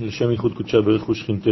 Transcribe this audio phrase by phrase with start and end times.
[0.00, 1.50] לשם ייחוד קודשה ברכו שכינתה.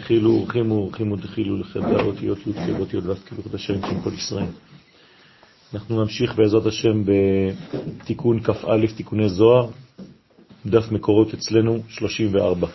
[0.00, 4.46] תחילו, חימו, חימו, תחילו לחדר אותיות י' כבות י' ו' כבוד השם של כל ישראל.
[5.74, 9.70] אנחנו נמשיך בעזרת השם בתיקון כ"א, תיקוני זוהר,
[10.66, 12.68] דף מקורות אצלנו 34.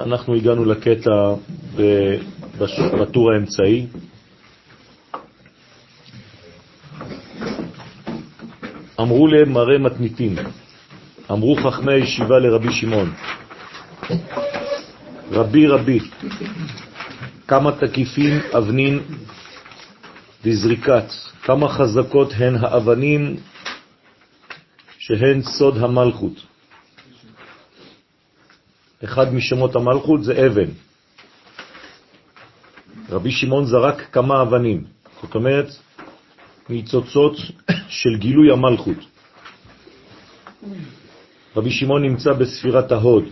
[0.00, 1.34] אנחנו הגענו לקטע
[3.00, 3.86] בטור האמצעי,
[9.00, 10.34] אמרו להם מראה מתניתים,
[11.30, 13.14] אמרו חכמי הישיבה לרבי שמעון,
[15.30, 15.98] רבי רבי,
[17.48, 19.00] כמה תקיפים אבנין
[20.44, 21.04] וזריקת,
[21.42, 23.36] כמה חזקות הן האבנים
[24.98, 26.46] שהן סוד המלכות.
[29.04, 30.70] אחד משמות המלכות זה אבן.
[33.10, 34.84] רבי שמעון זרק כמה אבנים,
[35.22, 35.66] זאת אומרת,
[36.68, 37.36] ניצוצות
[37.88, 38.98] של גילוי המלכות.
[41.56, 43.24] רבי שמעון נמצא בספירת ההוד,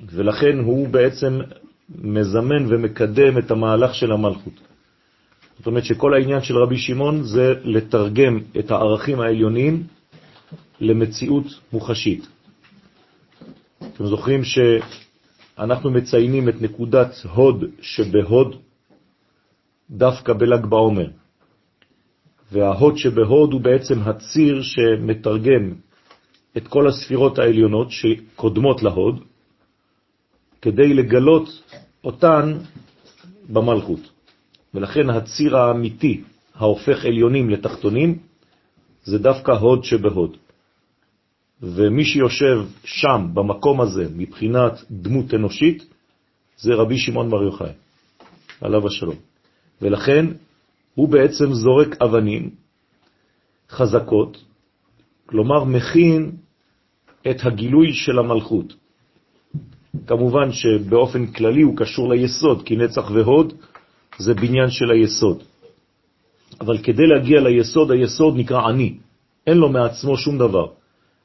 [0.00, 1.40] ולכן הוא בעצם
[1.88, 4.52] מזמן ומקדם את המהלך של המלכות.
[5.58, 9.82] זאת אומרת שכל העניין של רבי שמעון זה לתרגם את הערכים העליונים
[10.80, 12.26] למציאות מוחשית.
[13.78, 18.56] אתם זוכרים שאנחנו מציינים את נקודת הוד שבהוד
[19.90, 21.08] דווקא בל"ג בעומר.
[22.52, 25.72] וההוד שבהוד הוא בעצם הציר שמתרגם
[26.56, 29.24] את כל הספירות העליונות שקודמות להוד,
[30.62, 31.62] כדי לגלות
[32.04, 32.58] אותן
[33.48, 34.00] במלכות.
[34.74, 36.22] ולכן הציר האמיתי
[36.54, 38.18] ההופך עליונים לתחתונים
[39.04, 40.36] זה דווקא הוד שבהוד.
[41.62, 45.86] ומי שיושב שם, במקום הזה, מבחינת דמות אנושית,
[46.56, 47.72] זה רבי שמעון בר יוחאי,
[48.60, 49.16] עליו השלום.
[49.82, 50.26] ולכן
[50.94, 52.50] הוא בעצם זורק אבנים
[53.70, 54.44] חזקות,
[55.26, 56.36] כלומר מכין
[57.30, 58.74] את הגילוי של המלכות.
[60.06, 63.52] כמובן שבאופן כללי הוא קשור ליסוד, כי נצח והוד
[64.18, 65.42] זה בניין של היסוד.
[66.60, 68.98] אבל כדי להגיע ליסוד, היסוד נקרא עני,
[69.46, 70.66] אין לו מעצמו שום דבר,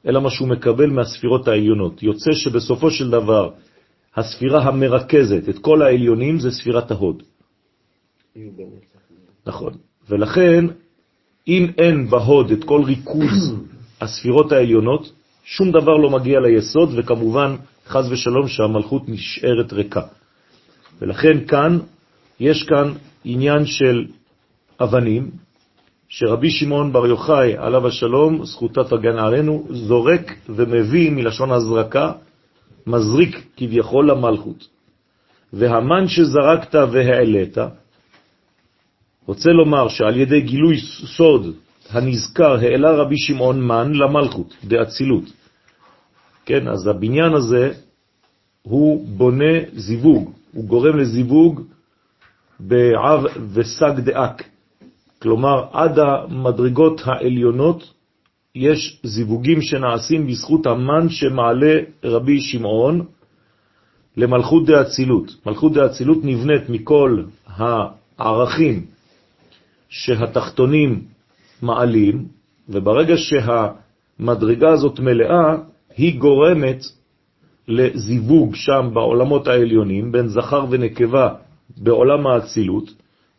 [0.06, 2.02] אלא מה שהוא מקבל מהספירות העליונות.
[2.02, 3.50] יוצא שבסופו של דבר
[4.16, 7.22] הספירה המרכזת את כל העליונים זה ספירת ההוד.
[9.46, 9.72] נכון.
[10.08, 10.64] ולכן,
[11.48, 13.54] אם אין בהוד את כל ריכוז
[14.00, 15.12] הספירות העליונות,
[15.44, 20.02] שום דבר לא מגיע ליסוד, וכמובן, חז ושלום, שהמלכות נשארת ריקה.
[21.00, 21.78] ולכן כאן,
[22.40, 22.92] יש כאן
[23.24, 24.04] עניין של
[24.80, 25.30] אבנים,
[26.08, 32.12] שרבי שמעון בר יוחאי, עליו השלום, זכותה תגן עלינו, זורק ומביא מלשון הזרקה,
[32.86, 34.68] מזריק כביכול למלכות.
[35.52, 37.58] והמן שזרקת והעלית,
[39.26, 40.76] רוצה לומר שעל ידי גילוי
[41.16, 41.54] סוד
[41.90, 45.24] הנזכר העלה רבי שמעון מן למלכות, דאצילות.
[46.46, 47.72] כן, אז הבניין הזה
[48.62, 51.60] הוא בונה זיווג, הוא גורם לזיווג
[52.60, 54.42] בעב וסג דאק.
[55.22, 57.92] כלומר, עד המדרגות העליונות
[58.54, 63.06] יש זיווגים שנעשים בזכות המן שמעלה רבי שמעון
[64.16, 65.36] למלכות דאצילות.
[65.46, 67.22] מלכות דאצילות נבנית מכל
[68.18, 68.86] הערכים
[69.88, 71.04] שהתחתונים
[71.62, 72.28] מעלים,
[72.68, 75.56] וברגע שהמדרגה הזאת מלאה,
[75.96, 76.82] היא גורמת
[77.68, 81.34] לזיווג שם בעולמות העליונים, בין זכר ונקבה
[81.76, 82.90] בעולם האצילות,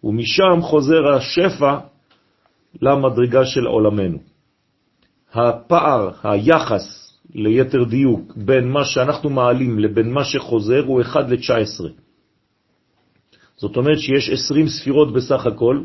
[0.03, 1.77] ומשם חוזר השפע
[2.81, 4.17] למדרגה של עולמנו.
[5.33, 11.83] הפער, היחס, ליתר דיוק, בין מה שאנחנו מעלים לבין מה שחוזר הוא 1 ל-19.
[13.57, 15.79] זאת אומרת שיש 20 ספירות בסך הכל,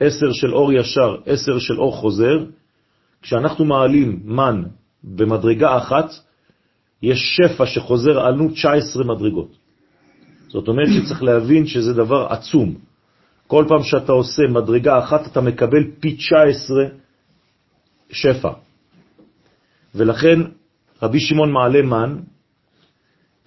[0.00, 2.44] עשר של אור ישר, עשר של אור חוזר,
[3.22, 4.62] כשאנחנו מעלים מן
[5.04, 6.10] במדרגה אחת,
[7.02, 9.56] יש שפע שחוזר עלינו 19 מדרגות.
[10.48, 12.74] זאת אומרת שצריך להבין שזה דבר עצום.
[13.46, 16.84] כל פעם שאתה עושה מדרגה אחת, אתה מקבל פי 19
[18.10, 18.52] שפע.
[19.94, 20.40] ולכן
[21.02, 22.16] רבי שמעון מעלה מן,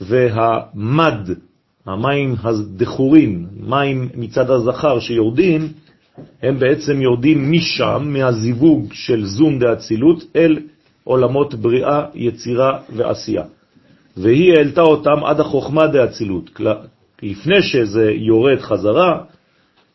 [0.02, 1.30] והמד,
[1.86, 5.74] המים הדחורים, מים מצד הזכר שיורדים,
[6.42, 10.60] הם בעצם יורדים משם, מהזיווג של זון דאצילות, אל
[11.04, 13.44] עולמות בריאה, יצירה ועשייה.
[14.18, 16.60] והיא העלתה אותם עד החוכמה דאצילות.
[17.22, 19.24] לפני שזה יורד חזרה,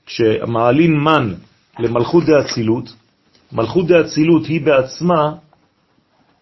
[0.06, 1.34] כשמעלים מן
[1.78, 2.94] למלכות דאצילות,
[3.52, 5.32] מלכות דאצילות היא בעצמה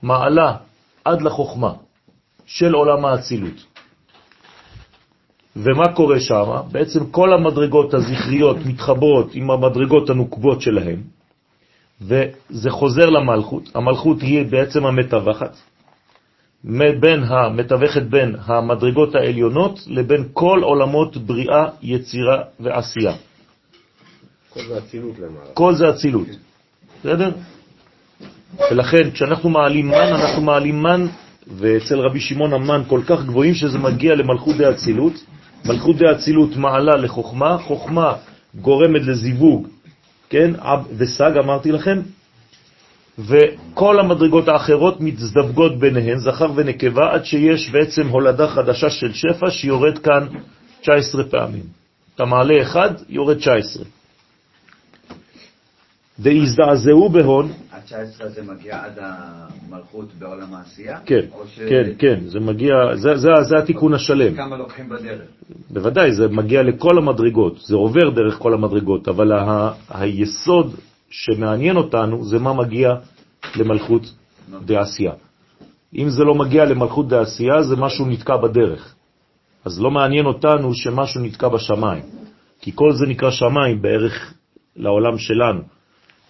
[0.03, 0.57] מעלה
[1.05, 1.73] עד לחוכמה
[2.47, 3.74] של עולם האצילות.
[5.56, 6.45] ומה קורה שם?
[6.73, 11.01] בעצם כל המדרגות הזכריות מתחברות עם המדרגות הנוקבות שלהן,
[12.01, 13.71] וזה חוזר למלכות.
[13.75, 15.56] המלכות היא בעצם המתווכת,
[17.01, 23.12] בין המתווכת בין המדרגות העליונות לבין כל עולמות בריאה, יצירה ועשייה.
[24.50, 25.55] כל זה אצילות למעלה.
[25.55, 26.29] כל זה אצילות,
[27.00, 27.31] בסדר?
[28.71, 31.07] ולכן כשאנחנו מעלים מן, אנחנו מעלים מן,
[31.47, 35.12] ואצל רבי שמעון המן כל כך גבוהים שזה מגיע למלכות דאצילות.
[35.66, 38.12] מלכות דאצילות מעלה לחוכמה, חוכמה
[38.61, 39.69] גורמת לזיווג,
[40.31, 40.50] כן?
[40.96, 42.00] וסג אמרתי לכם,
[43.19, 49.99] וכל המדרגות האחרות מתזדווגות ביניהן, זכר ונקבה, עד שיש בעצם הולדה חדשה של שפע שיורד
[49.99, 50.26] כאן
[50.81, 51.62] 19 פעמים.
[52.14, 53.84] אתה מעלה אחד, יורד 19.
[56.19, 57.52] והזדעזעו בהון.
[57.93, 60.99] ה-19 זה מגיע עד המלכות בעולם העשייה?
[61.07, 61.61] כן, ש...
[61.69, 64.35] כן, כן, זה מגיע, זה, זה, זה התיקון השלם.
[64.37, 65.29] כמה לוקחים בדרך?
[65.71, 70.75] בוודאי, זה מגיע לכל המדרגות, זה עובר דרך כל המדרגות, אבל ה, היסוד
[71.11, 72.95] שמעניין אותנו זה מה מגיע
[73.57, 74.15] למלכות
[74.65, 75.13] דעשייה.
[75.95, 78.95] אם זה לא מגיע למלכות דעשייה, זה משהו נתקע בדרך.
[79.65, 82.03] אז לא מעניין אותנו שמשהו נתקע בשמיים,
[82.61, 84.35] כי כל זה נקרא שמיים בערך
[84.77, 85.74] לעולם שלנו.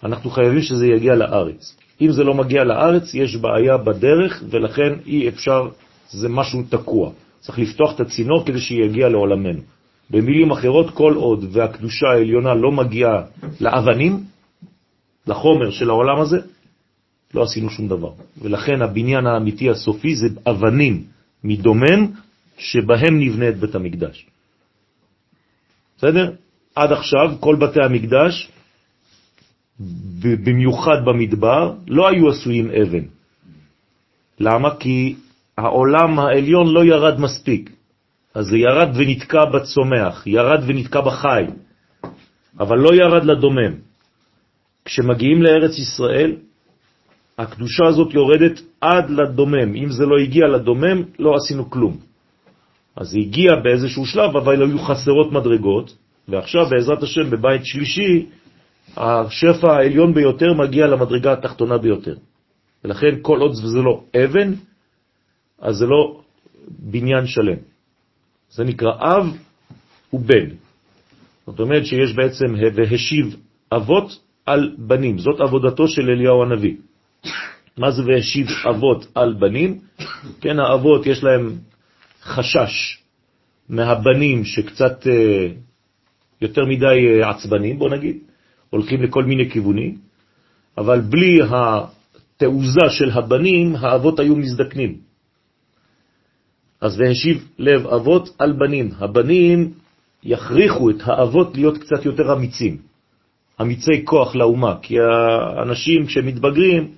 [0.05, 1.75] אנחנו חייבים שזה יגיע לארץ.
[2.01, 5.69] אם זה לא מגיע לארץ, יש בעיה בדרך, ולכן אי אפשר,
[6.09, 7.11] זה משהו תקוע.
[7.39, 9.59] צריך לפתוח את הצינור כדי שיגיע לעולמנו.
[10.09, 13.21] במילים אחרות, כל עוד והקדושה העליונה לא מגיעה
[13.61, 14.23] לאבנים,
[15.27, 16.37] לחומר של העולם הזה,
[17.33, 18.11] לא עשינו שום דבר.
[18.41, 21.03] ולכן הבניין האמיתי הסופי זה אבנים
[21.43, 22.07] מדומם
[22.57, 24.25] שבהם נבנה את בית המקדש.
[25.97, 26.31] בסדר?
[26.75, 28.49] עד עכשיו כל בתי המקדש
[30.43, 33.03] במיוחד במדבר, לא היו עשויים אבן.
[34.39, 34.75] למה?
[34.75, 35.15] כי
[35.57, 37.69] העולם העליון לא ירד מספיק.
[38.35, 41.43] אז זה ירד ונתקע בצומח, ירד ונתקע בחי,
[42.59, 43.73] אבל לא ירד לדומם.
[44.85, 46.35] כשמגיעים לארץ ישראל,
[47.37, 49.75] הקדושה הזאת יורדת עד לדומם.
[49.75, 51.97] אם זה לא הגיע לדומם, לא עשינו כלום.
[52.95, 55.97] אז זה הגיע באיזשהו שלב, אבל היו חסרות מדרגות,
[56.27, 58.25] ועכשיו בעזרת השם בבית שלישי
[58.97, 62.15] השפע העליון ביותר מגיע למדרגה התחתונה ביותר.
[62.83, 64.53] ולכן כל עוד זה לא אבן,
[65.59, 66.21] אז זה לא
[66.67, 67.57] בניין שלם.
[68.49, 69.37] זה נקרא אב
[70.13, 70.49] ובן.
[71.47, 72.45] זאת אומרת שיש בעצם
[72.75, 73.35] והשיב
[73.71, 75.19] אבות על בנים.
[75.19, 76.75] זאת עבודתו של אליהו הנביא.
[77.77, 79.79] מה זה והשיב אבות על בנים?
[80.41, 81.57] כן, האבות יש להם
[82.21, 83.01] חשש
[83.69, 85.47] מהבנים שקצת אה,
[86.41, 88.17] יותר מדי אה, עצבנים, בוא נגיד,
[88.75, 89.97] הולכים לכל מיני כיוונים,
[90.77, 94.97] אבל בלי התעוזה של הבנים, האבות היו מזדקנים.
[96.81, 98.89] אז והשיב לב אבות על בנים.
[98.99, 99.73] הבנים
[100.23, 102.77] יכריחו את האבות להיות קצת יותר אמיצים,
[103.61, 106.91] אמיצי כוח לאומה, כי האנשים כשמתבגרים,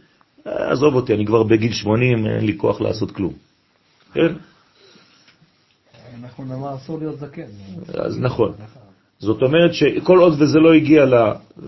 [0.45, 3.33] עזוב אותי, אני כבר בגיל 80, אין לי כוח לעשות כלום.
[4.13, 4.33] כן?
[6.23, 7.49] אנחנו נאמר אסור להיות זקן.
[7.93, 8.53] אז נכון.
[9.19, 11.05] זאת אומרת שכל עוד וזה לא הגיע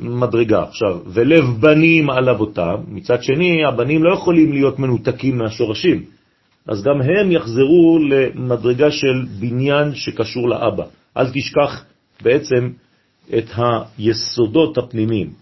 [0.02, 6.04] למדרגה עכשיו, ולב בנים על אבותם, מצד שני הבנים לא יכולים להיות מנותקים מהשורשים,
[6.68, 10.84] אז גם הם יחזרו למדרגה של בניין שקשור לאבא.
[11.18, 11.86] אל תשכח
[12.22, 12.70] בעצם
[13.38, 13.46] את
[13.98, 15.34] היסודות הפנימיים,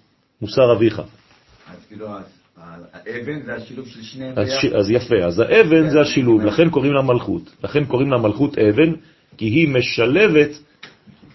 [0.42, 1.00] מוסר אביך.
[1.00, 2.08] אז כאילו
[2.58, 4.68] האבן זה השילוב של שניהם ביחד.
[4.80, 7.56] אז יפה, אז האבן זה השילוב, לכן קוראים לה מלכות.
[7.64, 8.94] לכן קוראים לה מלכות אבן,
[9.38, 10.50] כי היא משלבת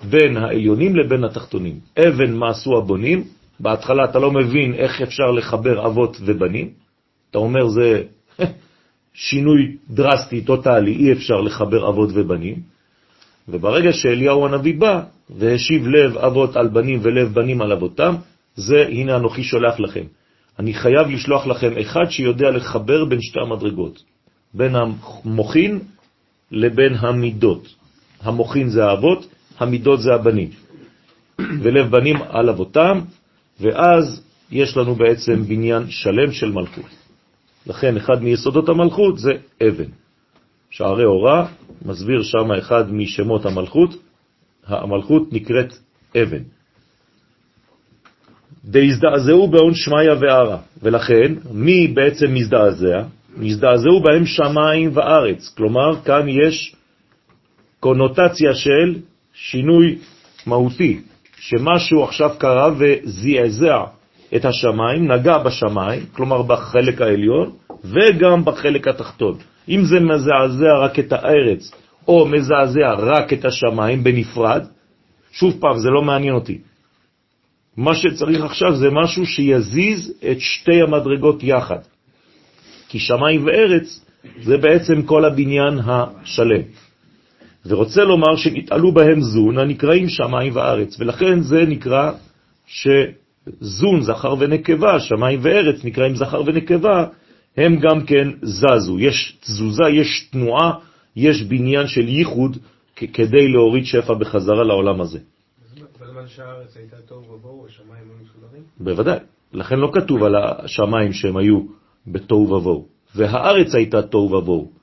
[0.05, 1.79] בין העליונים לבין התחתונים.
[1.99, 3.25] אבן מה עשו הבונים,
[3.61, 6.71] בהתחלה אתה לא מבין איך אפשר לחבר אבות ובנים,
[7.31, 8.03] אתה אומר זה
[9.15, 12.57] שינוי דרסטי, טוטלי, אי אפשר לחבר אבות ובנים,
[13.49, 18.15] וברגע שאליהו הנביא בא והשיב לב אבות על בנים ולב בנים על אבותם,
[18.57, 20.05] זה הנה אנוכי שולח לכם.
[20.59, 24.03] אני חייב לשלוח לכם אחד שיודע לחבר בין שתי המדרגות,
[24.55, 25.81] בין המוחין
[26.51, 27.75] לבין המידות.
[28.23, 29.27] המוחין זה האבות,
[29.63, 30.51] המידות זה הבנים.
[31.39, 33.01] ולב בנים על אבותם,
[33.61, 36.91] ואז יש לנו בעצם בניין שלם של מלכות.
[37.67, 39.33] לכן אחד מיסודות המלכות זה
[39.69, 39.91] אבן.
[40.71, 41.47] שערי אורה,
[41.85, 43.97] מסביר שם אחד משמות המלכות,
[44.67, 45.73] המלכות נקראת
[46.23, 46.43] אבן.
[48.65, 53.03] דהזדעזעו בהון שמיה וערה, ולכן מי בעצם מזדעזע?
[53.37, 56.75] מזדעזעו בהם שמיים וארץ, כלומר כאן יש
[57.81, 58.97] קונוטציה של
[59.35, 59.99] שינוי
[60.47, 61.01] מהותי,
[61.39, 63.79] שמשהו עכשיו קרה וזעזע
[64.37, 67.51] את השמיים, נגע בשמיים, כלומר בחלק העליון,
[67.85, 69.39] וגם בחלק התחתון.
[69.69, 71.73] אם זה מזעזע רק את הארץ,
[72.09, 74.67] או מזעזע רק את השמיים בנפרד,
[75.33, 76.59] שוב פעם, זה לא מעניין אותי.
[77.77, 81.79] מה שצריך עכשיו זה משהו שיזיז את שתי המדרגות יחד.
[82.89, 84.05] כי שמיים וארץ
[84.43, 86.63] זה בעצם כל הבניין השלם.
[87.67, 92.13] ורוצה לומר שנתעלו בהם זון הנקראים שמיים וארץ, ולכן זה נקרא
[92.67, 97.07] שזון, זכר ונקבה, שמיים וארץ נקראים זכר ונקבה,
[97.57, 98.99] הם גם כן זזו.
[98.99, 100.73] יש תזוזה, יש תנועה,
[101.17, 102.57] יש בניין של ייחוד
[102.97, 105.19] כדי להוריד שפע בחזרה לעולם הזה.
[106.01, 108.63] בזמן שהארץ הייתה טוב ובואו, השמיים לא מסודרים?
[108.81, 109.19] בוודאי.
[109.53, 111.61] לכן לא כתוב על השמיים שהם היו
[112.07, 112.87] בתוהו ובואו.
[113.15, 114.82] והארץ הייתה תוהו ובואו.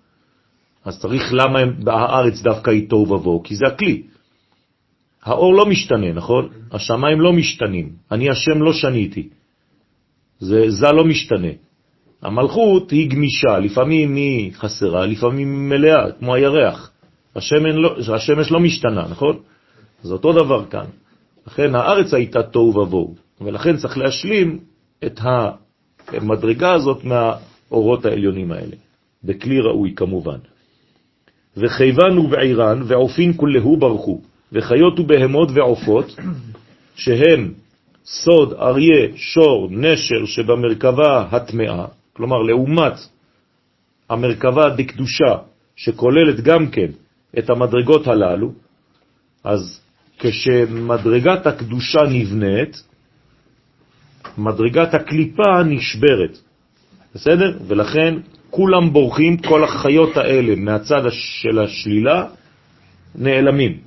[0.86, 3.44] אז צריך למה הם, הארץ דווקא היא תוהו ובואו?
[3.44, 4.04] כי זה הכלי.
[5.24, 6.50] האור לא משתנה, נכון?
[6.72, 7.92] השמיים לא משתנים.
[8.12, 9.30] אני השם לא שניתי.
[10.40, 11.52] זה, זה לא משתנה.
[12.22, 16.92] המלכות היא גמישה, לפעמים היא חסרה, לפעמים היא מלאה, כמו הירח.
[17.36, 19.40] השמש לא, השמש לא משתנה, נכון?
[20.02, 20.86] זה אותו דבר כאן.
[21.48, 24.60] לכן הארץ הייתה תוהו ובוהו, ולכן צריך להשלים
[25.06, 25.20] את
[26.08, 28.76] המדרגה הזאת מהאורות העליונים האלה,
[29.24, 30.38] בכלי ראוי כמובן.
[31.58, 36.16] וחייבן ובעירן ועופין כולהו ברכו, וחיות ובהמות ועופות,
[36.96, 37.54] שהם
[38.06, 42.94] סוד, אריה, שור, נשר שבמרכבה הטמעה, כלומר לעומת
[44.10, 45.36] המרכבה דקדושה,
[45.76, 46.92] שכוללת גם כן
[47.40, 48.52] את המדרגות הללו,
[49.44, 49.82] אז
[50.20, 52.84] כשמדרגת הקדושה נבנית,
[54.38, 56.38] מדרגת הקליפה נשברת.
[57.16, 57.58] בסדר?
[57.68, 58.16] ולכן
[58.50, 62.26] כולם בורחים, כל החיות האלה מהצד של השלילה
[63.16, 63.78] נעלמים.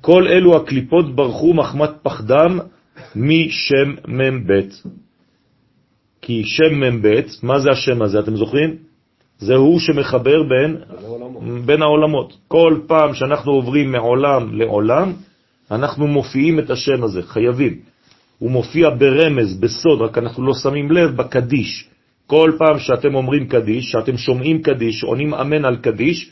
[0.00, 2.58] כל אלו הקליפות ברחו מחמת פחדם
[3.16, 4.60] משם מ"ב.
[6.22, 8.76] כי שם מ"ב, מה זה השם הזה, אתם זוכרים?
[9.38, 10.76] זה הוא שמחבר בין,
[11.66, 12.36] בין העולמות.
[12.48, 15.12] כל פעם שאנחנו עוברים מעולם לעולם,
[15.70, 17.78] אנחנו מופיעים את השם הזה, חייבים.
[18.38, 21.88] הוא מופיע ברמז, בסוד, רק אנחנו לא שמים לב, בקדיש.
[22.28, 26.30] כל פעם שאתם אומרים קדיש, שאתם שומעים קדיש, עונים אמן על קדיש,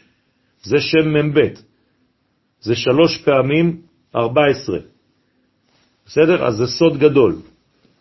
[0.62, 1.40] זה שם מ"ב.
[2.60, 3.80] זה שלוש פעמים
[4.16, 4.78] 14.
[6.06, 6.46] בסדר?
[6.46, 7.36] אז זה סוד גדול.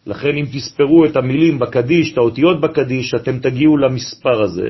[0.08, 4.70] לכן אם תספרו את המילים בקדיש, את האותיות בקדיש, אתם תגיעו למספר הזה.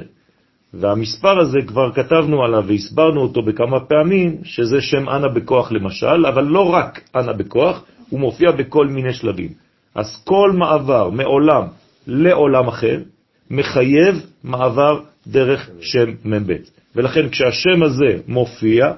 [0.73, 6.43] והמספר הזה כבר כתבנו עליו והסברנו אותו בכמה פעמים, שזה שם אנה בכוח למשל, אבל
[6.43, 9.49] לא רק אנה בכוח, הוא מופיע בכל מיני שלבים.
[9.95, 11.63] אז כל מעבר מעולם
[12.07, 13.14] לעולם אחר
[13.49, 16.53] מחייב מעבר דרך שם מ"ב.
[16.95, 18.93] ולכן כשהשם הזה מופיע,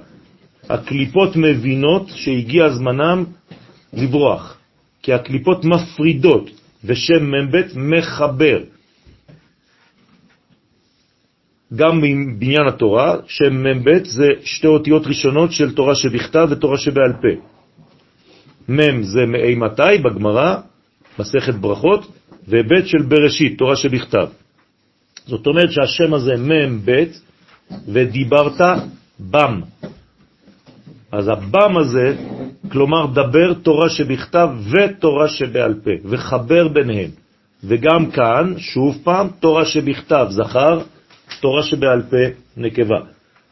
[0.69, 3.23] הקליפות מבינות שהגיע זמנם
[3.93, 4.57] לברוח,
[5.01, 6.49] כי הקליפות מפרידות,
[6.83, 8.59] ושם מ"ב מחבר.
[11.75, 17.41] גם בבניין התורה, שם מ"ב זה שתי אותיות ראשונות של תורה שבכתב ותורה שבעל פה.
[18.71, 20.55] מ' זה מאי מתי בגמרא,
[21.19, 22.16] מסכת ברכות,
[22.47, 24.27] וב' של בראשית, תורה שבכתב.
[25.25, 26.91] זאת אומרת שהשם הזה מ"ב,
[27.87, 28.61] ודיברת
[29.19, 29.61] בם.
[31.11, 32.15] אז הבם הזה,
[32.71, 37.09] כלומר דבר תורה שבכתב ותורה שבעל פה, וחבר ביניהם.
[37.63, 40.81] וגם כאן, שוב פעם, תורה שבכתב זכר,
[41.41, 42.23] תורה שבעל פה
[42.57, 42.99] נקבה.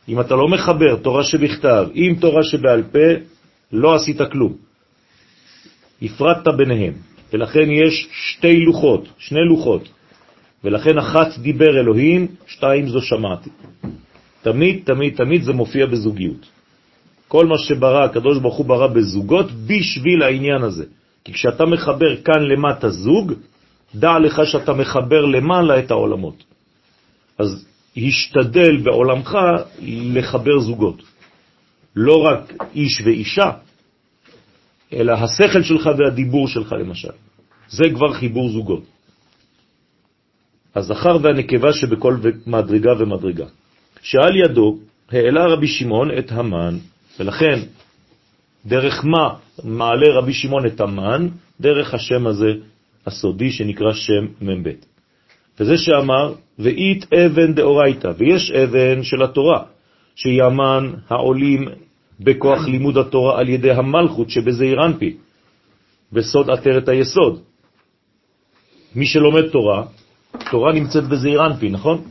[0.09, 3.09] אם אתה לא מחבר תורה שבכתב עם תורה שבעל פה,
[3.71, 4.53] לא עשית כלום.
[6.01, 6.93] הפרדת ביניהם,
[7.35, 9.89] ולכן יש שתי לוחות, שני לוחות,
[10.63, 13.49] ולכן אחת דיבר אלוהים, שתיים זו שמעתי.
[14.41, 16.47] תמיד, תמיד, תמיד זה מופיע בזוגיות.
[17.27, 20.85] כל מה שברא, הקדוש ברוך הוא ברא בזוגות בשביל העניין הזה.
[21.23, 23.33] כי כשאתה מחבר כאן למטה זוג,
[23.95, 26.43] דע לך שאתה מחבר למעלה את העולמות.
[27.37, 27.65] אז
[27.97, 29.37] השתדל בעולמך
[29.83, 31.03] לחבר זוגות.
[31.95, 33.51] לא רק איש ואישה,
[34.93, 37.24] אלא השכל שלך והדיבור שלך למשל.
[37.69, 38.83] זה כבר חיבור זוגות.
[40.75, 42.17] הזכר והנקבה שבכל
[42.47, 43.45] מדרגה ומדרגה.
[44.01, 44.77] שעל ידו
[45.11, 46.77] העלה רבי שמעון את המן,
[47.19, 47.59] ולכן
[48.65, 51.27] דרך מה מעלה רבי שמעון את המן?
[51.61, 52.51] דרך השם הזה
[53.05, 54.69] הסודי שנקרא שם מ"ב.
[55.59, 59.63] וזה שאמר, ואית אבן דאורייתא, ויש אבן של התורה,
[60.15, 61.65] שהיא המן העולים
[62.19, 65.17] בכוח לימוד התורה על ידי המלכות שבזעיר אנפי,
[66.11, 67.41] בסוד עטרת היסוד.
[68.95, 69.83] מי שלומד תורה,
[70.51, 72.01] תורה נמצאת בזעיר אנפי, נכון?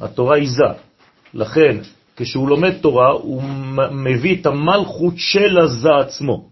[0.00, 0.64] התורה עיזה.
[1.34, 1.76] לכן,
[2.16, 3.42] כשהוא לומד תורה, הוא
[3.90, 6.48] מביא את המלכות של הזה עצמו.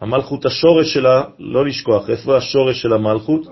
[0.00, 3.46] המלכות, השורש שלה, לא לשכוח, איפה השורש של המלכות?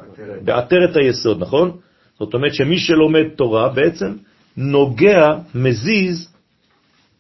[0.44, 1.70] בעטרת היסוד, נכון?
[2.18, 4.16] זאת אומרת שמי שלומד תורה בעצם
[4.56, 6.28] נוגע, מזיז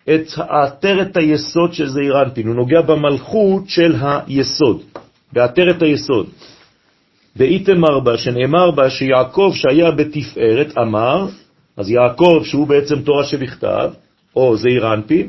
[0.04, 4.82] את עטרת היסוד של זעיר אנפין, הוא נוגע במלכות של היסוד.
[5.32, 6.26] בעטרת היסוד.
[7.36, 11.26] באיתמר בה, שנאמר בה שיעקב שהיה בתפארת אמר,
[11.76, 13.90] אז יעקב שהוא בעצם תורה שבכתב,
[14.36, 15.28] או זעיר אנפין,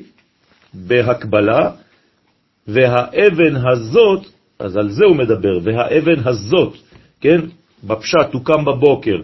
[0.74, 1.72] בהקבלה,
[2.68, 4.26] והאבן הזאת,
[4.60, 6.74] אז על זה הוא מדבר, והאבן הזאת,
[7.22, 7.42] כן,
[7.84, 9.18] בפשט הוא קם בבוקר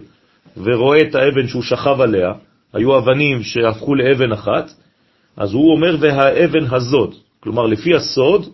[0.56, 2.32] ורואה את האבן שהוא שכב עליה,
[2.72, 4.70] היו אבנים שהפכו לאבן אחת,
[5.36, 8.48] אז הוא אומר והאבן הזאת, כלומר לפי הסוד,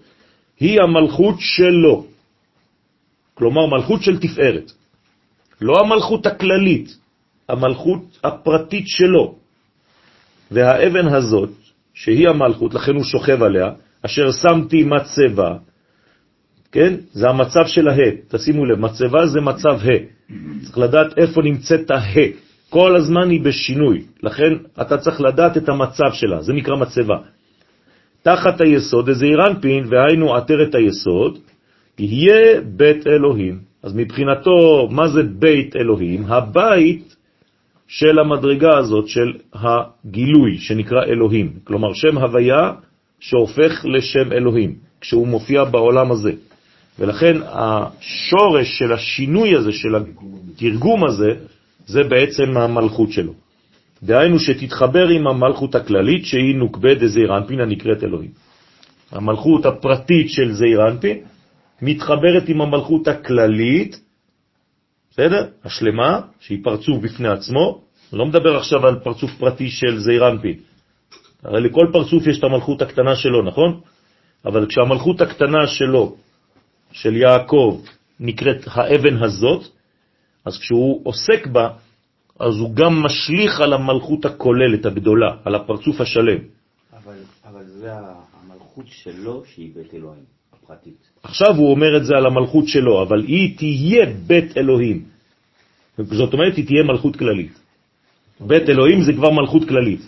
[0.60, 2.04] היא המלכות שלו.
[3.40, 4.73] כלומר מלכות של תפארת.
[5.61, 6.97] לא המלכות הכללית,
[7.49, 9.35] המלכות הפרטית שלו.
[10.50, 11.50] והאבן הזאת,
[11.94, 13.66] שהיא המלכות, לכן הוא שוכב עליה,
[14.06, 15.56] אשר שמתי מצבה,
[16.73, 16.94] כן?
[17.12, 18.11] זה המצב של הה.
[18.28, 19.99] תשימו לב, מצבה זה מצב ה'.
[20.64, 22.26] צריך לדעת איפה נמצאת הה.
[22.70, 27.16] כל הזמן היא בשינוי, לכן אתה צריך לדעת את המצב שלה, זה נקרא מצבה.
[28.23, 31.38] תחת היסוד, איזה אירנפין, והיינו עטרת היסוד,
[32.00, 33.59] יהיה בית אלוהים.
[33.83, 36.25] אז מבחינתו, מה זה בית אלוהים?
[36.26, 37.16] הבית
[37.88, 41.52] של המדרגה הזאת, של הגילוי, שנקרא אלוהים.
[41.64, 42.73] כלומר, שם הוויה
[43.21, 46.33] שהופך לשם אלוהים, כשהוא מופיע בעולם הזה.
[46.99, 51.30] ולכן השורש של השינוי הזה, של התרגום הזה,
[51.87, 53.33] זה בעצם המלכות שלו.
[54.02, 58.30] דהיינו שתתחבר עם המלכות הכללית שהיא נוקבד דזעיר אנפין הנקראת אלוהים.
[59.12, 61.19] המלכות הפרטית של זעיר אנפין
[61.82, 64.00] מתחברת עם המלכות הכללית,
[65.10, 65.49] בסדר?
[65.64, 67.82] השלמה, שהיא פרצוף בפני עצמו.
[68.12, 70.58] לא מדבר עכשיו על פרצוף פרטי של זעיר אנפין.
[71.42, 73.80] הרי לכל פרצוף יש את המלכות הקטנה שלו, נכון?
[74.44, 76.16] אבל כשהמלכות הקטנה שלו,
[76.92, 77.80] של יעקב,
[78.20, 79.62] נקראת האבן הזאת,
[80.44, 81.68] אז כשהוא עוסק בה,
[82.40, 86.38] אז הוא גם משליך על המלכות הכוללת, הגדולה, על הפרצוף השלם.
[86.92, 91.10] אבל, אבל זה המלכות שלו שהיא בית אלוהים, הפרטית.
[91.22, 95.04] עכשיו הוא אומר את זה על המלכות שלו, אבל היא תהיה בית אלוהים.
[95.98, 97.52] זאת אומרת, היא תהיה מלכות כללית.
[98.40, 100.00] בית אלוהים זה כבר מלכות כללית.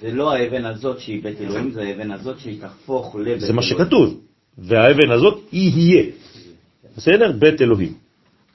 [0.00, 3.46] זה לא האבן הזאת שהיא בית אלוהים, זה האבן הזאת שהיא תהפוך לבית אלוהים.
[3.46, 4.20] זה מה שכתוב.
[4.58, 6.04] והאבן הזאת היא יהיה.
[6.96, 7.32] בסדר?
[7.32, 7.92] בית אלוהים.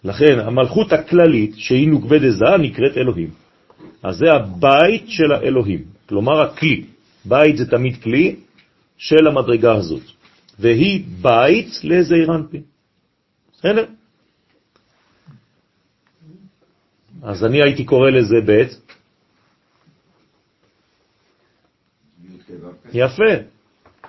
[0.04, 3.30] לכן המלכות הכללית, שהיא נוגבד עזה, נקראת אלוהים.
[4.04, 6.84] אז זה הבית של האלוהים, כלומר הכלי.
[7.26, 8.36] בית זה תמיד כלי
[8.98, 10.02] של המדרגה הזאת,
[10.60, 12.62] והיא בית לזעיר אנפין.
[13.54, 13.86] בסדר?
[17.24, 18.70] אז אני הייתי קורא לזה בית.
[22.94, 23.34] יפה,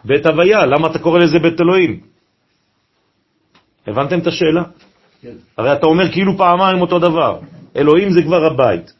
[0.04, 2.00] בית הוויה, למה אתה קורא לזה בית אלוהים?
[3.86, 4.64] הבנתם את השאלה?
[5.20, 5.36] כן.
[5.56, 7.40] הרי אתה אומר כאילו פעמיים אותו דבר.
[7.76, 8.92] אלוהים זה כבר הבית.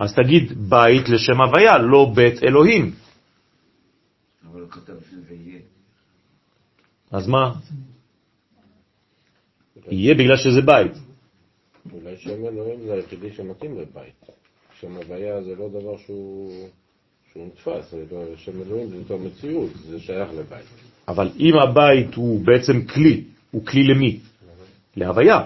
[0.00, 2.92] אז תגיד בית לשם הוויה, לא בית אלוהים.
[4.50, 5.11] אבל הוא כתב.
[7.12, 7.52] אז מה?
[9.90, 10.92] יהיה בגלל שזה בית.
[11.92, 14.30] אולי שם אלוהים זה היחידי שמתאים לבית.
[14.80, 16.68] שם הוויה זה לא דבר שהוא...
[17.32, 20.66] שהוא נתפס, לא- שם אלוהים זה יותר מציאות, זה שייך לבית.
[21.08, 24.20] אבל אם הבית הוא בעצם כלי, הוא כלי למי?
[24.96, 25.40] להוויה.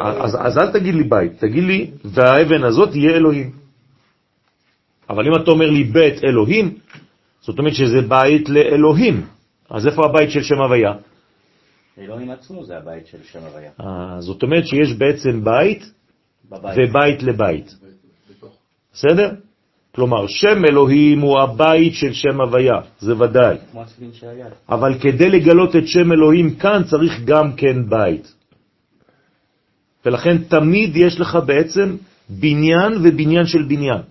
[0.00, 3.52] אז, אז אל תגיד לי בית, תגיד לי, והאבן הזאת יהיה אלוהים.
[5.10, 6.78] אבל אם אתה אומר לי בית אלוהים,
[7.46, 9.26] זאת אומרת שזה בית לאלוהים.
[9.70, 10.92] אז איפה הבית של שם הוויה?
[11.98, 13.70] אלוהים עצמו זה הבית של שם הוויה.
[13.80, 15.82] אה, זאת אומרת שיש בעצם בית
[16.50, 16.78] בבית.
[16.78, 17.74] ובית לבית.
[18.92, 19.30] בסדר?
[19.94, 23.56] כלומר, שם אלוהים הוא הבית של שם הוויה, זה ודאי.
[24.68, 28.34] אבל כדי לגלות את שם אלוהים כאן צריך גם כן בית.
[30.06, 31.96] ולכן תמיד יש לך בעצם
[32.28, 34.02] בניין ובניין של בניין.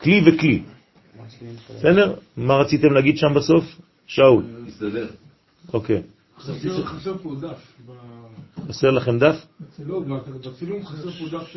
[0.00, 0.62] כלי וכלי.
[1.70, 2.14] בסדר?
[2.36, 3.64] מה רציתם להגיד שם בסוף?
[4.06, 4.44] שאול.
[4.66, 5.06] מסתדר.
[5.72, 6.02] אוקיי.
[6.38, 7.74] חסר פה דף.
[8.68, 9.46] חסר לכם דף?
[9.86, 11.50] לא, בצילום חסר פה דף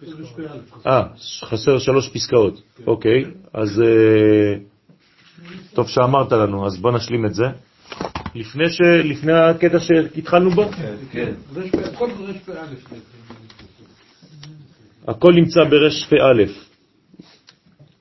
[0.00, 0.88] שלוש פ"א.
[0.88, 1.02] אה,
[1.44, 2.62] חסר שלוש פסקאות.
[2.86, 4.54] אוקיי, אז אה,
[5.74, 7.44] טוב שאמרת לנו, אז בוא נשלים את זה.
[8.34, 8.80] לפני, ש...
[9.04, 10.64] לפני הקטע שהתחלנו בו?
[10.72, 10.94] כן.
[11.10, 11.32] כן.
[11.84, 12.66] הכל ברש פ"א.
[15.08, 16.71] הכל נמצא ברש פ"א.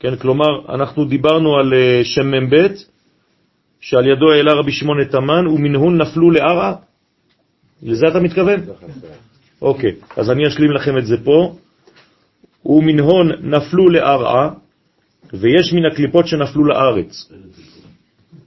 [0.01, 2.67] כן, כלומר, אנחנו דיברנו על אה, שם מ"ב,
[3.81, 6.75] שעל ידו העלה רבי שמעון את המן, ומנהון נפלו לערה.
[7.83, 8.59] לזה אתה מתכוון?
[9.61, 11.55] אוקיי, אז אני אשלים לכם את זה פה.
[12.65, 14.49] ומנהון נפלו לערעה,
[15.33, 17.31] ויש מן הקליפות שנפלו לארץ.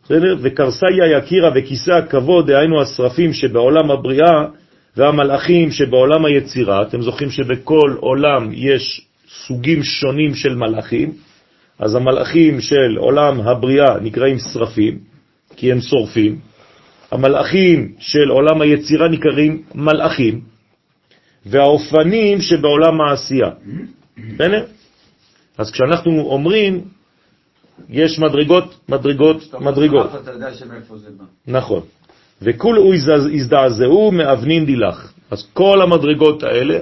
[0.05, 0.37] בסדר?
[0.43, 4.45] וקרסיה יקירה וכיסא הכבוד, דהיינו השרפים שבעולם הבריאה
[4.97, 6.83] והמלאכים שבעולם היצירה.
[6.83, 9.07] אתם זוכרים שבכל עולם יש
[9.47, 11.12] סוגים שונים של מלאכים,
[11.79, 14.99] אז המלאכים של עולם הבריאה נקראים שרפים,
[15.57, 16.39] כי הם שורפים.
[17.11, 20.41] המלאכים של עולם היצירה נקראים מלאכים,
[21.47, 23.51] והאופנים שבעולם העשייה.
[24.35, 24.65] בסדר?
[25.59, 26.85] אז כשאנחנו אומרים,
[27.89, 30.11] יש מדרגות, מדרגות, מדרגות.
[31.47, 31.83] נכון.
[32.43, 32.93] וכולו
[33.35, 35.13] הזדעזעו מאבנין דילך.
[35.31, 36.79] אז כל המדרגות האלה,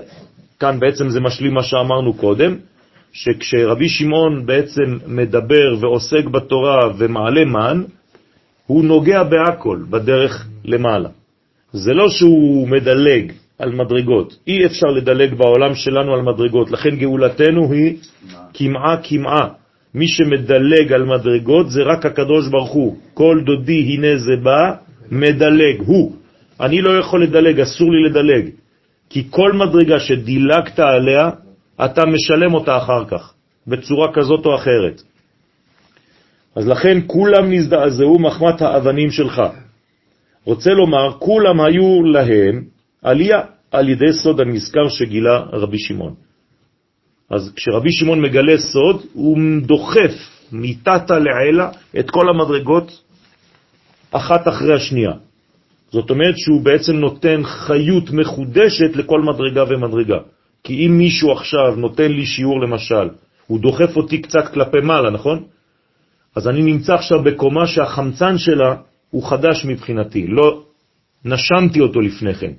[0.60, 2.56] כאן בעצם זה משלים מה שאמרנו קודם,
[3.12, 7.82] שכשרבי שמעון בעצם מדבר ועוסק בתורה ומעלה מן,
[8.66, 11.08] הוא נוגע בהכל בדרך למעלה.
[11.72, 14.36] זה לא שהוא מדלג על מדרגות.
[14.46, 17.96] אי אפשר לדלג בעולם שלנו על מדרגות, לכן גאולתנו היא
[18.54, 19.48] כמעה כמעה.
[19.94, 22.96] מי שמדלג על מדרגות זה רק הקדוש ברוך הוא.
[23.14, 24.74] כל דודי הנה זה בא,
[25.10, 26.12] מדלג, הוא.
[26.60, 28.50] אני לא יכול לדלג, אסור לי לדלג.
[29.10, 31.30] כי כל מדרגה שדילגת עליה,
[31.84, 33.32] אתה משלם אותה אחר כך,
[33.66, 35.02] בצורה כזאת או אחרת.
[36.56, 39.42] אז לכן כולם נזדעזעו מחמת האבנים שלך.
[40.44, 42.64] רוצה לומר, כולם היו להם
[43.02, 46.14] עלייה על ידי סוד הנזכר שגילה רבי שמעון.
[47.30, 50.14] אז כשרבי שמעון מגלה סוד, הוא דוחף
[50.52, 53.02] מתתה לעילה את כל המדרגות
[54.10, 55.12] אחת אחרי השנייה.
[55.92, 60.18] זאת אומרת שהוא בעצם נותן חיות מחודשת לכל מדרגה ומדרגה.
[60.64, 63.08] כי אם מישהו עכשיו נותן לי שיעור למשל,
[63.46, 65.44] הוא דוחף אותי קצת כלפי מעלה, נכון?
[66.36, 68.74] אז אני נמצא עכשיו בקומה שהחמצן שלה
[69.10, 70.62] הוא חדש מבחינתי, לא
[71.24, 72.52] נשמתי אותו לפני כן.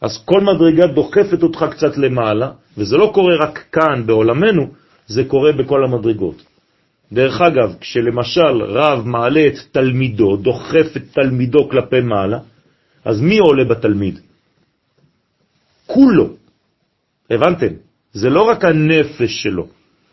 [0.00, 4.66] אז כל מדרגה דוחפת אותך קצת למעלה, וזה לא קורה רק כאן בעולמנו,
[5.06, 6.42] זה קורה בכל המדרגות.
[7.12, 12.38] דרך אגב, כשלמשל רב מעלה את תלמידו, דוחף את תלמידו כלפי מעלה,
[13.04, 14.18] אז מי עולה בתלמיד?
[15.86, 16.45] כולו.
[17.30, 17.74] הבנתם?
[18.12, 19.66] זה לא רק הנפש שלו,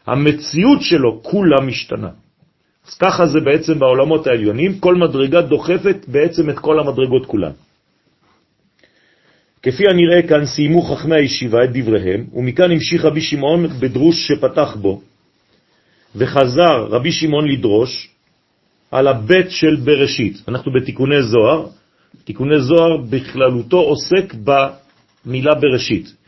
[0.08, 2.10] המציאות שלו כולה משתנה.
[2.88, 7.52] אז ככה זה בעצם בעולמות העליונים, כל מדרגה דוחפת בעצם את כל המדרגות כולן.
[9.64, 15.02] כפי הנראה כאן סיימו חכמי הישיבה את דבריהם, ומכאן המשיך רבי שמעון בדרוש שפתח בו,
[16.16, 18.10] וחזר רבי שמעון לדרוש
[18.92, 20.42] על הבית של בראשית.
[20.48, 21.68] אנחנו בתיקוני זוהר,
[22.24, 26.23] תיקוני זוהר בכללותו עוסק במילה בראשית.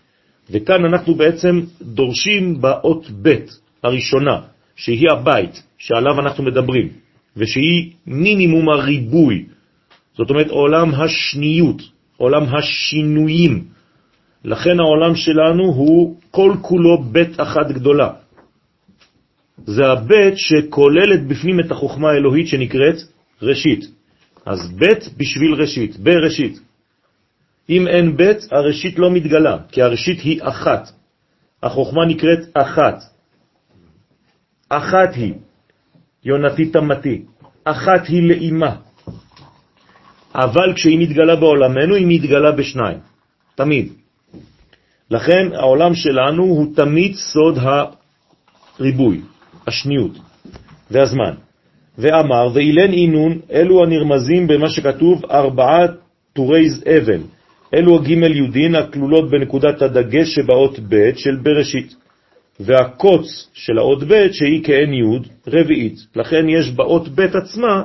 [0.50, 4.42] וכאן אנחנו בעצם דורשים באות בית הראשונה,
[4.76, 6.90] שהיא הבית שעליו אנחנו מדברים,
[7.38, 9.46] ושהיא מינימום הריבוי,
[10.18, 11.82] זאת אומרת עולם השניות,
[12.18, 13.64] עולם השינויים.
[14.46, 18.10] לכן העולם שלנו הוא כל כולו בית אחת גדולה.
[19.66, 22.96] זה הבית שכוללת בפנים את החוכמה האלוהית שנקראת
[23.42, 23.86] ראשית.
[24.46, 26.60] אז בית בשביל ראשית, בראשית.
[27.70, 30.92] אם אין בית, הראשית לא מתגלה, כי הראשית היא אחת.
[31.64, 33.04] החוכמה נקראת אחת.
[34.70, 35.34] אחת היא,
[36.24, 37.22] יונתי תמתי,
[37.64, 38.76] אחת היא לאימה.
[40.36, 43.00] אבל כשהיא מתגלה בעולמנו, היא מתגלה בשניים,
[43.56, 43.94] תמיד.
[45.12, 47.58] לכן העולם שלנו הוא תמיד סוד
[48.80, 49.22] הריבוי,
[49.68, 50.18] השניות
[50.92, 51.34] והזמן.
[51.98, 55.86] ואמר, ואילן אינון, אלו הנרמזים במה שכתוב ארבעה
[56.34, 57.22] טורי אבן,
[57.76, 61.96] אלו הגימל יודין הכלולות בנקודת הדגש שבאות ב' של בראשית,
[62.60, 65.98] והקוץ של האות ב' שהיא כאין יוד רביעית.
[66.16, 67.84] לכן יש באות ב' עצמה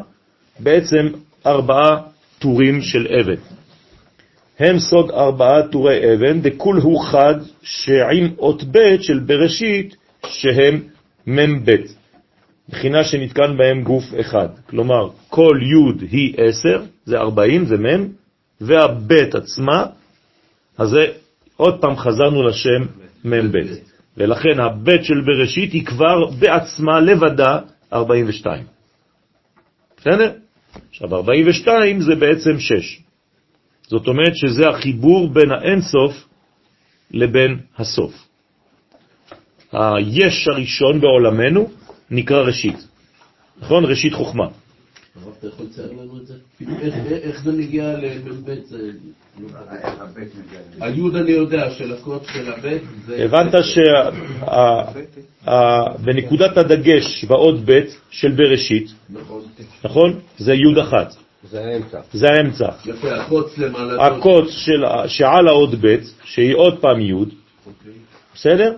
[0.58, 1.08] בעצם
[1.46, 1.96] ארבעה
[2.38, 3.40] טורים של אבן.
[4.58, 10.80] הם סוד ארבעה טורי אבן, דכול הוא חד שעם אות ב' של בראשית שהם
[11.26, 11.70] מ"ב,
[12.68, 14.48] בחינה שנתקן בהם גוף אחד.
[14.66, 18.19] כלומר, כל י' היא עשר, זה ארבעים, זה מ',
[18.60, 19.86] והבית עצמה,
[20.78, 21.06] אז זה
[21.56, 22.82] עוד פעם חזרנו לשם
[23.24, 23.56] מ"ב.
[24.16, 27.58] ולכן הבית של בראשית היא כבר בעצמה לבדה
[27.92, 28.64] 42.
[29.96, 30.32] בסדר?
[30.90, 33.02] עכשיו 42 זה בעצם 6.
[33.82, 36.24] זאת אומרת שזה החיבור בין האינסוף
[37.10, 38.26] לבין הסוף.
[39.72, 41.70] היש הראשון בעולמנו
[42.10, 42.76] נקרא ראשית,
[43.60, 43.84] נכון?
[43.84, 44.46] ראשית חוכמה.
[45.16, 46.34] הרב, אתה יכול לצייר לנו את זה?
[47.06, 48.54] איך זה מגיע למ"ב?
[50.80, 53.54] היוד אני יודע, של הקוד של הבית הבנת
[55.44, 58.90] שבנקודת הדגש באות ב' של בראשית,
[59.84, 60.20] נכון?
[60.38, 61.14] זה יוד אחת.
[61.50, 62.00] זה האמצע.
[62.12, 62.68] זה האמצע.
[62.86, 64.06] יפה, הקוץ למעלה.
[64.06, 64.50] הקוץ
[65.06, 67.28] שעל האות ב', שהיא עוד פעם יוד,
[68.34, 68.74] בסדר?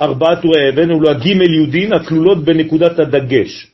[0.00, 3.66] ארבעה טורי אבן, ולא הגימל יודין הכלולות בנקודת הדגש.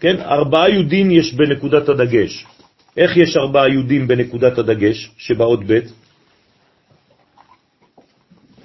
[0.00, 0.20] כן?
[0.20, 2.46] ארבעה יודין יש בנקודת הדגש.
[2.96, 5.78] איך יש ארבעה יודין בנקודת הדגש שבאות ב'?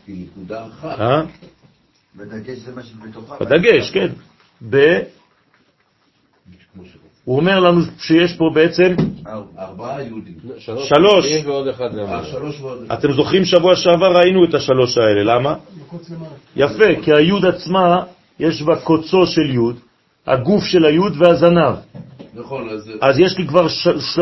[0.08, 1.00] נקודה אחת.
[1.00, 1.22] אה?
[2.16, 3.36] בדגש זה מה שבתוכה.
[3.40, 4.10] בדגש, כן.
[7.30, 8.96] הוא אומר לנו שיש פה בעצם
[9.28, 9.46] ארבע.
[9.60, 10.34] ארבעה יהודים.
[10.60, 11.26] שלוש.
[11.26, 12.26] אה, למעלה.
[12.26, 12.78] שלוש ועוד.
[12.94, 15.56] אתם זוכרים שבוע שעבר ראינו את השלוש האלה, למה?
[16.56, 18.04] יפה, כי היוד עצמה,
[18.40, 19.76] יש בה קוצו של יוד,
[20.28, 21.76] הגוף של היוד והזנב.
[22.34, 23.68] נכון, אז אז יש לי כבר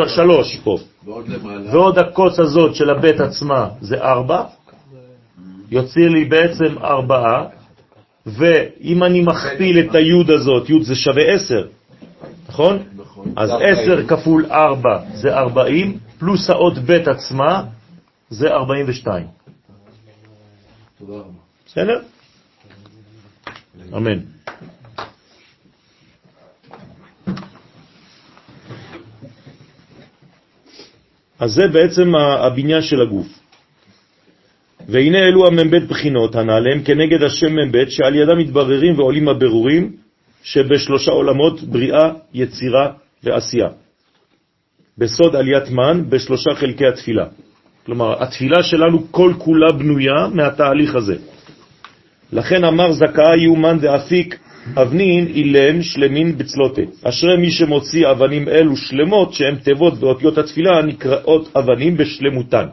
[0.08, 0.78] שלוש פה.
[1.06, 1.76] ועוד למעלה.
[1.76, 4.44] ועוד הקוץ הזאת של הבית עצמה זה ארבע,
[5.72, 7.46] יוצא לי בעצם ארבעה,
[8.26, 11.68] ואם אני מכפיל את היוד הזאת, יוד זה שווה עשר,
[12.50, 12.78] נכון?
[13.18, 13.34] נכון.
[13.36, 13.74] אז זה ארבעים.
[13.74, 17.64] עשר כפול ארבע זה ארבעים, פלוס האות בית עצמה
[18.30, 19.28] זה ארבעים ושתיים.
[21.00, 21.30] תודה רבה.
[21.66, 22.02] בסדר?
[23.98, 24.20] אמן.
[31.40, 33.28] אז זה בעצם הבניין של הגוף.
[34.88, 39.96] והנה אלו המ"ב בחינות הנעלם כנגד השם מ"ב שעל ידם מתבררים ועולים הבירורים
[40.44, 42.92] שבשלושה עולמות בריאה, יצירה
[43.24, 43.68] ועשייה.
[44.98, 47.26] בסוד עליית מן בשלושה חלקי התפילה.
[47.86, 51.16] כלומר, התפילה שלנו כל כולה בנויה מהתהליך הזה.
[52.34, 54.40] לכן אמר זכאי יומן דאפיק
[54.76, 56.82] אבנין אילן שלמין בצלותה.
[57.04, 62.66] אשרי מי שמוציא אבנים אלו שלמות, שהן תיבות באותיות התפילה נקראות אבנים בשלמותן.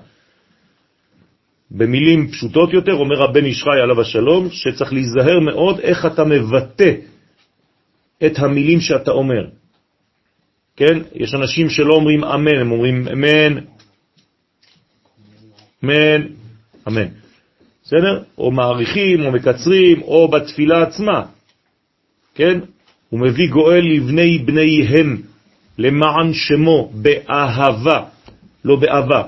[1.70, 6.92] במילים פשוטות יותר, אומר הבן ישחי עליו השלום, שצריך להיזהר מאוד איך אתה מבטא
[8.26, 9.63] את המילים שאתה אומר.
[10.76, 10.98] כן?
[11.14, 13.58] יש אנשים שלא אומרים אמן, הם אומרים אמן,
[15.84, 16.26] אמן,
[16.88, 17.08] אמן.
[17.84, 18.22] בסדר?
[18.38, 21.22] או מעריכים, או מקצרים, או בתפילה עצמה.
[22.34, 22.58] כן?
[23.10, 25.22] הוא מביא גואל לבני בניהם,
[25.78, 28.04] למען שמו, באהבה,
[28.64, 29.22] לא באהבה.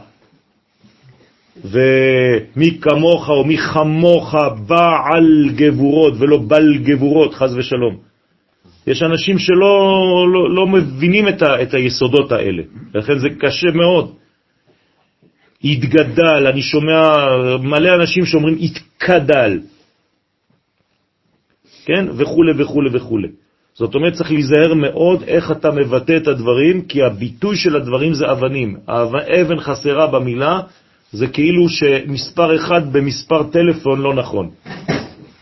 [1.65, 4.35] ומי כמוך או מי חמוך
[4.67, 7.97] בעל גבורות ולא בל גבורות, חז ושלום.
[8.87, 12.63] יש אנשים שלא לא, לא מבינים את, ה, את היסודות האלה,
[12.95, 14.15] לכן זה קשה מאוד.
[15.65, 17.17] התגדל, אני שומע
[17.63, 19.61] מלא אנשים שאומרים התקדל,
[21.85, 22.07] כן?
[22.17, 23.21] וכו' וכו' וכו'.
[23.75, 28.33] זאת אומרת, צריך להיזהר מאוד איך אתה מבטא את הדברים, כי הביטוי של הדברים זה
[28.33, 28.77] אבנים.
[28.89, 30.61] האבן חסרה במילה,
[31.13, 34.51] זה כאילו שמספר אחד במספר טלפון לא נכון.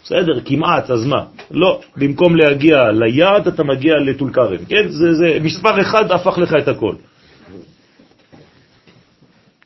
[0.05, 1.25] בסדר, כמעט, אז מה?
[1.51, 4.89] לא, במקום להגיע ליעד אתה מגיע לטול כרם, כן?
[4.89, 6.95] זה, זה, מספר אחד הפך לך את הכל.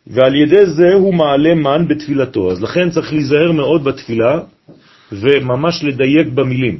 [0.06, 2.50] ועל ידי זה הוא מעלה מן בתפילתו.
[2.52, 4.40] אז לכן צריך להיזהר מאוד בתפילה
[5.12, 6.78] וממש לדייק במילים.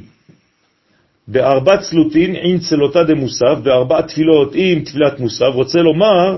[1.27, 6.37] בארבע צלוטין עם צלותה דמוסף, בארבע תפילות עם תפילת מוסף, רוצה לומר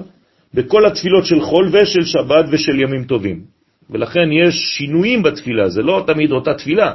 [0.54, 3.42] בכל התפילות של חול ושל שבת ושל ימים טובים.
[3.90, 6.94] ולכן יש שינויים בתפילה, זה לא תמיד אותה תפילה.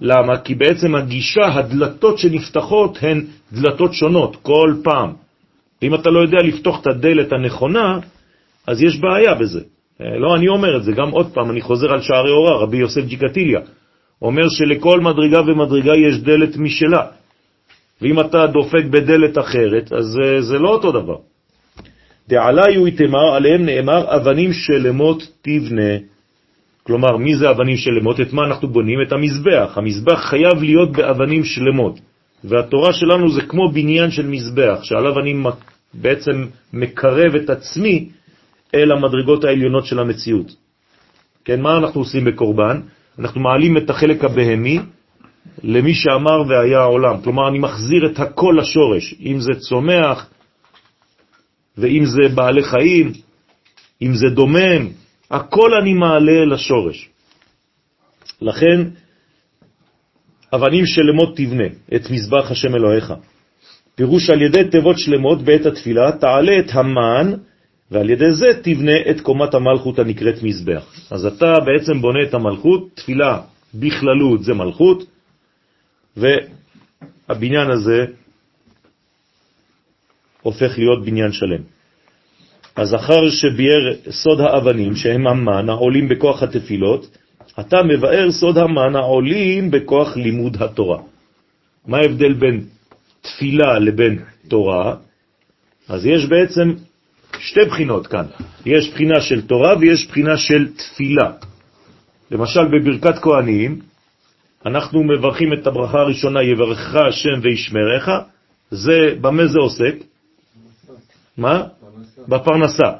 [0.00, 0.38] למה?
[0.38, 5.12] כי בעצם הגישה, הדלתות שנפתחות הן דלתות שונות כל פעם.
[5.82, 7.98] אם אתה לא יודע לפתוח את הדלת הנכונה,
[8.66, 9.60] אז יש בעיה בזה.
[10.00, 12.76] אה, לא אני אומר את זה, גם עוד פעם, אני חוזר על שערי אורה, רבי
[12.76, 13.60] יוסף ג'יקטיליה.
[14.22, 17.06] אומר שלכל מדרגה ומדרגה יש דלת משלה.
[18.02, 21.16] ואם אתה דופק בדלת אחרת, אז זה, זה לא אותו דבר.
[22.28, 25.92] דעליו יתמר, עליהם נאמר, אבנים שלמות תבנה.
[26.88, 28.20] כלומר, מי זה אבנים שלמות?
[28.20, 29.02] את מה אנחנו בונים?
[29.02, 29.72] את המזבח.
[29.76, 32.00] המזבח חייב להיות באבנים שלמות.
[32.44, 35.34] והתורה שלנו זה כמו בניין של מזבח, שעליו אני
[35.94, 38.08] בעצם מקרב את עצמי
[38.74, 40.56] אל המדרגות העליונות של המציאות.
[41.44, 42.80] כן, מה אנחנו עושים בקורבן?
[43.18, 44.78] אנחנו מעלים את החלק הבהמי
[45.62, 47.20] למי שאמר והיה העולם.
[47.20, 50.26] כלומר, אני מחזיר את הכל לשורש, אם זה צומח,
[51.78, 53.12] ואם זה בעלי חיים,
[54.02, 54.88] אם זה דומם,
[55.30, 57.08] הכל אני מעלה לשורש.
[58.40, 58.80] לכן,
[60.54, 63.12] אבנים שלמות תבנה את מזבח השם אלוהיך.
[63.94, 67.32] פירוש על ידי תיבות שלמות בעת התפילה, תעלה את המן,
[67.90, 71.10] ועל ידי זה תבנה את קומת המלכות הנקראת מזבח.
[71.10, 73.40] אז אתה בעצם בונה את המלכות, תפילה
[73.74, 75.04] בכללות זה מלכות,
[76.16, 78.06] והבניין הזה
[80.42, 81.77] הופך להיות בניין שלם.
[82.78, 87.16] אז אחר שביאר סוד האבנים, שהם המן, העולים בכוח התפילות,
[87.60, 90.98] אתה מבאר סוד המן העולים בכוח לימוד התורה.
[91.86, 92.64] מה ההבדל בין
[93.20, 94.94] תפילה לבין תורה?
[95.88, 96.72] אז יש בעצם
[97.38, 98.26] שתי בחינות כאן.
[98.66, 101.30] יש בחינה של תורה ויש בחינה של תפילה.
[102.30, 103.80] למשל בברכת כהנים,
[104.66, 108.08] אנחנו מברכים את הברכה הראשונה, יברכך השם וישמרך,
[108.70, 109.94] זה, במה זה עוסק?
[111.36, 111.77] מה?
[112.28, 112.92] בפרנסה.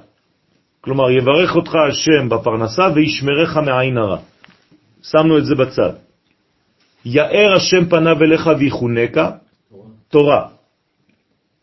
[0.80, 4.18] כלומר, יברך אותך השם בפרנסה וישמרך מעין הרע.
[5.02, 5.92] שמנו את זה בצד.
[7.04, 9.30] יאר השם פניו אליך ויחונקה,
[10.08, 10.48] תורה.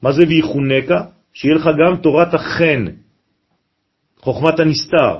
[0.01, 1.03] מה זה ויחונקה?
[1.33, 2.85] שיהיה לך גם תורת החן,
[4.19, 5.17] חוכמת הנסתר.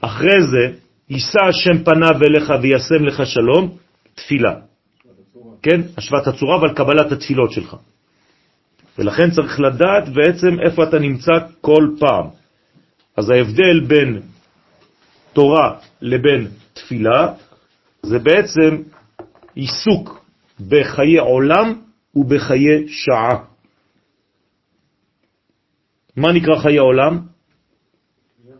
[0.00, 0.76] אחרי זה,
[1.10, 3.76] יישא השם פניו אליך וישם לך שלום,
[4.14, 4.54] תפילה.
[5.62, 5.80] כן?
[5.96, 7.76] השוואת הצורה, אבל קבלת התפילות שלך.
[9.00, 12.26] ולכן צריך לדעת בעצם איפה אתה נמצא כל פעם.
[13.16, 14.22] אז ההבדל בין
[15.32, 17.34] תורה לבין תפילה
[18.02, 18.82] זה בעצם
[19.54, 20.24] עיסוק
[20.68, 21.80] בחיי עולם
[22.14, 23.44] ובחיי שעה.
[26.16, 27.20] מה נקרא חיי עולם?
[28.48, 28.52] אה,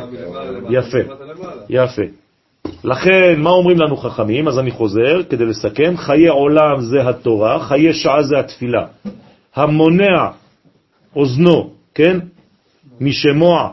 [0.69, 0.97] יפה.
[0.97, 1.61] למעלה.
[1.69, 2.01] יפה.
[2.83, 4.47] לכן, מה אומרים לנו חכמים?
[4.47, 5.97] אז אני חוזר כדי לסכם.
[5.97, 8.87] חיי עולם זה התורה, חיי שעה זה התפילה.
[9.55, 10.29] המונע
[11.15, 12.19] אוזנו, כן?
[13.01, 13.71] משמוע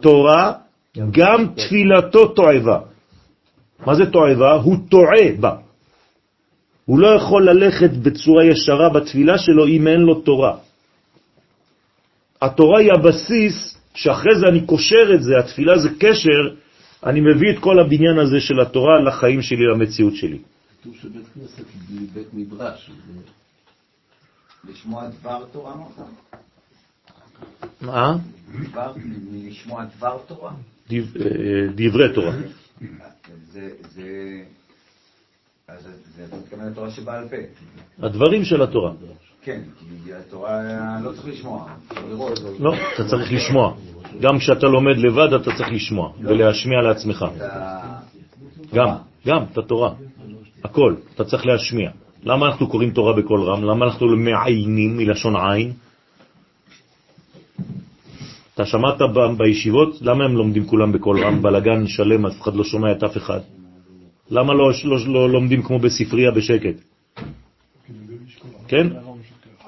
[0.00, 0.52] תורה,
[1.10, 2.78] גם תפילתו תועבה.
[3.86, 4.52] מה זה תועבה?
[4.52, 5.56] הוא טועה בה.
[6.88, 10.56] הוא לא יכול ללכת בצורה ישרה בתפילה שלו אם אין לו תורה.
[12.42, 16.40] התורה היא הבסיס, שאחרי זה אני קושר את זה, התפילה זה קשר,
[17.04, 20.38] אני מביא את כל הבניין הזה של התורה לחיים שלי, למציאות שלי.
[20.80, 22.90] כתוב שבית כנסת בלי בית מדרש.
[24.68, 26.08] לשמוע דבר תורה אמרת?
[27.80, 28.16] מה?
[28.70, 28.92] דבר,
[29.32, 30.52] לשמוע דבר תורה?
[30.92, 30.96] אה,
[31.74, 32.32] דברי תורה.
[33.52, 34.42] זה, זה,
[35.68, 37.36] אז זה, מתכוון לתורה שבעל פה.
[38.06, 38.92] הדברים של התורה.
[39.42, 39.60] כן,
[40.04, 40.60] כי התורה
[41.02, 41.66] לא צריך לשמוע.
[42.58, 43.74] לא, אתה צריך לשמוע.
[44.20, 47.24] גם כשאתה לומד לבד אתה צריך לשמוע ולהשמיע לעצמך.
[48.74, 48.88] גם,
[49.26, 49.92] גם, את התורה.
[50.64, 51.90] הכל, אתה צריך להשמיע.
[52.24, 53.64] למה אנחנו קוראים תורה בקול רם?
[53.64, 55.72] למה אנחנו מעיינים מלשון עין?
[58.54, 59.00] אתה שמעת
[59.36, 60.02] בישיבות?
[60.02, 61.42] למה הם לומדים כולם בקול רם?
[61.42, 63.40] בלגן שלם, אף אחד לא שומע את אף אחד.
[64.30, 66.76] למה לא, לא, לא לומדים כמו בספרייה בשקט?
[68.68, 68.86] כן?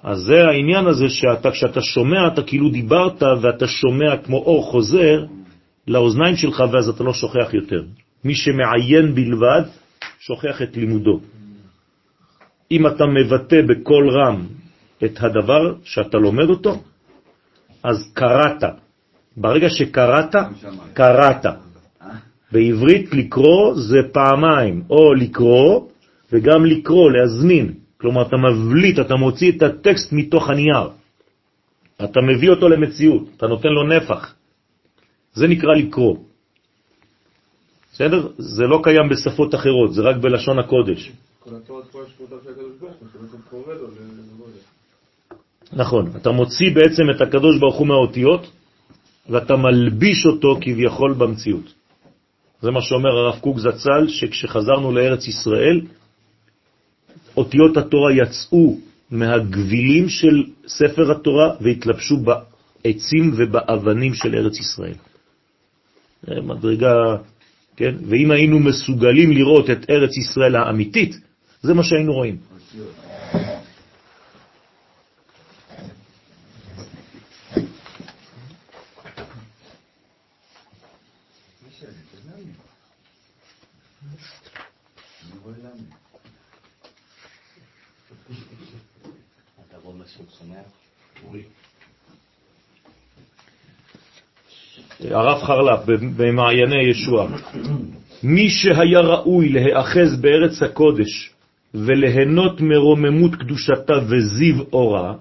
[0.02, 5.24] אז זה העניין הזה שאתה, כשאתה שומע, אתה כאילו דיברת ואתה שומע כמו אור חוזר
[5.88, 7.82] לאוזניים שלך ואז אתה לא שוכח יותר.
[8.24, 9.62] מי שמעיין בלבד,
[10.20, 11.20] שוכח את לימודו.
[12.70, 14.46] אם אתה מבטא בקול רם
[15.04, 16.82] את הדבר שאתה לומד אותו,
[17.82, 18.62] אז קראת.
[19.36, 20.34] ברגע שקראת,
[20.92, 21.46] קראת.
[22.52, 25.88] בעברית לקרוא זה פעמיים, או לקרוא
[26.32, 27.72] וגם לקרוא, להזמין.
[28.00, 30.88] כלומר, אתה מבליט, אתה מוציא את הטקסט מתוך הנייר.
[32.04, 34.34] אתה מביא אותו למציאות, אתה נותן לו נפח.
[35.34, 36.16] זה נקרא לקרוא.
[37.92, 38.28] בסדר?
[38.38, 41.12] זה לא קיים בשפות אחרות, זה רק בלשון הקודש.
[45.72, 48.50] נכון, אתה מוציא בעצם את הקדוש ברוך הוא מהאותיות,
[49.28, 51.79] ואתה מלביש אותו כביכול במציאות.
[52.62, 55.80] זה מה שאומר הרב קוק זצ"ל, שכשחזרנו לארץ ישראל,
[57.36, 58.78] אותיות התורה יצאו
[59.10, 64.94] מהגבילים של ספר התורה והתלבשו בעצים ובאבנים של ארץ ישראל.
[66.28, 67.16] מדרגה,
[67.76, 67.94] כן?
[68.08, 71.16] ואם היינו מסוגלים לראות את ארץ ישראל האמיתית,
[71.62, 72.36] זה מה שהיינו רואים.
[95.08, 95.86] הרב חרל"פ
[96.16, 97.26] במעייני ישוע,
[98.22, 101.30] מי שהיה ראוי להיאחז בארץ הקודש
[101.74, 105.14] וליהנות מרוממות קדושתה וזיו אורה,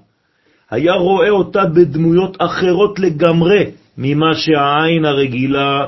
[0.70, 3.66] היה רואה אותה בדמויות אחרות לגמרי
[3.98, 5.86] ממה שהעין הרגילה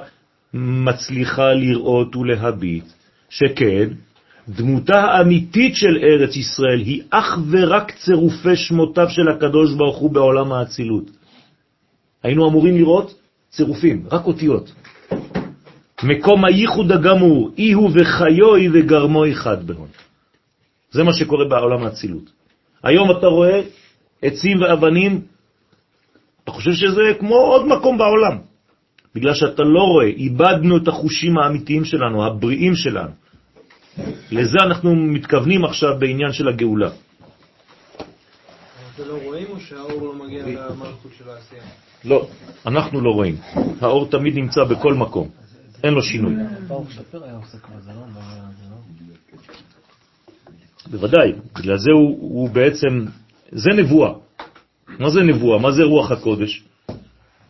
[0.54, 2.86] מצליחה לראות ולהביט,
[3.30, 3.88] שכן
[4.50, 10.52] דמותה האמיתית של ארץ ישראל היא אך ורק צירופי שמותיו של הקדוש ברוך הוא בעולם
[10.52, 11.04] האצילות.
[12.24, 13.21] היינו אמורים לראות
[13.52, 14.72] צירופים, רק אותיות.
[16.04, 19.88] מקום הייחוד הגמור, אי הוא וחיוי וגרמו אחד בהון.
[20.92, 22.32] זה מה שקורה בעולם האצילות.
[22.84, 23.62] היום אתה רואה
[24.22, 25.22] עצים ואבנים,
[26.44, 28.38] אתה חושב שזה כמו עוד מקום בעולם.
[29.16, 33.12] בגלל שאתה לא רואה, איבדנו את החושים האמיתיים שלנו, הבריאים שלנו.
[34.32, 36.90] לזה אנחנו מתכוונים עכשיו בעניין של הגאולה.
[38.98, 41.64] זה לא רואים או שהאור לא מגיע למלכות של העשייה?
[42.06, 42.28] לא,
[42.66, 43.36] אנחנו לא רואים.
[43.82, 45.30] האור תמיד נמצא בכל מקום,
[45.84, 46.34] אין לו שינוי.
[46.36, 46.44] לא?
[46.70, 46.84] לא?
[50.92, 53.06] בוודאי, בגלל זה הוא, הוא בעצם,
[53.52, 54.14] זה נבואה.
[55.00, 55.60] מה זה נבואה?
[55.60, 56.64] מה זה רוח הקודש?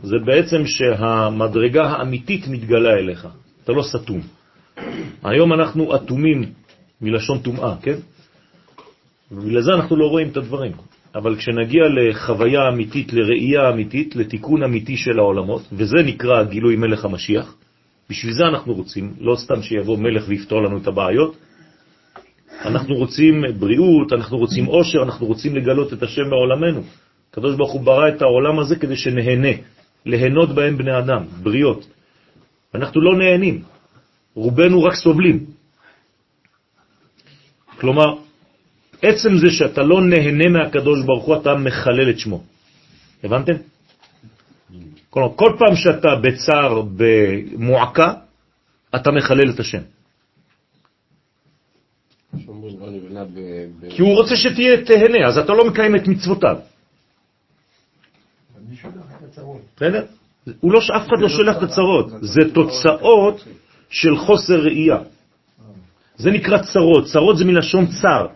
[0.03, 3.27] זה בעצם שהמדרגה האמיתית מתגלה אליך,
[3.63, 4.21] אתה לא סתום.
[5.23, 6.53] היום אנחנו אטומים
[7.01, 7.95] מלשון טומאה, כן?
[9.31, 10.71] ובגלל זה אנחנו לא רואים את הדברים.
[11.15, 17.55] אבל כשנגיע לחוויה אמיתית, לראייה אמיתית, לתיקון אמיתי של העולמות, וזה נקרא גילוי מלך המשיח,
[18.09, 21.37] בשביל זה אנחנו רוצים, לא סתם שיבוא מלך ויפתור לנו את הבעיות,
[22.65, 26.81] אנחנו רוצים בריאות, אנחנו רוצים עושר, אנחנו רוצים לגלות את השם בעולמנו.
[27.31, 29.55] הקדוש ברוך הוא ברא את העולם הזה כדי שנהנה,
[30.05, 31.87] ליהנות בהם בני אדם, בריות.
[32.75, 33.63] אנחנו לא נהנים,
[34.35, 35.45] רובנו רק סובלים.
[37.79, 38.15] כלומר,
[39.01, 42.43] עצם זה שאתה לא נהנה מהקדוש ברוך הוא, אתה מחלל את שמו.
[43.23, 43.53] הבנתם?
[45.09, 48.13] כלומר, כל פעם שאתה בצער, במועקה,
[48.95, 49.81] אתה מחלל את השם.
[53.89, 56.57] כי הוא רוצה שתהיה תהנה, אז אתה לא מקיים את מצוותיו.
[59.75, 60.05] בסדר?
[60.59, 63.45] הוא לא, אף אחד לא שולח את הצרות, זה תוצאות
[63.89, 64.97] של חוסר ראייה.
[66.17, 68.27] זה נקרא צרות, צרות זה מלשון צר.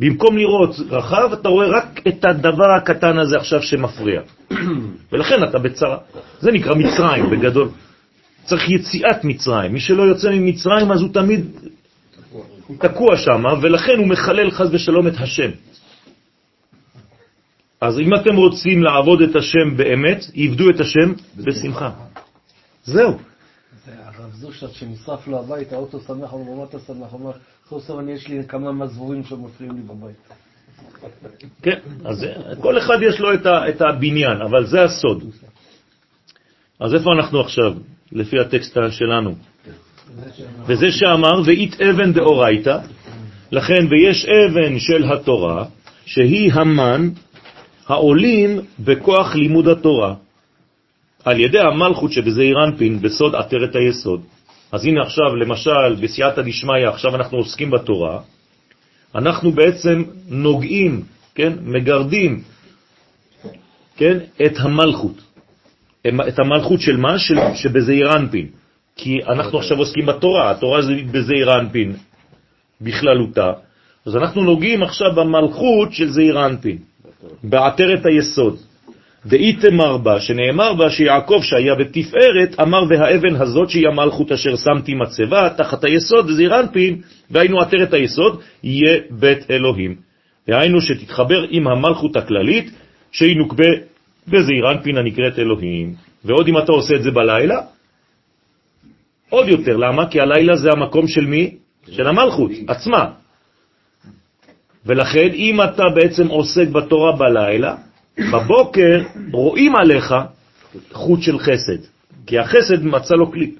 [0.00, 4.20] במקום לראות רחב, אתה רואה רק את הדבר הקטן הזה עכשיו שמפריע.
[5.12, 5.98] ולכן אתה בצרה.
[6.40, 7.68] זה נקרא מצרים בגדול.
[8.44, 9.72] צריך יציאת מצרים.
[9.72, 11.44] מי שלא יוצא ממצרים אז הוא תמיד
[12.78, 15.50] תקוע שם, ולכן הוא מחלל חז ושלום את השם.
[17.80, 21.90] אז אם אתם רוצים לעבוד את השם באמת, עבדו את השם בשמחה.
[22.84, 23.18] זהו.
[23.86, 27.10] זה הרב זושת שנשרף לו הבית, האוטו שמח, אבל במה אתה שמח?
[27.10, 27.32] הוא אומר,
[27.70, 30.16] סוף אני יש לי כמה מזבורים שמפריעים לי בבית.
[31.62, 32.26] כן, אז
[32.60, 35.24] כל אחד יש לו את, ה, את הבניין, אבל זה הסוד.
[36.80, 37.74] אז איפה אנחנו עכשיו,
[38.12, 39.34] לפי הטקסט שלנו?
[40.66, 42.78] וזה שאמר, ואית אבן דאורייתא,
[43.52, 45.64] לכן ויש אבן של התורה,
[46.04, 47.08] שהיא המן
[47.86, 50.14] העולים בכוח לימוד התורה,
[51.24, 54.20] על ידי המלכות שבזעיר אנפין, בסוד עטרת היסוד.
[54.72, 58.20] אז הנה עכשיו, למשל, בסייעתא דשמיא, עכשיו אנחנו עוסקים בתורה,
[59.14, 61.02] אנחנו בעצם נוגעים,
[61.34, 62.42] כן, מגרדים,
[63.96, 65.22] כן, את המלכות.
[66.28, 67.18] את המלכות של מה?
[67.18, 68.46] של, שבזעיר אנפין.
[68.96, 71.96] כי אנחנו עכשיו עוסקים בתורה, התורה זה בזעיר אנפין
[72.80, 73.52] בכללותה,
[74.06, 76.78] אז אנחנו נוגעים עכשיו במלכות של זעיר אנפין,
[77.42, 78.56] בעטרת היסוד.
[79.26, 85.50] דאיתמר בה, שנאמר בה שיעקב שהיה בתפארת, אמר והאבן הזאת שהיא המלכות אשר שמתי מצבה
[85.56, 87.00] תחת היסוד, זעיר אנפין,
[87.30, 89.96] והיינו עטרת היסוד, יהיה בית אלוהים.
[90.48, 92.70] והיינו שתתחבר עם המלכות הכללית,
[93.12, 93.70] שהיא נוקבה
[94.28, 95.94] בזעיר אנפין הנקראת אלוהים.
[96.24, 97.60] ועוד אם אתה עושה את זה בלילה,
[99.30, 99.76] עוד יותר.
[99.76, 100.06] למה?
[100.06, 101.56] כי הלילה זה המקום של מי?
[101.90, 103.04] של המלכות עצמה.
[104.86, 107.76] ולכן, אם אתה בעצם עוסק בתורה בלילה,
[108.32, 109.02] בבוקר
[109.32, 110.14] רואים עליך
[110.92, 111.86] חוט של חסד,
[112.26, 113.54] כי החסד מצא לו כלי.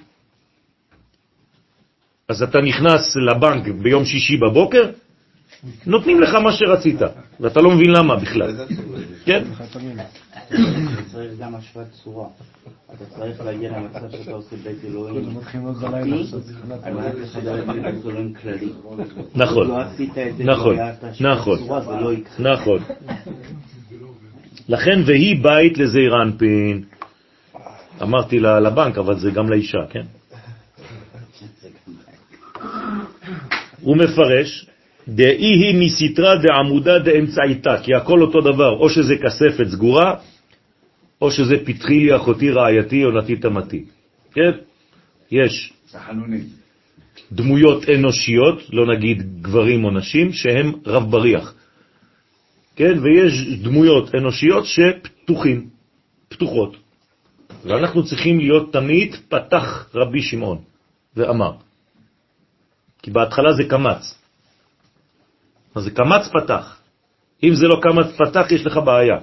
[2.28, 4.90] אז אתה נכנס לבנק ביום שישי בבוקר,
[5.86, 7.00] נותנים לך מה שרצית,
[7.40, 8.66] ואתה לא מבין למה בכלל.
[9.24, 9.42] כן?
[9.56, 9.64] אתה
[11.12, 12.28] צריך גם השוואת צורה.
[12.94, 15.38] אתה צריך להגיע למצב שאתה עושה בית אלוהים
[16.82, 18.72] על מנת לחדר בית אלוהים כללי.
[19.34, 19.84] נכון, לא
[20.38, 20.76] נכון,
[21.20, 21.64] לא נכון, זה
[22.38, 22.52] לא.
[22.52, 22.78] נכון.
[24.70, 26.82] לכן והיא בית לזעיר אנפין.
[28.02, 30.02] אמרתי לה- לבנק, אבל זה גם לאישה, כן?
[33.80, 34.66] הוא מפרש,
[35.08, 40.14] דאי היא מסתרה דעמודה דאמצעיתה, כי הכל אותו דבר, או שזה כספת סגורה,
[41.20, 43.84] או שזה פתחי לי אחותי רעייתי או נתי תמתי.
[44.32, 44.50] כן?
[45.30, 45.72] יש.
[47.32, 51.54] דמויות אנושיות, לא נגיד גברים או נשים, שהם רב בריח.
[52.80, 52.98] כן?
[53.02, 55.68] ויש דמויות אנושיות שפתוחים,
[56.28, 56.76] פתוחות.
[57.64, 60.58] ואנחנו צריכים להיות תמיד פתח רבי שמעון
[61.16, 61.52] ואמר.
[63.02, 64.14] כי בהתחלה זה קמץ.
[65.74, 66.80] אז זה קמץ פתח.
[67.42, 69.18] אם זה לא קמץ פתח, יש לך בעיה.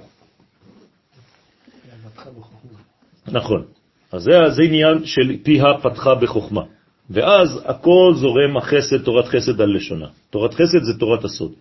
[3.27, 3.65] נכון.
[4.11, 6.61] אז זה, זה עניין של פיה פתחה בחוכמה.
[7.09, 10.07] ואז הכל זורם החסד, תורת חסד על לשונה.
[10.29, 11.53] תורת חסד זה תורת הסוד.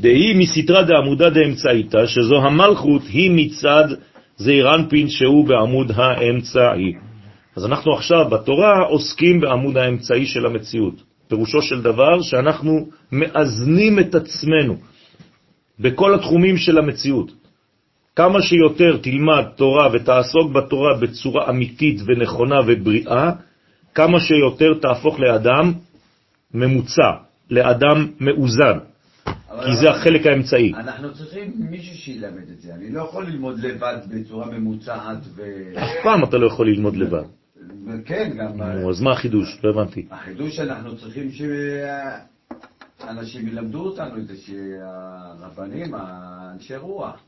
[0.00, 3.84] דהי מסתרה דעמודה דאמצעיתה, שזו המלכות, היא מצד
[4.36, 6.92] זעיר אנפין שהוא בעמוד האמצעי.
[7.56, 11.02] אז אנחנו עכשיו בתורה עוסקים בעמוד האמצעי של המציאות.
[11.28, 14.76] פירושו של דבר שאנחנו מאזנים את עצמנו
[15.80, 17.32] בכל התחומים של המציאות.
[18.16, 23.30] כמה שיותר תלמד תורה ותעסוק בתורה בצורה אמיתית ונכונה ובריאה,
[23.94, 25.72] כמה שיותר תהפוך לאדם
[26.54, 27.10] ממוצע,
[27.50, 28.78] לאדם מאוזן.
[29.62, 30.72] כי זה החלק האמצעי.
[30.74, 32.74] אנחנו צריכים מישהו שילמד את זה.
[32.74, 35.42] אני לא יכול ללמוד לבד בצורה ממוצעת ו...
[35.76, 37.22] אף פעם אתה לא יכול ללמוד לבד.
[38.04, 38.62] כן, גם...
[38.62, 39.60] נו, אז מה החידוש?
[39.64, 40.06] לא הבנתי.
[40.10, 41.30] החידוש שאנחנו צריכים
[43.00, 47.22] שאנשים ילמדו אותנו את זה, שהרבנים, האנשי רוח,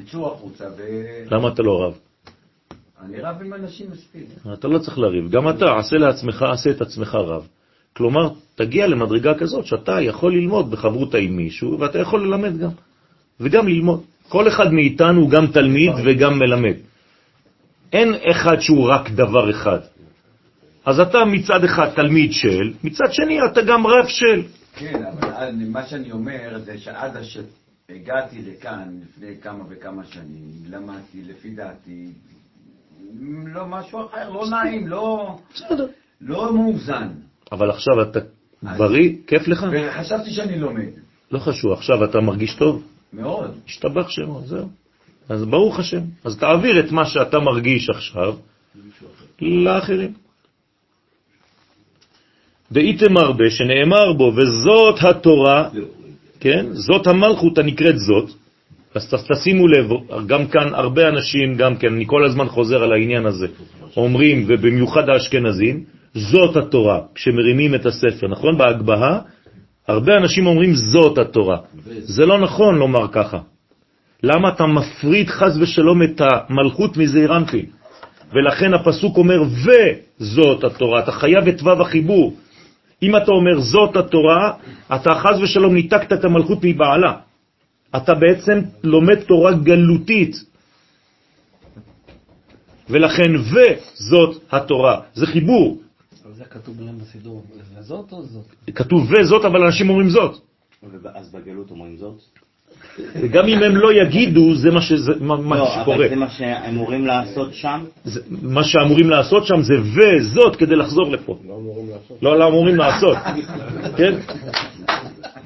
[0.00, 0.82] יצאו החוצה ו...
[1.30, 1.98] למה אתה לא רב?
[3.04, 4.26] אני רב עם אנשים מספיק.
[4.52, 5.30] אתה לא צריך לריב.
[5.30, 7.48] גם אתה, עשה לעצמך, עשה את עצמך רב.
[7.96, 12.70] כלומר, תגיע למדרגה כזאת שאתה יכול ללמוד בחברותה עם מישהו, ואתה יכול ללמד גם.
[13.40, 14.02] וגם ללמוד.
[14.28, 16.74] כל אחד מאיתנו הוא גם תלמיד וגם מלמד.
[17.92, 19.78] אין אחד שהוא רק דבר אחד.
[20.84, 24.42] אז אתה מצד אחד תלמיד של, מצד שני אתה גם רב של.
[24.74, 31.50] כן, אבל מה שאני אומר זה שעד שהגעתי לכאן לפני כמה וכמה שנים, למדתי, לפי
[31.50, 32.06] דעתי,
[33.44, 35.38] לא משהו אחר, לא נעים, לא.
[36.20, 37.08] לא מאוזן.
[37.52, 38.20] אבל עכשיו אתה
[38.76, 39.66] בריא, כיף לך?
[39.72, 40.90] וחשבתי שאני לומד,
[41.32, 42.82] לא חשוב, עכשיו אתה מרגיש טוב?
[43.12, 43.50] מאוד.
[43.66, 44.68] השתבח שמו, זהו.
[45.28, 46.00] אז ברוך השם.
[46.24, 48.34] אז תעביר את מה שאתה מרגיש עכשיו
[49.40, 50.12] לאחרים.
[52.72, 55.68] דאיתם הרבה שנאמר בו, וזאת התורה,
[56.40, 56.66] כן?
[56.72, 58.30] זאת המלכות הנקראת זאת.
[58.94, 59.90] אז תשימו לב,
[60.26, 63.46] גם כאן הרבה אנשים, גם כן, אני כל הזמן חוזר על העניין הזה,
[63.96, 65.84] אומרים, ובמיוחד האשכנזים,
[66.14, 68.58] זאת התורה, כשמרימים את הספר, נכון?
[68.58, 69.18] בהגבהה,
[69.88, 71.58] הרבה אנשים אומרים זאת התורה.
[72.00, 73.38] זה לא נכון לומר ככה.
[74.22, 77.32] למה אתה מפריד חז ושלום את המלכות מזעיר?
[78.32, 82.36] ולכן הפסוק אומר, וזאת התורה, אתה חייב את וו החיבור.
[83.02, 84.52] אם אתה אומר זאת התורה,
[84.94, 87.12] אתה חז ושלום ניתקת את המלכות מבעלה.
[87.96, 90.36] אתה בעצם לומד תורה גלותית.
[92.90, 95.78] ולכן וזאת התורה, זה חיבור.
[96.42, 97.42] זה כתוב בלם בסידור,
[97.74, 98.44] זה זאת או זאת?
[98.74, 100.40] כתוב וזאת, אבל אנשים אומרים זאת.
[101.14, 102.20] אז בגלות אומרים זאת?
[103.20, 105.96] וגם אם הם לא יגידו, זה מה, שזה, מה, מה לא, שקורה.
[105.96, 107.84] אבל זה מה שהם אמורים לעשות שם?
[108.04, 111.38] זה, מה שאמורים לעשות שם זה וזאת כדי לחזור לפה.
[111.48, 112.22] לא אמורים לעשות.
[112.22, 113.16] לא, לא אמורים לעשות.
[113.96, 114.14] כן?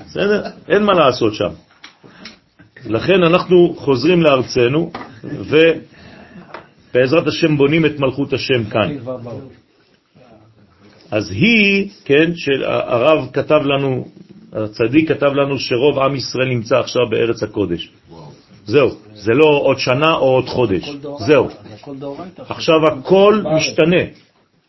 [0.07, 0.43] בסדר?
[0.69, 1.51] אין מה לעשות שם.
[2.87, 4.91] לכן אנחנו חוזרים לארצנו,
[5.25, 8.97] ובעזרת השם בונים את מלכות השם כאן.
[11.11, 14.09] אז היא, כן, שהרב כתב לנו,
[14.53, 17.91] הצדיק כתב לנו שרוב עם ישראל נמצא עכשיו בארץ הקודש.
[18.67, 20.91] זהו, זה לא עוד שנה או עוד חודש,
[21.27, 21.49] זהו.
[22.49, 24.03] עכשיו הכל משתנה,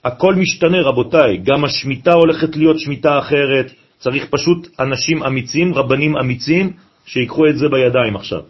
[0.06, 6.74] הכל משתנה רבותיי, גם השמיטה הולכת להיות שמיטה אחרת, צריך פשוט אנשים אמיצים, רבנים אמיצים,
[7.06, 8.42] שיקחו את זה בידיים עכשיו.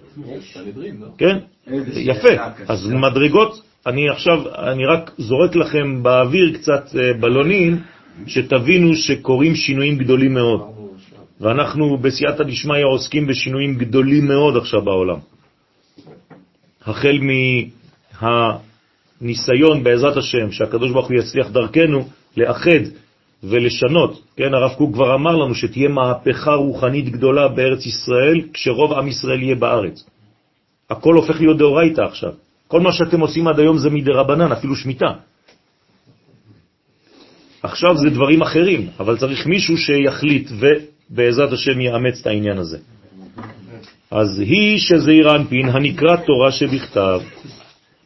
[1.17, 1.37] כן?
[1.93, 2.29] יפה.
[2.67, 4.39] אז מדרגות, אני עכשיו,
[4.71, 7.79] אני רק זורק לכם באוויר קצת אה, בלונים,
[8.27, 10.61] שתבינו שקורים שינויים גדולים מאוד.
[11.41, 15.19] ואנחנו בסייעתא דשמיא עוסקים בשינויים גדולים מאוד עכשיו בעולם.
[16.85, 17.19] החל
[19.21, 22.07] מהניסיון בעזרת השם, שהקדוש ברוך הוא יצליח דרכנו
[22.37, 22.83] לאחד
[23.43, 24.21] ולשנות.
[24.37, 29.43] כן, הרב קוק כבר אמר לנו שתהיה מהפכה רוחנית גדולה בארץ ישראל, כשרוב עם ישראל
[29.43, 30.05] יהיה בארץ.
[30.89, 32.46] הכל הופך להיות דאורייתא עכשיו.
[32.67, 35.11] כל מה שאתם עושים עד היום זה מדרבנן, אפילו שמיטה.
[37.63, 42.77] עכשיו זה דברים אחרים, אבל צריך מישהו שיחליט ובעזרת השם יאמץ את העניין הזה.
[44.11, 47.19] אז היא שזעיר אנפין הנקרא תורה שבכתב,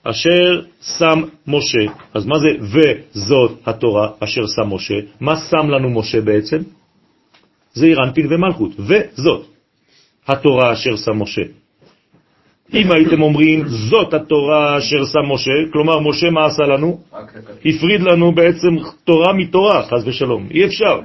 [0.04, 0.62] אשר
[0.98, 1.86] שם משה.
[2.14, 5.00] אז מה זה וזאת התורה אשר שם משה?
[5.20, 6.58] מה שם לנו משה בעצם?
[7.74, 9.46] זעיר אנפין ומלכות, וזאת
[10.28, 11.61] התורה אשר שם משה.
[12.74, 17.00] אם הייתם אומרים זאת התורה אשר שם משה, כלומר משה מה עשה לנו?
[17.66, 20.48] הפריד לנו בעצם תורה מתורה, חז ושלום.
[20.52, 21.00] אי אפשר.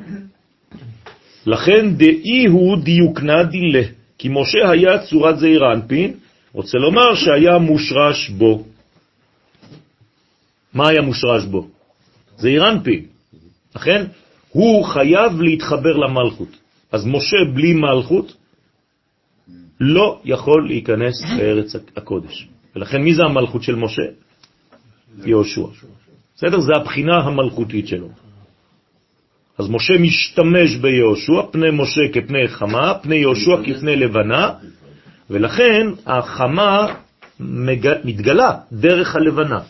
[1.46, 3.82] לכן דאי הוא דיוקנה דילה,
[4.18, 6.12] כי משה היה צורת זעיר אנפין,
[6.52, 8.64] רוצה לומר שהיה מושרש בו.
[10.74, 11.66] מה היה מושרש בו?
[12.36, 13.00] זעיר אנפין.
[13.76, 14.04] לכן
[14.50, 16.48] הוא חייב להתחבר למלכות.
[16.92, 18.35] אז משה בלי מלכות
[19.80, 22.48] לא יכול להיכנס לארץ הקודש.
[22.76, 24.02] ולכן מי זה המלכות של משה?
[25.24, 25.66] יהושע.
[26.36, 26.60] בסדר?
[26.60, 28.08] זה הבחינה המלכותית שלו.
[29.58, 34.50] אז משה משתמש ביהושע, פני משה כפני חמה, פני יהושע כפני לבנה,
[35.30, 36.94] ולכן החמה
[37.40, 37.88] מג...
[38.04, 39.60] מתגלה דרך הלבנה.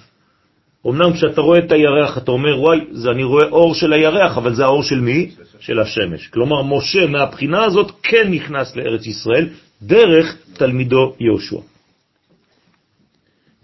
[0.86, 4.54] אמנם כשאתה רואה את הירח אתה אומר, וואי, זה אני רואה אור של הירח, אבל
[4.54, 5.30] זה האור של מי?
[5.60, 6.28] של השמש.
[6.28, 9.48] כלומר, משה מהבחינה הזאת כן נכנס לארץ ישראל
[9.82, 11.60] דרך תלמידו יהושע.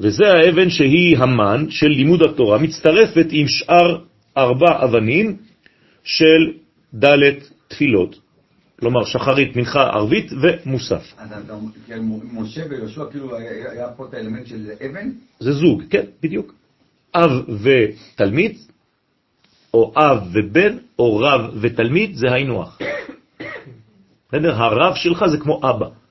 [0.01, 3.99] וזה האבן שהיא המן של לימוד התורה, מצטרפת עם שאר
[4.37, 5.37] ארבע אבנים
[6.05, 6.53] של
[6.95, 7.17] ד'
[7.69, 8.19] תפילות.
[8.81, 11.15] כלומר שחרית, מנחה, ערבית ומוסף.
[11.19, 11.55] אז אתה
[12.33, 15.11] משה ויהושע, כאילו היה היה פה את האלמנט של אבן?
[15.41, 16.55] זה זוג, כן, בדיוק.
[17.15, 17.31] אב
[17.63, 18.59] ותלמיד,
[19.75, 22.79] או אב ובן, או רב ותלמיד, זה היינו הך.
[24.29, 24.55] בסדר?
[24.55, 26.02] הרב שלך זה כמו אבא.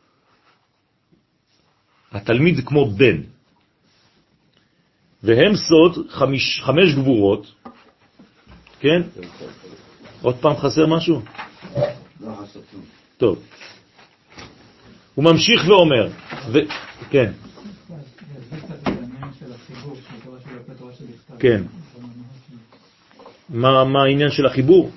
[2.12, 3.22] התלמיד זה כמו בן.
[5.24, 7.54] והם סוד חמש, חמש גבורות,
[8.80, 9.02] כן?
[10.22, 11.22] עוד פעם חסר משהו?
[12.22, 12.32] לא.
[13.18, 13.44] טוב.
[15.16, 16.10] הוא ממשיך ואומר,
[16.52, 16.60] ו...
[17.10, 17.32] כן,
[21.40, 21.62] כן.
[23.50, 24.92] מה, מה העניין של החיבור?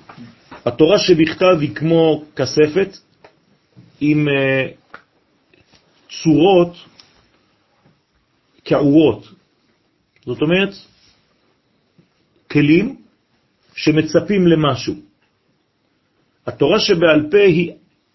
[0.65, 2.97] התורה שבכתב היא כמו כספת
[4.01, 4.95] עם uh,
[6.09, 6.75] צורות
[8.65, 9.27] כעורות.
[10.25, 10.73] זאת אומרת,
[12.51, 12.95] כלים
[13.75, 14.95] שמצפים למשהו.
[16.47, 17.71] התורה שבעל פה היא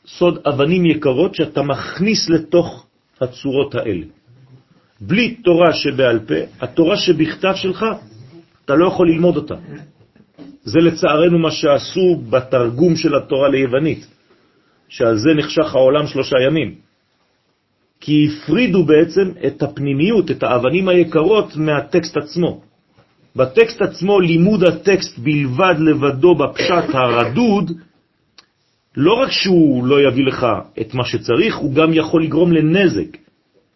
[0.06, 2.86] סוד אבנים יקרות שאתה מכניס לתוך
[3.20, 4.06] הצורות האלה.
[5.00, 7.84] בלי תורה שבעל פה, התורה שבכתב שלך,
[8.64, 9.54] אתה לא יכול ללמוד אותה.
[10.62, 14.06] זה לצערנו מה שעשו בתרגום של התורה ליוונית,
[14.88, 16.89] שעל זה נחשך העולם שלושה ימים.
[18.00, 22.60] כי הפרידו בעצם את הפנימיות, את האבנים היקרות מהטקסט עצמו.
[23.36, 27.72] בטקסט עצמו לימוד הטקסט בלבד לבדו בפשט הרדוד,
[28.96, 30.46] לא רק שהוא לא יביא לך
[30.80, 33.16] את מה שצריך, הוא גם יכול לגרום לנזק.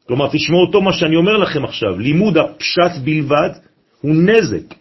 [0.06, 3.50] כלומר, תשמעו אותו מה שאני אומר לכם עכשיו, לימוד הפשט בלבד
[4.00, 4.74] הוא נזק.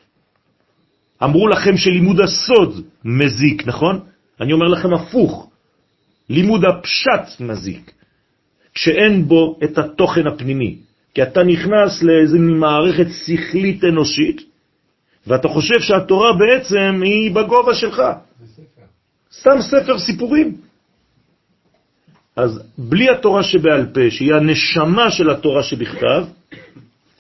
[1.24, 4.00] אמרו לכם שלימוד הסוד מזיק, נכון?
[4.41, 5.50] אני אומר לכם הפוך,
[6.30, 7.91] לימוד הפשט מזיק,
[8.74, 10.76] כשאין בו את התוכן הפנימי.
[11.14, 14.42] כי אתה נכנס לאיזו מערכת שכלית אנושית,
[15.28, 18.02] ואתה חושב שהתורה בעצם היא בגובה שלך.
[19.32, 20.58] סתם ספר סיפורים.
[22.36, 26.26] אז בלי התורה שבעל פה, שהיא הנשמה של התורה שבכתב,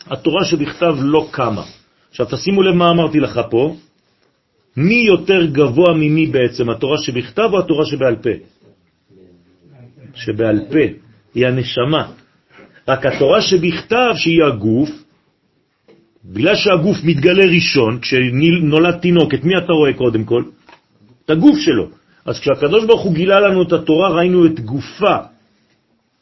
[0.05, 1.63] התורה שבכתב לא קמה.
[2.09, 3.75] עכשיו תשימו לב מה אמרתי לך פה,
[4.77, 8.29] מי יותר גבוה ממי בעצם, התורה שבכתב או התורה שבעל פה?
[10.15, 11.02] שבעל פה,
[11.35, 12.11] היא הנשמה.
[12.87, 14.89] רק התורה שבכתב, שהיא הגוף,
[16.25, 20.43] בגלל שהגוף מתגלה ראשון, כשנולד תינוק, את מי אתה רואה קודם כל?
[21.25, 21.87] את הגוף שלו.
[22.25, 25.17] אז כשהקדוש ברוך הוא גילה לנו את התורה, ראינו את גופה.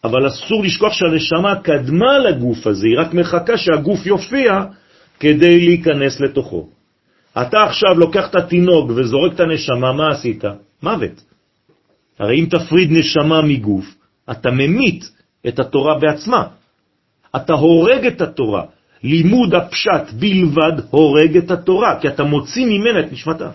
[0.04, 4.66] אבל אסור לשכוח שהנשמה קדמה לגוף הזה, היא רק מחכה שהגוף יופיע
[5.20, 6.70] כדי להיכנס לתוכו.
[7.42, 10.44] אתה עכשיו לוקח את התינוק וזורק את הנשמה, מה עשית?
[10.84, 11.24] מוות.
[12.20, 13.86] הרי אם תפריד נשמה מגוף,
[14.32, 15.10] אתה ממית
[15.48, 16.48] את התורה בעצמה.
[17.36, 18.64] אתה הורג את התורה.
[19.04, 23.52] לימוד הפשט בלבד הורג את התורה, כי אתה מוציא ממנה את נשמתה.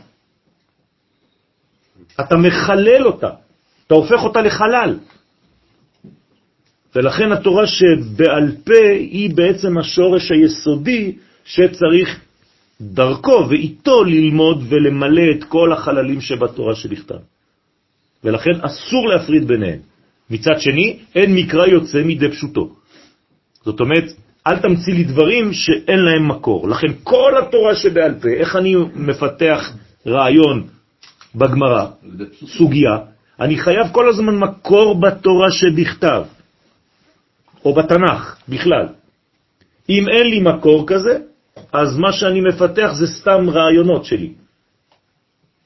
[2.20, 3.30] אתה מחלל אותה,
[3.86, 4.98] אתה הופך אותה לחלל.
[6.94, 12.20] ולכן התורה שבעל פה היא בעצם השורש היסודי שצריך
[12.80, 17.20] דרכו ואיתו ללמוד ולמלא את כל החללים שבתורה שבכתב.
[18.24, 19.80] ולכן אסור להפריד ביניהם.
[20.30, 22.74] מצד שני, אין מקרא יוצא מדי פשוטו.
[23.64, 24.04] זאת אומרת,
[24.46, 26.68] אל תמציא לי דברים שאין להם מקור.
[26.68, 29.72] לכן כל התורה שבעל פה, איך אני מפתח
[30.06, 30.66] רעיון
[31.34, 31.86] בגמרא,
[32.46, 32.96] סוגיה,
[33.40, 36.22] אני חייב כל הזמן מקור בתורה שבכתב,
[37.64, 38.86] או בתנ"ך בכלל.
[39.88, 41.18] אם אין לי מקור כזה,
[41.72, 44.32] אז מה שאני מפתח זה סתם רעיונות שלי.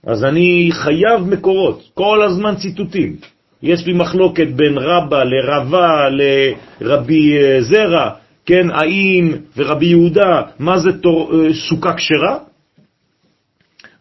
[0.07, 3.17] אז אני חייב מקורות, כל הזמן ציטוטים.
[3.63, 8.11] יש לי מחלוקת בין רבא לרבה לרבי אה, זרע,
[8.47, 12.39] כן, האם ורבי יהודה, מה זה תור, אה, סוכה כשרה?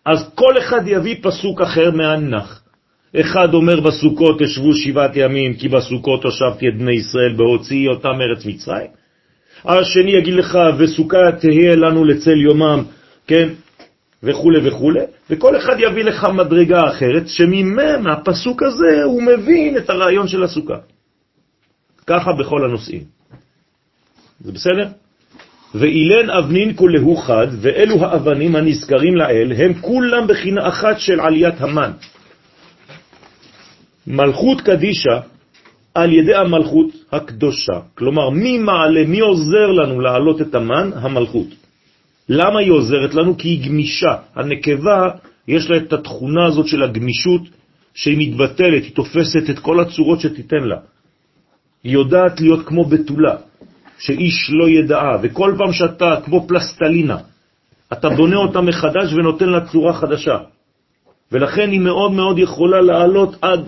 [0.05, 2.61] אז כל אחד יביא פסוק אחר מהנח.
[3.15, 8.45] אחד אומר בסוכות תשבו שבעת ימים, כי בסוכות הושבתי את בני ישראל בהוציאי אותם ארץ
[8.45, 8.87] מצרים.
[9.65, 12.83] השני יגיד לך, וסוכה תהיה לנו לצל יומם,
[13.27, 13.49] כן,
[14.23, 14.91] וכו' וכו',
[15.29, 20.77] וכל אחד יביא לך מדרגה אחרת, שממנה, הפסוק הזה, הוא מבין את הרעיון של הסוכה.
[22.07, 23.03] ככה בכל הנושאים.
[24.41, 24.87] זה בסדר?
[25.75, 31.91] ואילן אבנין כולהו חד, ואלו האבנים הנזכרים לאל, הם כולם בחינה אחת של עליית המן.
[34.07, 35.19] מלכות קדישה
[35.93, 37.79] על ידי המלכות הקדושה.
[37.95, 40.89] כלומר, מי מעלה, מי עוזר לנו לעלות את המן?
[40.95, 41.58] המלכות.
[42.29, 43.37] למה היא עוזרת לנו?
[43.37, 44.15] כי היא גמישה.
[44.35, 45.09] הנקבה,
[45.47, 47.41] יש לה את התכונה הזאת של הגמישות,
[47.93, 50.77] שהיא מתבטלת, היא תופסת את כל הצורות שתיתן לה.
[51.83, 53.35] היא יודעת להיות כמו בתולה.
[53.99, 57.17] שאיש לא ידעה, וכל פעם שאתה כמו פלסטלינה,
[57.93, 60.37] אתה בונה אותה מחדש ונותן לה צורה חדשה.
[61.31, 63.59] ולכן היא מאוד מאוד יכולה לעלות עד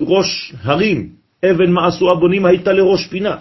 [0.00, 1.08] ראש הרים,
[1.44, 3.36] אבן מעשו הבונים הייתה לראש פינה.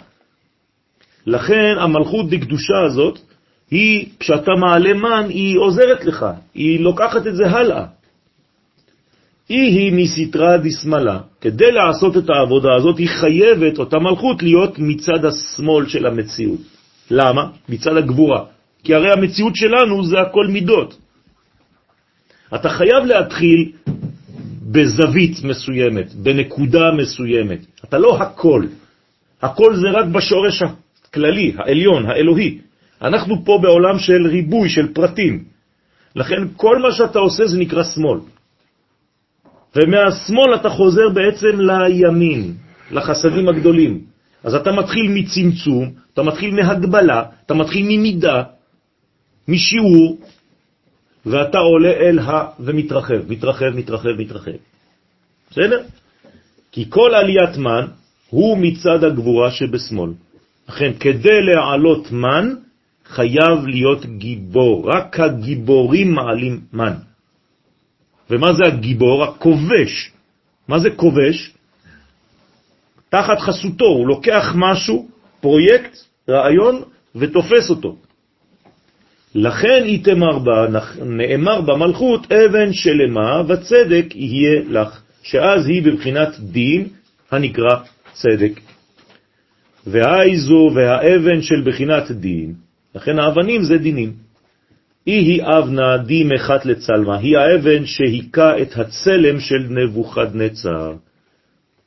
[1.26, 3.20] לכן המלכות דקדושה הזאת,
[3.72, 7.86] היא, כשאתה מעלה מן, היא עוזרת לך, היא לוקחת את זה הלאה.
[9.50, 11.20] היא היא מסתרה דשמאלה.
[11.42, 16.60] כדי לעשות את העבודה הזאת, היא חייבת, אותה מלכות, להיות מצד השמאל של המציאות.
[17.12, 17.50] למה?
[17.70, 18.44] מצד הגבורה.
[18.84, 20.98] כי הרי המציאות שלנו זה הכל מידות.
[22.56, 23.72] אתה חייב להתחיל
[24.72, 27.60] בזווית מסוימת, בנקודה מסוימת.
[27.84, 28.66] אתה לא הכל.
[29.42, 30.64] הכל זה רק בשורש
[31.10, 32.58] הכללי, העליון, האלוהי.
[33.02, 35.44] אנחנו פה בעולם של ריבוי, של פרטים.
[36.16, 38.20] לכן כל מה שאתה עושה זה נקרא שמאל.
[39.76, 42.54] ומהשמאל אתה חוזר בעצם לימין,
[42.92, 44.02] לחסדים הגדולים.
[44.44, 48.44] אז אתה מתחיל מצמצום, אתה מתחיל מהגבלה, אתה מתחיל ממידה,
[49.48, 50.18] משיעור,
[51.26, 52.46] ואתה עולה אל ה...
[52.60, 54.58] ומתרחב, מתרחב, מתרחב, מתרחב.
[55.52, 55.84] בסדר?
[56.72, 57.86] כי כל עליית מן
[58.30, 60.12] הוא מצד הגבורה שבשמאל.
[60.70, 62.54] לכן, כדי להעלות מן,
[63.10, 64.92] חייב להיות גיבור.
[64.92, 66.94] רק הגיבורים מעלים מן.
[68.30, 69.24] ומה זה הגיבור?
[69.24, 70.12] הכובש.
[70.68, 71.54] מה זה כובש?
[73.10, 75.08] תחת חסותו, הוא לוקח משהו,
[75.42, 75.98] פרויקט,
[76.30, 76.82] רעיון,
[77.16, 77.96] ותופס אותו.
[79.36, 80.68] לכן איתמר בה,
[81.06, 86.88] נאמר במלכות, אבן שלמה וצדק יהיה לך, שאז היא בבחינת דין
[87.32, 87.76] הנקרא
[88.14, 88.60] צדק.
[89.88, 92.54] והאיזו והאבן של בחינת דין,
[92.96, 94.14] לכן האבנים זה דינים.
[95.06, 100.94] היא היא אבנה דים אחת לצלמה, היא האבן שהיכה את הצלם של נבוכדנצר.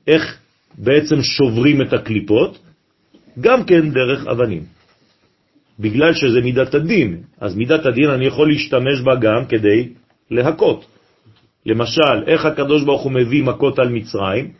[0.07, 0.39] איך
[0.79, 2.59] בעצם שוברים את הקליפות?
[3.41, 4.65] גם כן דרך אבנים.
[5.81, 9.89] בגלל שזה מידת הדין, אז מידת הדין אני יכול להשתמש בה גם כדי
[10.31, 10.85] להכות.
[11.67, 14.53] למשל, איך הקדוש ברוך הוא מביא מכות על מצרים?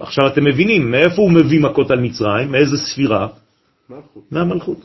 [0.00, 2.52] עכשיו אתם מבינים, מאיפה הוא מביא מכות על מצרים?
[2.52, 3.28] מאיזה ספירה?
[3.90, 4.32] מלכות.
[4.32, 4.78] מהמלכות.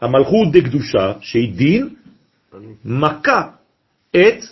[0.00, 1.94] המלכות דקדושה, שהיא דין,
[2.84, 3.48] מכה
[4.10, 4.44] את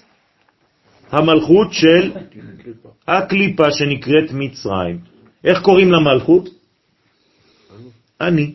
[1.10, 2.12] המלכות של
[3.08, 5.00] הקליפה שנקראת מצרים.
[5.44, 6.48] איך קוראים למלכות?
[8.20, 8.54] אני.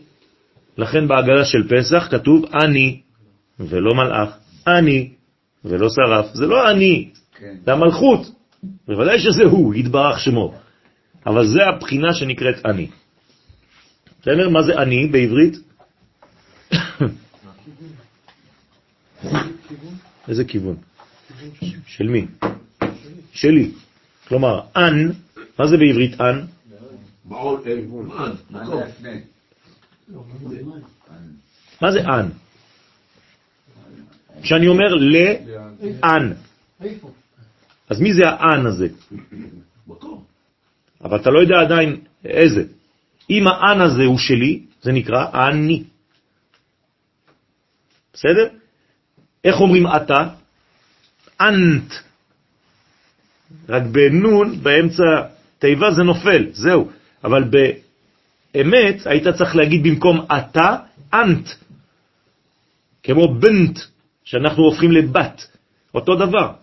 [0.77, 3.01] לכן בהגדה של פסח כתוב אני,
[3.59, 4.37] ולא מלאך,
[4.67, 5.13] אני,
[5.65, 6.25] ולא שרף.
[6.33, 7.55] זה לא אני, כן.
[7.65, 8.21] זה המלכות.
[8.87, 10.53] בוודאי שזה הוא, יתברך שמו.
[11.25, 12.87] אבל זה הבחינה שנקראת אני.
[14.27, 14.49] בסדר?
[14.49, 15.57] מה זה אני בעברית?
[20.27, 20.75] איזה כיוון?
[21.87, 22.27] של מי?
[23.31, 23.71] שלי.
[24.27, 25.11] כלומר, אן,
[25.59, 26.45] מה זה בעברית אן?
[31.81, 32.29] מה זה אן?
[34.41, 36.33] כשאני אומר לאן.
[37.89, 38.87] אז מי זה האן הזה?
[41.03, 42.76] אבל אתה לא יודע עדיין איזה.
[43.29, 45.83] אם האן הזה הוא שלי, זה נקרא אני.
[48.13, 48.47] בסדר?
[49.43, 50.29] איך אומרים אתה?
[51.41, 51.93] אנט.
[53.69, 55.03] רק בנון, באמצע
[55.59, 56.91] תיבה זה נופל, זהו.
[57.23, 57.43] אבל
[58.53, 60.75] באמת היית צריך להגיד במקום אתה,
[61.13, 61.49] אנט.
[63.03, 63.79] כמו בנט,
[64.23, 65.47] שאנחנו הופכים לבת.
[65.93, 66.53] אותו דבר.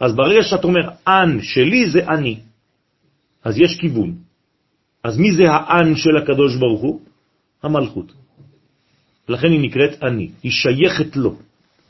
[0.00, 2.40] אז ברגע שאתה אומר אנ שלי זה אני,
[3.44, 4.29] אז יש כיוון.
[5.04, 7.00] אז מי זה האן של הקדוש ברוך הוא?
[7.62, 8.12] המלכות.
[9.28, 11.36] לכן היא נקראת אני, היא שייכת לו,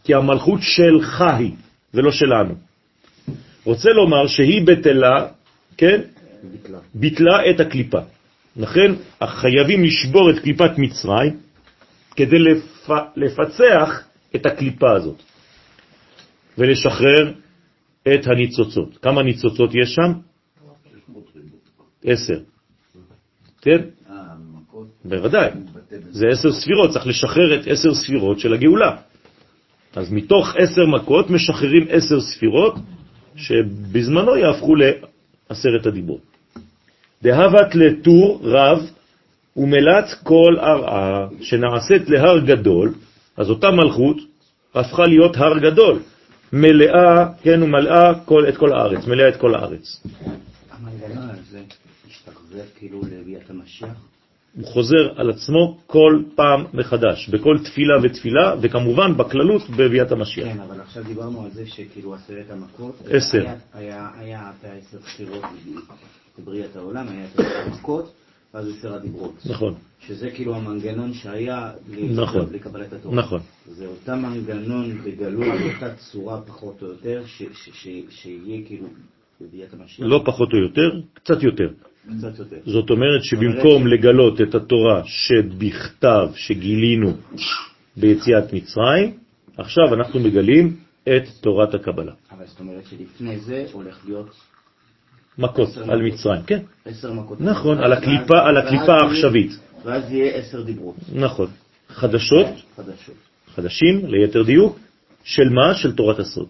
[0.05, 1.55] כי המלכות שלך היא,
[1.95, 2.55] ולא שלנו.
[3.65, 5.27] רוצה לומר שהיא בטלה,
[5.77, 6.01] כן?
[6.53, 6.79] ביטלה.
[6.95, 8.01] ביטלה את הקליפה.
[8.57, 8.95] לכן
[9.25, 11.37] חייבים לשבור את קליפת מצרים
[12.17, 12.91] כדי לפ...
[13.17, 14.05] לפצח
[14.37, 15.23] את הקליפה הזאת
[16.59, 17.33] ולשחרר
[18.03, 18.99] את הניצוצות.
[19.03, 20.13] כמה ניצוצות יש שם?
[22.05, 22.41] עשר.
[23.63, 23.79] כן?
[25.05, 25.51] בוודאי.
[26.11, 28.97] זה עשר ספירות, צריך לשחרר את עשר ספירות של הגאולה.
[29.97, 32.75] אז מתוך עשר מכות משחררים עשר ספירות
[33.37, 36.21] שבזמנו יהפכו לעשרת הדיברות.
[37.23, 38.91] דהבת לטור רב
[39.57, 42.95] ומלאת כל ארעה שנעשית להר גדול,
[43.37, 44.17] אז אותה מלכות
[44.75, 45.99] הפכה להיות הר גדול,
[46.53, 50.03] מלאה, כן, ומלאה כל, את כל הארץ, מלאה את כל הארץ.
[52.21, 54.07] השתחרר כאילו לביאת המשיח?
[54.57, 60.45] הוא חוזר על עצמו כל פעם מחדש, בכל תפילה ותפילה, וכמובן בכללות בביאת המשיח.
[60.45, 63.45] כן, אבל עכשיו דיברנו על זה שכאילו עשרת המכות, עשר.
[63.73, 65.45] היה, את העשר בחירות
[66.39, 68.13] בבריאת העולם, היה את העשר מכות,
[68.55, 69.35] ואז עשר הדיברות.
[69.51, 69.75] נכון.
[70.01, 71.73] שזה כאילו המנגנון שהיה
[72.15, 72.47] נכון.
[72.53, 73.17] לקבלת התורה.
[73.17, 73.41] נכון.
[73.67, 77.23] זה אותה מנגנון בגלוי, אותה צורה פחות או יותר,
[78.11, 78.87] שיהיה כאילו
[79.41, 80.07] בידיעת המשיח?
[80.07, 81.69] לא פחות או יותר, קצת יותר.
[82.67, 87.13] זאת אומרת שבמקום לגלות את התורה שבכתב שגילינו
[87.97, 89.15] ביציאת מצרים,
[89.57, 92.13] עכשיו אנחנו מגלים את תורת הקבלה.
[92.31, 94.35] אבל זאת אומרת שלפני זה הולך להיות
[95.39, 96.03] מכות על.
[96.03, 96.61] מצרים, כן.
[96.85, 97.41] עשר מכות.
[97.41, 99.53] נכון, על הקליפה, על הקליפה העכשווית.
[99.85, 101.47] ואז יהיה עשר דיברות נכון.
[101.89, 102.47] חדשות,
[102.77, 103.15] חדשות.
[103.55, 104.79] חדשים, ליתר דיוק,
[105.25, 105.75] של מה?
[105.75, 106.49] של תורת הסוד.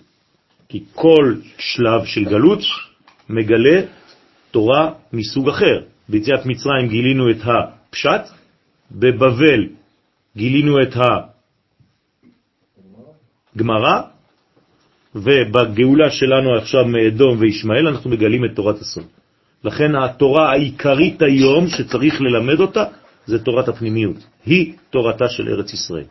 [0.68, 2.60] כי כל שלב של גלות
[3.28, 3.80] מגלה
[4.50, 5.82] תורה מסוג אחר.
[6.08, 8.22] ביציאת מצרים גילינו את הפשט,
[8.92, 9.66] בבבל
[10.36, 10.94] גילינו את
[13.56, 14.00] הגמרא,
[15.14, 19.04] ובגאולה שלנו עכשיו מאדום וישמעאל אנחנו מגלים את תורת הסוד.
[19.64, 22.84] לכן התורה העיקרית היום שצריך ללמד אותה
[23.26, 24.16] זה תורת הפנימיות.
[24.46, 26.04] היא תורתה של ארץ ישראל.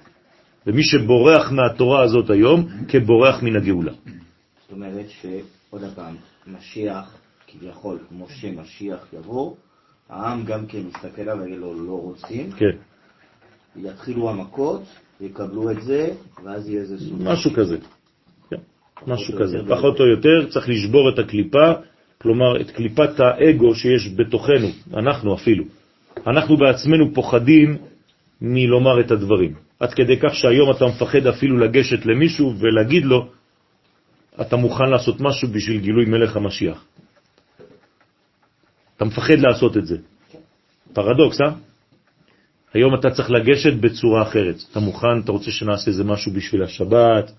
[0.67, 3.91] ומי שבורח מהתורה הזאת היום, כבורח מן הגאולה.
[3.91, 6.15] זאת אומרת שעוד פעם,
[6.47, 7.18] משיח,
[7.51, 9.55] כביכול, משה משיח יבוא,
[10.09, 12.77] העם גם כן מסתכל עליו ויגיד לו לא רוצים, כן,
[13.75, 14.83] יתחילו המכות,
[15.21, 16.09] יקבלו את זה,
[16.43, 17.21] ואז יהיה איזה סוג.
[17.23, 17.77] משהו כזה.
[18.49, 18.57] כן,
[19.07, 19.57] משהו כזה.
[19.57, 21.71] יותר פחות או יותר צריך לשבור את הקליפה,
[22.21, 25.63] כלומר את קליפת האגו שיש בתוכנו, אנחנו אפילו.
[26.27, 27.77] אנחנו בעצמנו פוחדים
[28.41, 29.53] מלומר את הדברים.
[29.79, 33.27] עד כדי כך שהיום אתה מפחד אפילו לגשת למישהו ולהגיד לו,
[34.41, 36.85] אתה מוכן לעשות משהו בשביל גילוי מלך המשיח.
[38.99, 39.97] אתה מפחד לעשות את זה.
[40.93, 41.51] פרדוקס, אה?
[42.73, 44.55] היום אתה צריך לגשת בצורה אחרת.
[44.71, 47.31] אתה מוכן, אתה רוצה שנעשה איזה משהו בשביל השבת,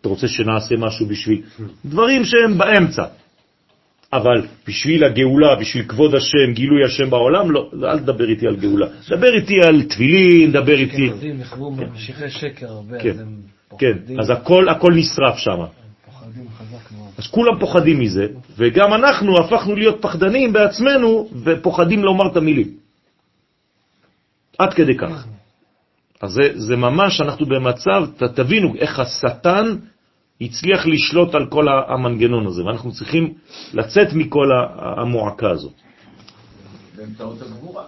[0.00, 1.42] אתה רוצה שנעשה משהו בשביל...
[1.84, 3.04] דברים שהם באמצע.
[4.12, 8.86] אבל בשביל הגאולה, בשביל כבוד השם, גילוי השם בעולם, לא, אל תדבר איתי על גאולה.
[9.08, 11.10] דבר איתי על תפילין, דבר איתי...
[12.98, 13.16] כן,
[13.78, 14.20] כן, פוחדים.
[14.20, 15.81] אז הכל, הכל נשרף שם.
[17.22, 22.68] אז כולם פוחדים מזה, וגם אנחנו הפכנו להיות פחדנים בעצמנו, ופוחדים לומר את המילים.
[24.58, 25.26] עד כדי כך.
[26.22, 29.76] אז זה, זה ממש, אנחנו במצב, ת, תבינו איך השטן
[30.40, 33.34] הצליח לשלוט על כל המנגנון הזה, ואנחנו צריכים
[33.74, 34.48] לצאת מכל
[34.78, 35.72] המועקה הזאת.
[36.96, 37.84] באמצעות הגבורה.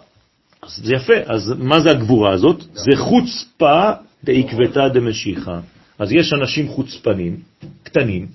[0.63, 2.63] אז זה יפה, אז מה זה הגבורה הזאת?
[2.73, 3.91] זה חוצפה
[4.25, 5.59] דעקבתא דמשיחא.
[5.99, 7.41] אז יש אנשים חוצפנים,
[7.83, 8.27] קטנים,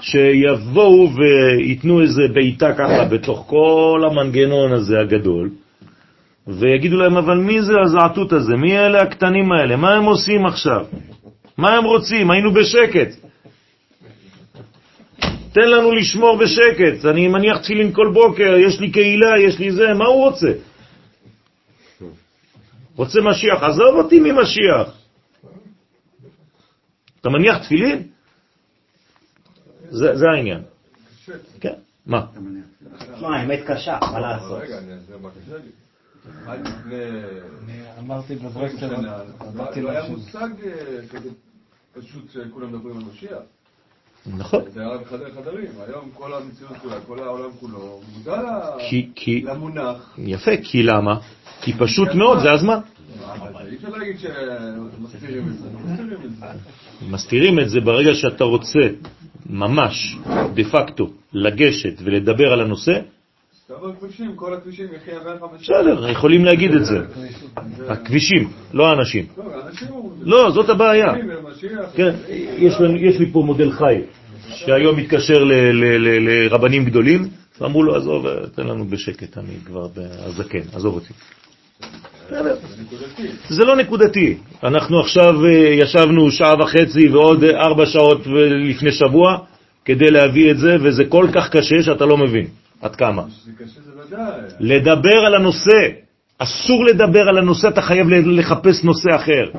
[0.00, 5.50] שיבואו וייתנו איזה בעיטה ככה בתוך כל המנגנון הזה הגדול,
[6.46, 8.56] ויגידו להם, אבל מי זה הזעתות הזה?
[8.56, 9.76] מי אלה הקטנים האלה?
[9.76, 10.86] מה הם עושים עכשיו?
[11.58, 12.30] מה הם רוצים?
[12.30, 13.08] היינו בשקט.
[15.52, 19.94] תן לנו לשמור בשקט, אני מניח תפילין כל בוקר, יש לי קהילה, יש לי זה,
[19.94, 20.52] מה הוא רוצה?
[22.96, 24.94] רוצה משיח, עזוב אותי ממשיח.
[27.20, 28.13] אתה מניח תפילין?
[29.94, 30.62] זה, זה העניין.
[31.60, 31.72] כן,
[32.06, 32.26] מה?
[33.18, 34.62] שמע, האמת קשה, מה לעשות?
[34.62, 35.70] רגע, אני אעשה בבקשה לי.
[36.46, 36.94] עד לפני...
[37.64, 38.34] אני אמרתי
[39.54, 40.08] אמרתי לא היה.
[40.08, 40.70] מושג אה,
[41.12, 41.28] כזה
[41.92, 43.38] פשוט שכולם מדברים על משיח.
[44.26, 44.62] נכון.
[44.74, 45.66] זה היה בחדר חדרים.
[45.86, 50.14] היום כל המציאות כולה, כל העולם כולו, מודע ל- כי, כי, למונח.
[50.18, 51.18] יפה, כי למה?
[51.60, 52.78] כי פשוט מאוד, זה הזמן.
[53.24, 55.68] אבל אי אפשר להגיד שמסתירים את זה.
[55.84, 56.46] מסתירים את זה.
[57.10, 58.78] מסתירים את זה ברגע שאתה רוצה
[59.46, 60.16] ממש,
[60.54, 63.00] דה פקטו, לגשת ולדבר על הנושא,
[64.36, 65.10] כל הכבישים יחי.
[65.60, 66.98] בסדר, יכולים להגיד את זה.
[67.88, 69.26] הכבישים, לא האנשים.
[69.36, 69.44] לא.
[70.20, 71.12] לא, זאת הבעיה.
[71.94, 72.14] כן,
[72.58, 74.00] יש, לי פה מודל חי,
[74.48, 75.44] שהיום מתקשר
[76.20, 77.28] לרבנים גדולים,
[77.60, 81.14] ואמרו לו, עזוב, תן לנו בשקט, אני כבר הזקן, עזוב אותי.
[83.48, 84.36] זה לא נקודתי.
[84.62, 88.26] אנחנו עכשיו אה, ישבנו שעה וחצי ועוד אה, ארבע שעות
[88.70, 89.38] לפני שבוע
[89.84, 92.46] כדי להביא את זה, וזה כל כך קשה שאתה לא מבין
[92.82, 93.22] עד כמה.
[94.60, 95.88] לדבר על הנושא,
[96.38, 99.58] אסור לדבר על הנושא, אתה חייב לחפש נושא אחר.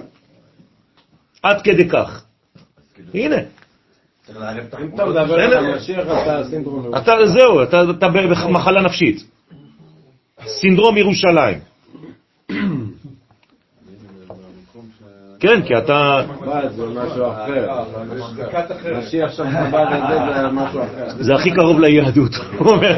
[1.44, 2.24] עד כדי כך.
[3.14, 3.36] הנה,
[4.30, 6.92] אם אתה מדבר על המשיח, אתה סינדרום.
[7.26, 9.24] זהו, אתה, אתה במחלה נפשית.
[10.48, 11.75] סינדרום ירושלים.
[15.40, 16.22] כן, כי אתה...
[16.40, 17.84] חב"ד זה משהו אחר.
[19.00, 21.24] משיח שם חב"ד הזה זה משהו אחר.
[21.24, 22.32] זה הכי קרוב ליהדות.
[22.60, 22.94] הוא אומר.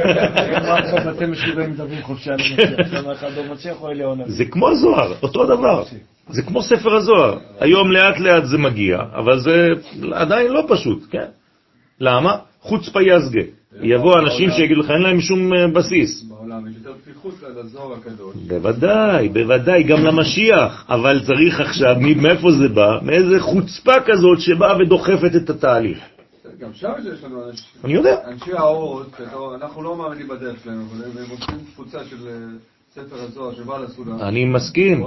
[4.28, 5.84] זה כמו הזוהר, אותו דבר.
[6.30, 7.38] זה כמו ספר הזוהר.
[7.60, 9.68] היום לאט לאט זה מגיע, אבל זה
[10.14, 11.26] עדיין לא פשוט, כן?
[12.00, 12.38] למה?
[12.62, 13.42] חוצפה יזגה.
[13.82, 16.24] יבוא אנשים שיגידו לך, אין להם שום אה, בסיס.
[16.24, 18.36] בעולם יש יותר פתיחות לזוהר הקדוש.
[18.48, 23.00] בוודאי, בוודאי, גם למשיח, אבל צריך עכשיו, מאיפה זה בא?
[23.02, 26.00] מאיזה חוצפה כזאת שבאה ודוחפת את התהליך.
[26.60, 27.66] גם שם יש לנו אנשים...
[27.84, 28.16] אני יודע.
[28.28, 29.22] אנשי האורות,
[29.62, 32.34] אנחנו לא מאמינים בדרך שלהם, אבל הם עושים תפוצה של אה,
[32.94, 34.22] ספר הזוהר של בעל הסולם.
[34.22, 35.06] אני מסכים.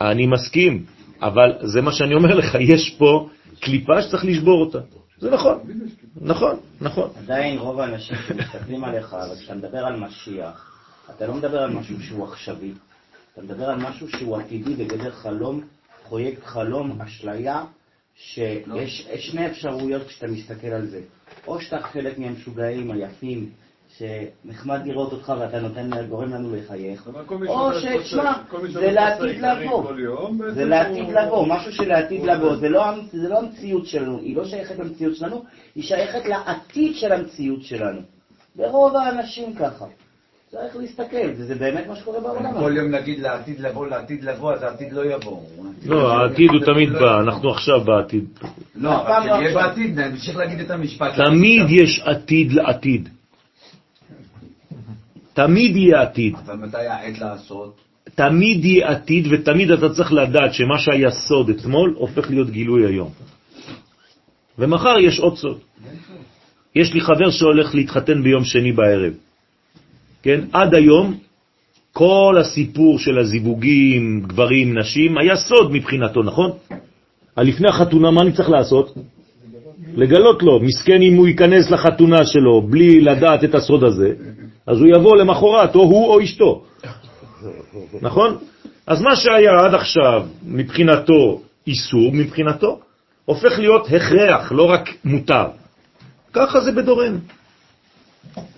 [0.00, 0.84] אני מסכים,
[1.22, 3.28] אבל זה מה שאני אומר לך, יש פה
[3.60, 4.78] קליפה שצריך לשבור אותה.
[5.18, 5.58] זה נכון,
[6.20, 7.10] נכון, נכון.
[7.18, 10.80] עדיין רוב האנשים שמסתכלים עליך, אבל כשאתה מדבר על משיח,
[11.16, 12.72] אתה לא מדבר על משהו שהוא עכשווי,
[13.32, 15.60] אתה מדבר על משהו שהוא עתידי בגדר חלום,
[16.08, 17.64] פרויקט חלום, אשליה,
[18.16, 21.00] שיש יש שני אפשרויות כשאתה מסתכל על זה.
[21.46, 23.50] או שאתה חלק מהמשוגעים היפים,
[23.98, 27.08] שנחמד לראות אותך ואתה נותן, גורם לנו לחייך,
[27.48, 28.32] או שתשמע,
[28.72, 29.92] זה לעתיד לבוא.
[30.54, 32.84] זה לעתיד לבוא, משהו שלעתיד לבוא, זה לא,
[33.14, 38.00] לא המציאות שלנו, היא לא שייכת למציאות שלנו, היא שייכת לעתיד של המציאות שלנו.
[38.56, 39.84] ורוב האנשים ככה.
[40.50, 42.52] צריך להסתכל, וזה באמת מה שקורה בעולם.
[42.60, 45.40] כל יום נגיד לעתיד לבוא, לעתיד לבוא, אז העתיד לא יבוא.
[45.86, 48.24] לא, העתיד הוא תמיד בא, אנחנו עכשיו בעתיד.
[48.74, 49.54] לא, אבל לא כשיהיה.
[49.54, 51.14] בעתיד, נמשיך להגיד את המשפט.
[51.16, 53.08] תמיד יש עתיד לעתיד.
[55.34, 56.34] תמיד יהיה עתיד.
[56.46, 57.80] אבל מתי העת לעשות?
[58.14, 63.10] תמיד יהיה עתיד, ותמיד אתה צריך לדעת שמה שהיה סוד אתמול הופך להיות גילוי היום.
[64.58, 65.58] ומחר יש עוד סוד.
[66.74, 69.12] יש לי חבר שהולך להתחתן ביום שני בערב.
[70.22, 70.40] כן?
[70.52, 71.18] עד היום,
[71.92, 76.50] כל הסיפור של הזיווגים, גברים, נשים, היה סוד מבחינתו, נכון?
[77.36, 78.94] לפני החתונה, מה אני צריך לעשות?
[79.96, 80.60] לגלות לו.
[80.60, 84.12] מסכן אם הוא ייכנס לחתונה שלו בלי לדעת את הסוד הזה,
[84.66, 86.64] אז הוא יבוא למחרת, או הוא או אשתו.
[88.00, 88.38] נכון?
[88.86, 92.80] אז מה שהיה עד עכשיו מבחינתו איסור, מבחינתו,
[93.24, 95.46] הופך להיות הכרח, לא רק מותר.
[96.32, 97.18] ככה זה בדורנו.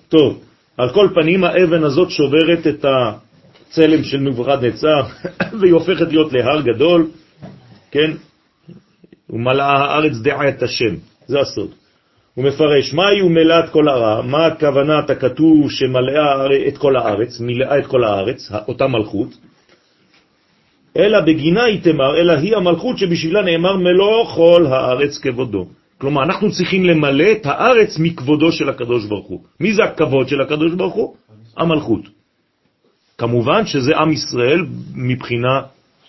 [0.08, 0.40] טוב,
[0.76, 5.02] על כל פנים האבן הזאת שוברת את הצלם של נבוכדנצר,
[5.60, 7.06] והיא הופכת להיות להר גדול,
[7.90, 8.10] כן?
[9.30, 10.94] ומלאה הארץ דעה את השם,
[11.26, 11.70] זה הסוד.
[12.36, 14.22] הוא מפרש, מהי ומלאת כל הרע?
[14.22, 19.28] מה הכוונת הכתוב שמלאה את כל הארץ, מלאה את כל הארץ, אותה מלכות?
[20.96, 25.66] אלא בגינה היא תמר, אלא היא המלכות שבשבילה נאמר מלוא כל הארץ כבודו.
[25.98, 29.40] כלומר, אנחנו צריכים למלא את הארץ מכבודו של הקדוש ברוך הוא.
[29.60, 31.14] מי זה הכבוד של הקדוש ברוך הוא?
[31.56, 32.02] המלכות.
[33.18, 34.60] כמובן שזה עם ישראל
[34.94, 35.60] מבחינה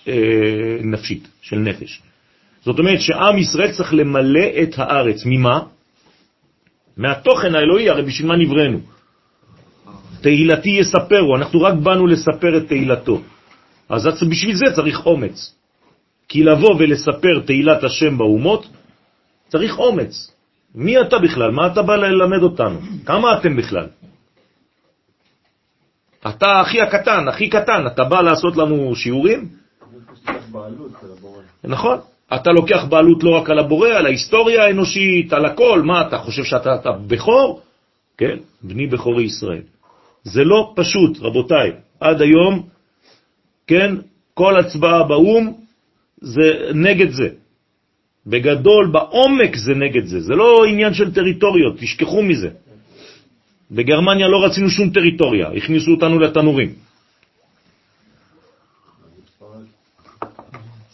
[0.08, 0.14] אה,
[0.84, 2.02] נפשית, של נפש.
[2.66, 5.24] זאת אומרת שעם ישראל צריך למלא את הארץ.
[5.26, 5.77] ממה?
[6.98, 8.80] מהתוכן האלוהי, הרי בשביל מה נבראנו?
[10.22, 13.22] תהילתי יספרו, אנחנו רק באנו לספר את תהילתו.
[13.90, 15.56] אז בשביל זה צריך אומץ.
[16.28, 18.68] כי לבוא ולספר תהילת השם באומות,
[19.48, 20.32] צריך אומץ.
[20.76, 21.52] מי אתה בכלל?
[21.52, 22.80] מה אתה בא ללמד אותנו?
[23.06, 23.88] כמה אתם בכלל?
[26.28, 29.50] אתה הכי הקטן, הכי קטן, אתה בא לעשות לנו שיעורים?
[31.64, 31.98] נכון.
[32.36, 35.82] אתה לוקח בעלות לא רק על הבורא, על ההיסטוריה האנושית, על הכל.
[35.82, 37.62] מה, אתה חושב שאתה אתה בכור?
[38.18, 39.62] כן, בני בכורי ישראל.
[40.24, 41.72] זה לא פשוט, רבותיי.
[42.00, 42.64] עד היום,
[43.68, 43.96] כן,
[44.34, 45.54] כל הצבעה באו"ם
[46.22, 47.30] זה נגד זה.
[48.28, 50.20] בגדול, בעומק זה נגד זה.
[50.20, 52.50] זה לא עניין של טריטוריות, תשכחו מזה.
[53.72, 56.87] בגרמניה לא רצינו שום טריטוריה, הכניסו אותנו לתנורים.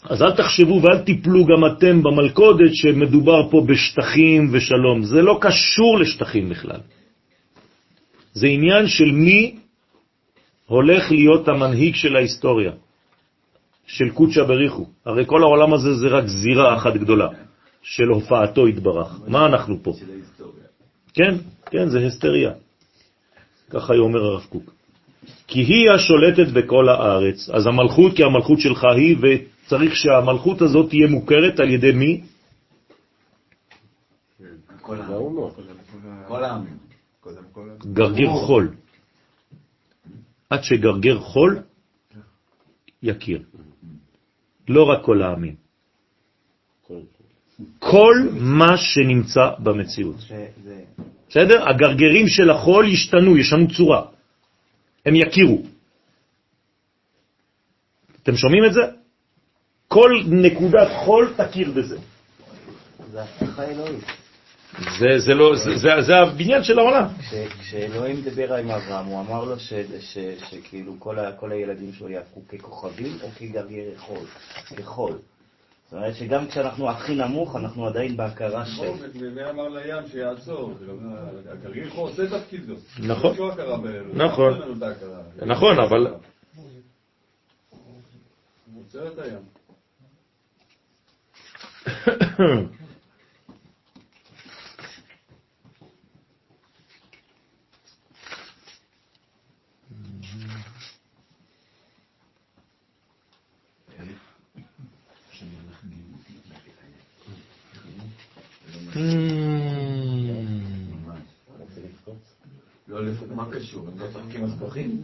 [0.09, 5.03] אז אל תחשבו ואל תיפלו גם אתם במלכודת שמדובר פה בשטחים ושלום.
[5.03, 6.79] זה לא קשור לשטחים בכלל.
[8.33, 9.55] זה עניין של מי
[10.67, 12.71] הולך להיות המנהיג של ההיסטוריה,
[13.87, 14.85] של קודשא בריחו.
[15.05, 17.27] הרי כל העולם הזה זה רק זירה אחת גדולה
[17.83, 19.19] של הופעתו התברך.
[19.27, 19.93] מה אנחנו פה?
[21.13, 21.35] כן,
[21.71, 22.51] כן, זה היסטריה.
[23.69, 24.73] ככה אומר הרב קוק.
[25.47, 27.49] כי היא השולטת בכל הארץ.
[27.49, 29.17] אז המלכות, כי המלכות שלך היא,
[29.65, 32.21] וצריך שהמלכות הזאת תהיה מוכרת על ידי מי?
[36.27, 36.77] כל העמים.
[37.93, 38.75] גרגר חול.
[40.49, 41.61] עד שגרגר חול
[43.03, 43.43] יכיר.
[44.67, 45.55] לא רק כל העמים.
[47.79, 50.15] כל מה שנמצא במציאות.
[51.29, 51.69] בסדר?
[51.69, 54.01] הגרגרים של החול ישתנו, ישנו צורה.
[55.05, 55.63] הם יכירו.
[58.23, 59.02] אתם שומעים את זה?
[59.93, 61.97] כל נקודת חול תכיר בזה.
[63.11, 64.03] זה הבטחה אלוהית.
[64.99, 67.05] זה, זה, לא, זה, זה, זה הבניין של העולם.
[67.19, 70.17] כש- כשאלוהים דיבר עם אברהם, הוא אמר לו ש- ש-
[70.49, 74.17] שכאילו כל ה- כל הילדים שלו יהפכו ככוכבים או כגרגרי חול,
[74.77, 75.11] כחול.
[75.11, 78.81] זאת אומרת שגם כשאנחנו הכי נמוך, אנחנו עדיין בהכרה של...
[79.19, 80.73] ומי אמר לים שיעצור?
[80.87, 80.93] לא-
[81.51, 82.73] הגרעין חור עושה תפקידו.
[82.99, 83.35] נכון.
[84.13, 84.53] נכון.
[85.45, 86.07] נכון, אבל-
[88.73, 89.52] הוא עוצר את הים.
[112.87, 113.87] לא, לא, מה קשור?
[113.87, 115.03] הם לא צוחקים אז בוכים?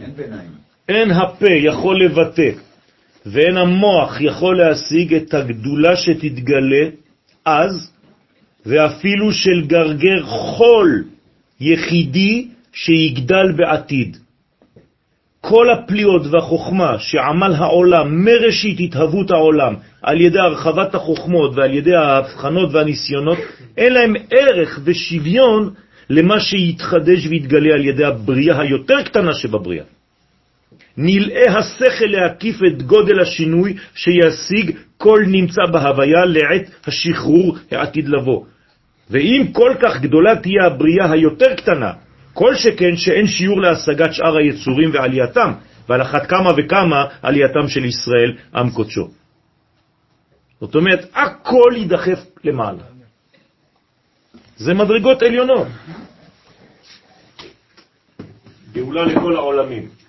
[0.00, 0.73] אין ביניים.
[0.88, 2.50] אין הפה יכול לבטא
[3.26, 6.86] ואין המוח יכול להשיג את הגדולה שתתגלה
[7.44, 7.90] אז,
[8.66, 11.04] ואפילו של גרגר חול
[11.60, 14.16] יחידי שיגדל בעתיד.
[15.40, 22.70] כל הפליאות והחוכמה שעמל העולם מראשית התהוות העולם על ידי הרחבת החוכמות ועל ידי ההבחנות
[22.72, 23.38] והניסיונות,
[23.76, 25.74] אין להם ערך ושוויון
[26.10, 29.84] למה שיתחדש ויתגלה על ידי הבריאה היותר קטנה שבבריאה.
[30.96, 38.44] נלאה השכל להקיף את גודל השינוי שישיג כל נמצא בהוויה לעת השחרור העתיד לבוא.
[39.10, 41.92] ואם כל כך גדולה תהיה הבריאה היותר קטנה,
[42.32, 45.52] כל שכן שאין שיעור להשגת שאר היצורים ועלייתם,
[45.88, 49.08] ועל אחת כמה וכמה עלייתם של ישראל, עם קודשו.
[50.60, 52.82] זאת אומרת, הכל יידחף למעלה.
[54.56, 55.68] זה מדרגות עליונות.
[58.72, 60.03] גאולה לכל העולמים.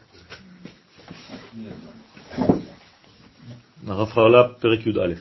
[3.88, 5.14] הרב חרלה, פרק י"א.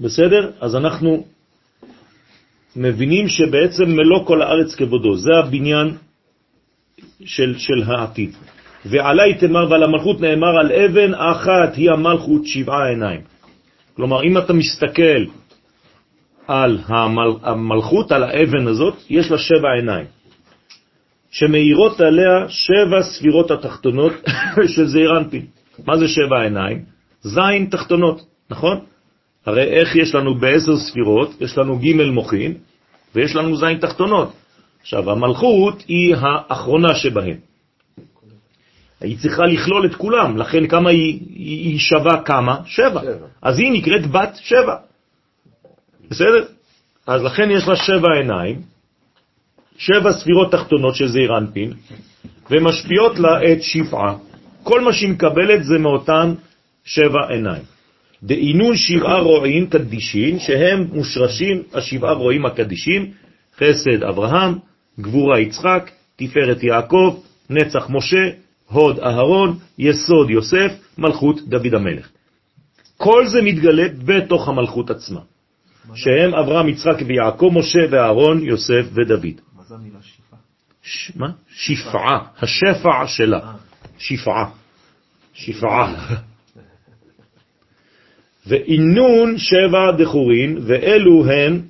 [0.00, 0.50] בסדר?
[0.60, 1.26] אז אנחנו
[2.76, 5.96] מבינים שבעצם מלוא כל הארץ כבודו, זה הבניין
[7.24, 8.36] של, של העתיד.
[8.84, 13.20] ועלי תמר ועל המלכות נאמר על אבן אחת היא המלכות שבעה עיניים.
[13.96, 15.24] כלומר, אם אתה מסתכל
[16.48, 20.06] על המל, המלכות, על האבן הזאת, יש לה שבע עיניים,
[21.32, 24.12] שמאירות עליה שבע ספירות התחתונות
[24.74, 25.46] של זעיר אנפין.
[25.86, 26.84] מה זה שבע עיניים?
[27.22, 28.80] זין תחתונות, נכון?
[29.46, 31.40] הרי איך יש לנו בעשר ספירות?
[31.40, 32.54] יש לנו ג' מוחין
[33.14, 34.32] ויש לנו זין תחתונות.
[34.80, 37.36] עכשיו, המלכות היא האחרונה שבהן.
[39.00, 42.56] היא צריכה לכלול את כולם, לכן כמה היא, היא שווה כמה?
[42.66, 43.00] שבע.
[43.02, 43.26] שבע.
[43.42, 44.76] אז היא נקראת בת שבע.
[46.10, 46.44] בסדר?
[47.06, 48.60] אז לכן יש לה שבע עיניים,
[49.82, 51.72] שבע ספירות תחתונות שזה אירנפין,
[52.50, 54.16] ומשפיעות לה את שבעה.
[54.62, 56.34] כל מה שהיא מקבלת זה מאותן
[56.84, 57.62] שבע עיניים.
[58.22, 63.10] דאינון שבעה רועים קדישים, שהם מושרשים, השבעה רועים הקדישים,
[63.56, 64.54] חסד אברהם,
[65.00, 67.16] גבורה יצחק, תפארת יעקב,
[67.50, 68.30] נצח משה,
[68.68, 72.08] הוד אהרון, יסוד יוסף, מלכות דוד המלך.
[72.96, 75.20] כל זה מתגלה בתוך המלכות עצמה,
[75.94, 79.51] שהם אברהם, יצחק ויעקב, משה ואהרון, יוסף ודוד.
[79.72, 80.36] המילה שיפה?
[80.82, 81.12] ש...
[81.16, 81.30] מה?
[81.48, 83.54] שפעה, השפע שלה,
[83.98, 84.50] שפעה,
[85.32, 86.16] שפעה.
[88.46, 91.62] ואינון שבע דחורין, ואלו הן,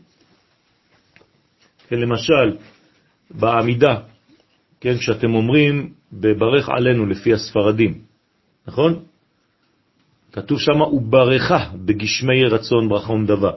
[1.89, 2.57] כן, למשל,
[3.31, 3.97] בעמידה,
[4.81, 8.01] כן, כשאתם אומרים בברך עלינו לפי הספרדים,
[8.67, 9.05] נכון?
[10.33, 13.51] כתוב שם, וברכה בגשמי רצון ברכה ונדבה.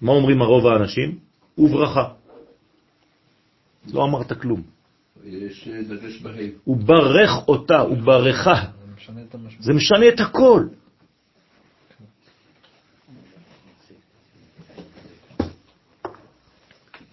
[0.00, 1.18] מה אומרים הרוב האנשים?
[1.58, 2.08] וברכה.
[3.92, 4.62] לא אמרת כלום.
[5.24, 6.36] יש דגש בה'.
[6.64, 8.64] הוא ברך אותה, הוא ברכה.
[9.60, 10.66] זה משנה את הכל.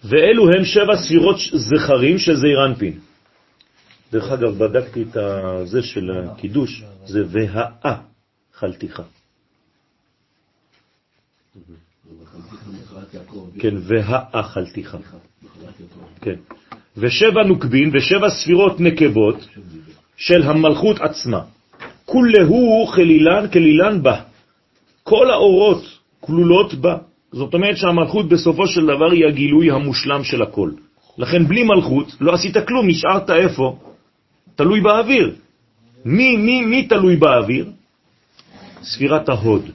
[0.04, 3.00] ואלו הם שבע ספירות זכרים של זעיר אנפין.
[4.12, 5.16] דרך אגב, בדקתי את
[5.64, 7.96] זה של הקידוש, זה והאה
[8.52, 9.02] חלתיך.
[13.58, 14.96] כן, והאה חלתיך.
[16.20, 16.36] כן.
[16.96, 19.48] ושבע נוקבין ושבע ספירות נקבות
[20.16, 21.40] של המלכות עצמה.
[22.04, 24.20] כולהו חלילן כלילן בה.
[25.02, 26.96] כל האורות כלולות בה.
[27.32, 30.70] זאת אומרת שהמלכות בסופו של דבר היא הגילוי המושלם של הכל.
[31.18, 33.78] לכן בלי מלכות לא עשית כלום, נשארת איפה?
[34.54, 35.34] תלוי באוויר.
[36.04, 37.70] מי, מי, מי תלוי באוויר?
[38.82, 39.70] ספירת ההוד.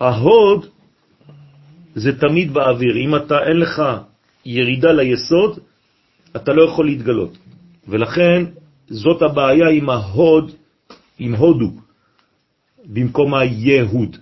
[0.00, 0.66] ההוד
[1.94, 2.96] זה תמיד באוויר.
[2.96, 3.82] אם אתה אין לך
[4.46, 5.58] ירידה ליסוד,
[6.36, 7.38] אתה לא יכול להתגלות.
[7.88, 8.44] ולכן
[8.88, 10.52] זאת הבעיה עם ההוד,
[11.18, 11.70] עם הודו,
[12.84, 14.16] במקום היהוד.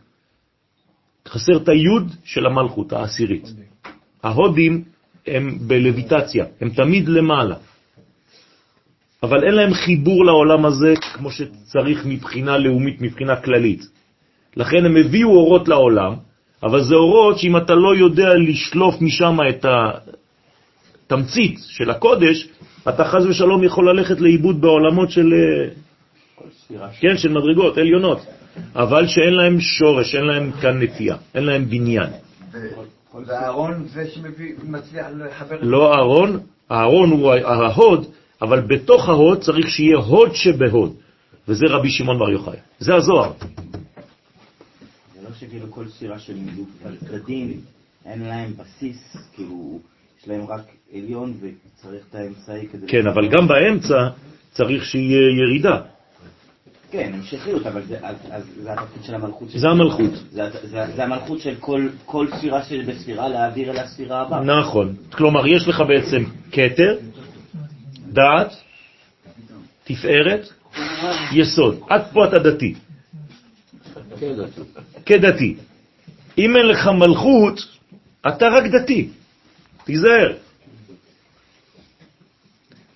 [1.28, 3.52] חסר את היוד של המלכות העשירית.
[4.22, 4.84] ההודים
[5.26, 7.56] הם בלויטציה, הם תמיד למעלה.
[9.22, 13.82] אבל אין להם חיבור לעולם הזה כמו שצריך מבחינה לאומית, מבחינה כללית.
[14.56, 16.14] לכן הם הביאו אורות לעולם,
[16.62, 19.64] אבל זה אורות שאם אתה לא יודע לשלוף משם את
[21.06, 22.48] התמצית של הקודש,
[22.88, 25.32] אתה חז ושלום יכול ללכת לאיבוד בעולמות של,
[27.00, 28.18] כן, של מדרגות עליונות.
[28.74, 32.10] אבל שאין להם שורש, אין להם כאן נטייה, אין להם בניין.
[33.26, 35.56] והארון זה שמצליח לחבר...
[35.62, 38.06] לא הארון, הארון הוא ההוד,
[38.42, 40.94] אבל בתוך ההוד צריך שיהיה הוד שבהוד,
[41.48, 42.56] וזה רבי שמעון בר יוחאי.
[42.78, 43.32] זה הזוהר.
[45.48, 46.36] כאילו כל ספירה של
[46.84, 47.60] הצדדים,
[48.04, 49.78] אין להם בסיס, כאילו,
[50.20, 50.60] יש להם רק
[50.94, 52.86] עליון וצריך את האמצעי כדי...
[52.86, 54.08] כן, אבל גם באמצע
[54.52, 55.80] צריך שיהיה ירידה.
[56.90, 59.50] כן, המשכיות, אבל זה, אז, אז זה התפקיד של המלכות.
[59.50, 60.10] של- זה המלכות.
[60.30, 64.40] זה, זה, זה המלכות של כל, כל ספירה של בספירה להעביר אל הספירה הבאה.
[64.40, 64.94] נכון.
[65.12, 66.96] כלומר, יש לך בעצם כתר,
[68.12, 68.52] דעת,
[69.84, 70.48] תפארת,
[71.32, 71.80] יסוד.
[71.88, 72.74] עד פה אתה דתי.
[75.06, 75.56] כדתי.
[76.38, 77.60] אם אין לך מלכות,
[78.28, 79.08] אתה רק דתי.
[79.84, 80.32] תיזהר.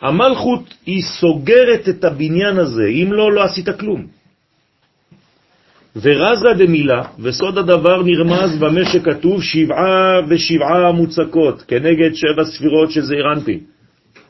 [0.00, 4.06] המלכות היא סוגרת את הבניין הזה, אם לא, לא עשית כלום.
[5.96, 13.32] ורזה דמילה, וסוד הדבר נרמז במה שכתוב שבעה ושבעה מוצקות, כנגד שבע ספירות של זעיר
[13.32, 13.60] אנפין.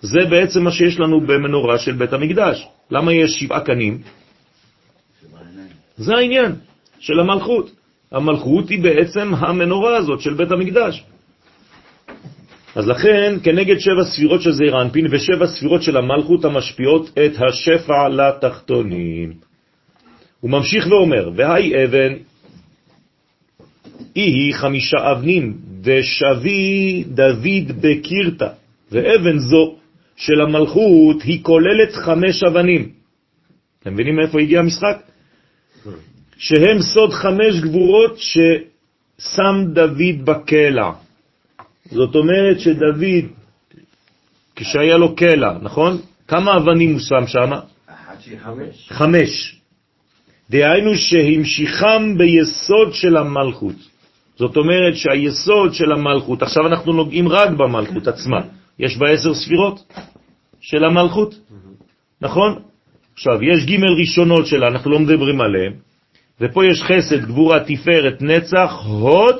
[0.00, 2.66] זה בעצם מה שיש לנו במנורה של בית המקדש.
[2.90, 3.98] למה יש שבעה קנים?
[5.96, 6.52] זה העניין
[6.98, 7.70] של המלכות.
[8.12, 11.04] המלכות היא בעצם המנורה הזאת של בית המקדש.
[12.74, 18.08] אז לכן, כנגד שבע ספירות של זעיר אנפין ושבע ספירות של המלכות המשפיעות את השפע
[18.08, 19.32] לתחתונים.
[20.40, 22.12] הוא ממשיך ואומר, והי אבן
[24.14, 28.48] היא חמישה אבנים, דשבי דוד בקירתה,
[28.92, 29.76] ואבן זו
[30.16, 32.88] של המלכות היא כוללת חמש אבנים.
[33.82, 34.96] אתם מבינים מאיפה הגיע המשחק?
[36.36, 40.90] שהם סוד חמש גבורות ששם דוד בקלע.
[41.90, 43.04] זאת אומרת שדוד,
[44.56, 45.98] כשהיה לו קלע, נכון?
[46.28, 47.50] כמה אבנים הוא שם שם?
[48.88, 49.60] חמש.
[50.50, 53.76] דהיינו שהמשיכם ביסוד של המלכות.
[54.36, 58.40] זאת אומרת שהיסוד של המלכות, עכשיו אנחנו נוגעים רק במלכות עצמה,
[58.78, 59.92] יש בה עשר ספירות
[60.60, 61.34] של המלכות,
[62.20, 62.62] נכון?
[63.14, 65.72] עכשיו, יש ג' ראשונות שלה, אנחנו לא מדברים עליהן,
[66.40, 69.36] ופה יש חסד, גבורה, תפארת, נצח, הוד,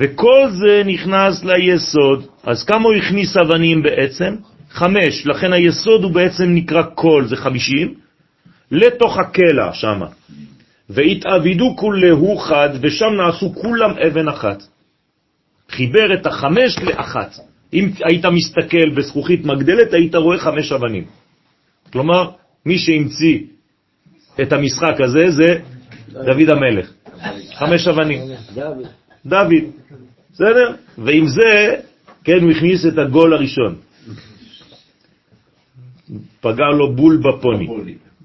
[0.00, 2.26] וכל זה נכנס ליסוד.
[2.42, 4.36] אז כמה הוא הכניס אבנים בעצם?
[4.70, 7.94] חמש, לכן היסוד הוא בעצם נקרא כל, זה חמישים,
[8.70, 10.06] לתוך הקלע שמה.
[10.90, 14.62] והתאבידו כולהו חד, ושם נעשו כולם אבן אחת.
[15.70, 17.34] חיבר את החמש לאחת.
[17.74, 21.04] אם היית מסתכל בזכוכית מגדלת, היית רואה חמש אבנים.
[21.92, 22.30] כלומר,
[22.66, 23.38] מי שהמציא
[24.42, 25.58] את המשחק הזה זה
[26.12, 26.90] דוד המלך.
[27.54, 28.20] חמש אבנים.
[29.26, 29.64] דוד.
[30.32, 30.74] בסדר?
[30.98, 31.74] ועם זה,
[32.24, 33.74] כן, הוא הכניס את הגול הראשון.
[36.40, 37.68] פגע לו בול בפוני.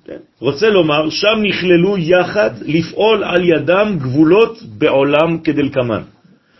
[0.05, 0.17] כן.
[0.39, 6.01] רוצה לומר, שם נכללו יחד לפעול על ידם גבולות בעולם כדלקמן.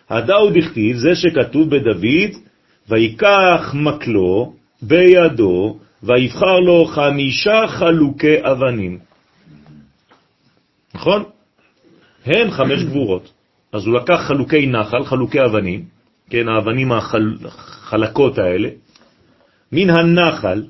[0.10, 2.32] הדאו דכתיב, זה שכתוב בדוד,
[2.90, 9.00] ויקח מקלו בידו, ויבחר לו חמישה חלוקי אבנים.
[10.96, 11.24] נכון?
[12.26, 13.35] הן חמש גבורות.
[13.76, 15.84] אז הוא לקח חלוקי נחל, חלוקי אבנים,
[16.30, 18.70] כן, האבנים החלקות האלה,
[19.72, 20.64] מן הנחל,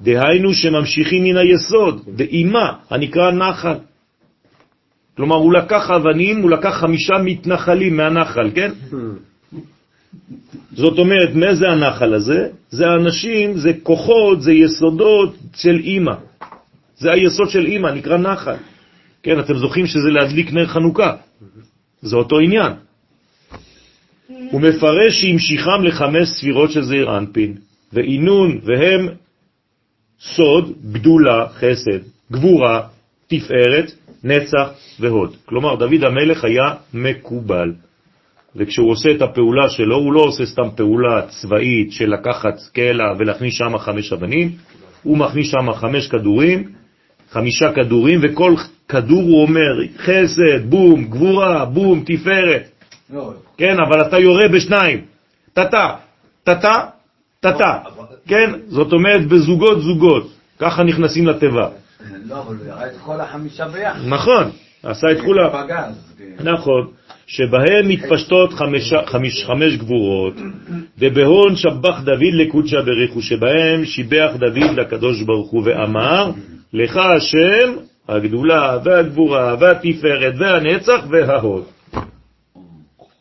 [0.00, 3.74] דהיינו שממשיכים מן היסוד, דאימה, הנקרא נחל.
[5.16, 8.70] כלומר, הוא לקח אבנים, הוא לקח חמישה מתנחלים מהנחל, כן?
[10.72, 12.48] זאת אומרת, מה זה הנחל הזה?
[12.70, 16.14] זה האנשים, זה כוחות, זה יסודות של אימא.
[16.96, 18.56] זה היסוד של אימא, נקרא נחל.
[19.22, 21.14] כן, אתם זוכרים שזה להדליק נר חנוכה.
[22.02, 22.72] זה אותו עניין.
[24.50, 27.54] הוא מפרש שהמשיכם לחמש ספירות של זעיר אנפין,
[27.92, 29.08] ועינון, והם
[30.20, 32.00] סוד, גדולה, חסד,
[32.32, 32.80] גבורה,
[33.26, 33.92] תפארת,
[34.24, 34.70] נצח
[35.00, 35.36] והוד.
[35.44, 37.72] כלומר, דוד המלך היה מקובל.
[38.56, 43.54] וכשהוא עושה את הפעולה שלו, הוא לא עושה סתם פעולה צבאית של לקחת קלע ולהכניס
[43.54, 44.52] שם חמש אבנים,
[45.02, 46.68] הוא מכניס שם חמש כדורים,
[47.32, 48.54] חמישה כדורים, וכל
[48.88, 52.62] כדור הוא אומר, חסד, בום, גבורה, בום, תפארת.
[53.12, 55.00] לא, כן, אבל אתה יורה בשניים.
[55.52, 55.94] טטה,
[56.44, 56.74] טטה,
[57.40, 57.78] טטה.
[58.26, 60.32] כן, זאת אומרת בזוגות זוגות.
[60.58, 61.68] ככה נכנסים לתיבה.
[62.28, 64.00] לא, אבל הוא ירה את כל החמישה ביחד.
[64.06, 64.50] נכון,
[64.82, 65.48] עשה את כולם.
[65.48, 66.14] פגז.
[66.18, 66.48] כן.
[66.48, 66.86] נכון,
[67.26, 68.52] שבהם מתפשטות
[69.06, 70.34] חמש, גבורות,
[70.98, 76.30] ובהון שבח דוד לקודשא בריחו, שבהם שיבח דוד לקדוש ברוך הוא ואמר,
[76.72, 77.76] לך השם
[78.08, 81.64] הגדולה והגבורה והתפארת והנצח וההוד.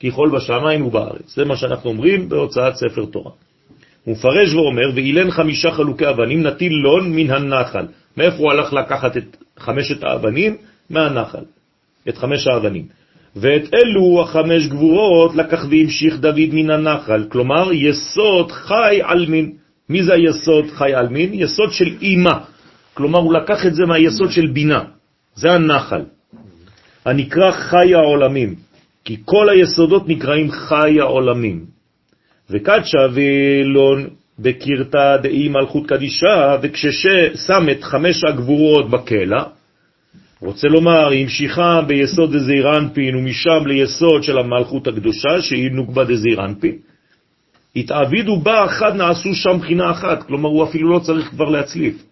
[0.04, 1.36] ככל בשמיים ובארץ.
[1.36, 3.32] זה מה שאנחנו אומרים בהוצאת ספר תורה.
[4.04, 7.86] הוא מפרש ואומר, ואילן חמישה חלוקי אבנים נטיל לון מן הנחל.
[8.18, 10.58] מאיפה הוא הלך לקחת את חמשת האבנים?
[10.90, 11.44] מהנחל.
[12.10, 12.86] את חמש האבנים.
[13.36, 19.52] ואת אלו החמש גבורות לקח והמשיך דוד מן הנחל, כלומר יסוד חי על מין.
[19.90, 21.30] מי זה היסוד חי על מין?
[21.34, 22.40] יסוד של אימה.
[22.94, 24.84] כלומר הוא לקח את זה מהיסוד של בינה.
[25.36, 26.02] זה הנחל.
[27.06, 28.56] הנקרא חי העולמים,
[29.06, 31.66] כי כל היסודות נקראים חי העולמים.
[32.50, 34.08] וקדשה ואילון
[34.40, 39.44] בקרתה דאי מלכות קדישה, וכששם את חמש הגבורות בקלע,
[40.42, 46.46] רוצה לומר, היא המשיכה ביסוד דזעיר אנפין ומשם ליסוד של המלכות הקדושה, שהיא נוגבה דזעיר
[46.46, 46.76] אנפין.
[47.76, 52.04] התעבידו בה אחד נעשו שם בחינה אחת, כלומר הוא אפילו לא צריך כבר להצליף.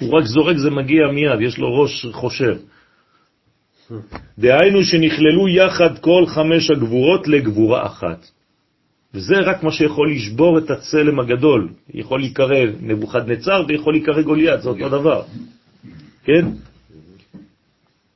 [0.00, 2.56] הוא רק זורק, זה מגיע מיד, יש לו ראש חושב.
[4.38, 8.26] דהיינו שנכללו יחד כל חמש הגבורות לגבורה אחת.
[9.14, 11.68] וזה רק מה שיכול לשבור את הצלם הגדול.
[11.94, 15.22] יכול להיקרא נבוכדנצר ויכול להיקרא גוליית, זה אותו דבר.
[16.24, 16.46] כן?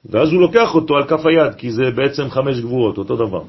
[0.05, 3.43] ואז הוא לוקח אותו על כף היד, כי זה בעצם חמש גבורות, אותו דבר.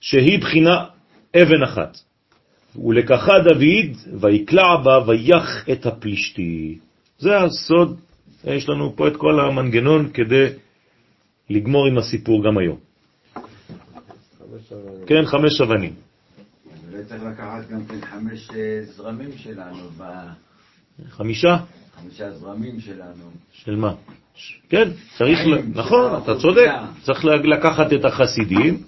[0.00, 0.84] שהיא בחינה
[1.36, 1.98] אבן אחת.
[2.76, 6.78] ולקחה דוד, ויקלע בה, ויח את הפלישתי.
[7.18, 8.00] זה הסוד,
[8.44, 10.46] יש לנו פה את כל המנגנון כדי
[11.50, 12.78] לגמור עם הסיפור גם היום.
[15.06, 15.92] כן, חמש אבנים.
[16.92, 20.28] אולי צריך לקחת גם כן חמש אה, זרמים שלנו, ב-
[21.08, 21.56] חמישה?
[22.00, 23.24] חמישה זרמים שלנו.
[23.52, 23.94] של מה?
[24.68, 24.88] כן,
[25.18, 25.38] צריך,
[25.74, 26.70] נכון, אתה צודק.
[27.02, 28.82] צריך לקחת את החסידים,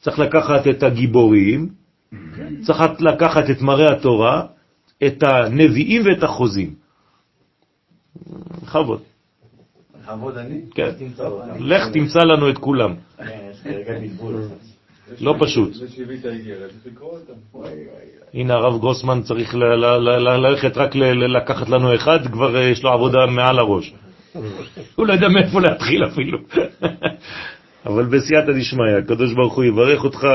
[0.00, 1.68] צריך לקחת את הגיבורים,
[2.62, 4.46] צריך לקחת את מראה התורה,
[5.06, 6.74] את הנביאים ואת החוזים.
[8.62, 9.00] בכבוד.
[10.00, 10.60] בכבוד אני?
[10.74, 10.90] כן.
[11.58, 12.94] לך תמצא לנו את כולם.
[15.20, 15.72] לא פשוט.
[18.34, 20.94] הנה הרב גרוסמן צריך ללכת רק
[21.36, 23.94] לקחת לנו אחד, כבר אה, יש לו עבודה מעל הראש.
[24.94, 26.38] הוא לא יודע מאיפה להתחיל אפילו.
[27.86, 30.26] אבל בסייעתא דשמיא, הקדוש ברוך הוא יברך אותך,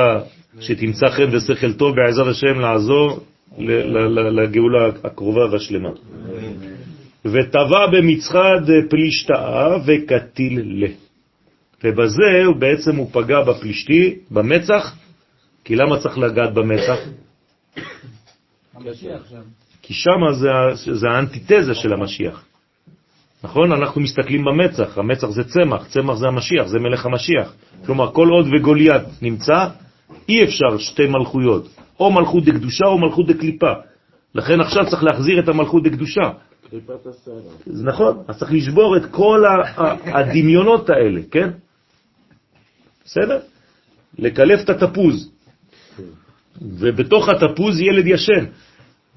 [0.59, 3.19] שתמצא חן ושכל טוב בעזרת השם לעזור
[3.57, 5.89] לגאולה הקרובה והשלמה.
[7.25, 10.87] וטבע במצחד פלישתאה וקטיל לה.
[11.83, 14.95] ובזה הוא בעצם הוא פגע בפלישתי, במצח,
[15.63, 16.97] כי למה צריך לגעת במצח?
[19.81, 20.49] כי שם זה,
[20.93, 22.45] זה האנטיתזה של המשיח.
[23.43, 23.71] נכון?
[23.71, 27.53] אנחנו מסתכלים במצח, המצח זה צמח, צמח זה המשיח, זה מלך המשיח.
[27.85, 29.67] כלומר, כל עוד וגוליית נמצא,
[30.29, 31.67] אי אפשר שתי מלכויות,
[31.99, 33.73] או מלכות דקדושה או מלכות דקליפה.
[34.35, 36.31] לכן עכשיו צריך להחזיר את המלכות דקדושה.
[37.65, 39.43] זה נכון, אז צריך לשבור את כל
[40.05, 41.49] הדמיונות האלה, כן?
[43.05, 43.39] בסדר?
[44.17, 45.31] לקלף את התפוז,
[46.61, 48.45] ובתוך התפוז ילד ישן.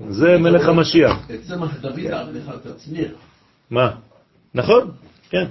[0.09, 1.31] זה מלך המשיח.
[1.31, 3.11] את צמח דוד עבדך תצמיח.
[3.71, 3.91] מה?
[4.55, 4.91] נכון,
[5.31, 5.47] כן.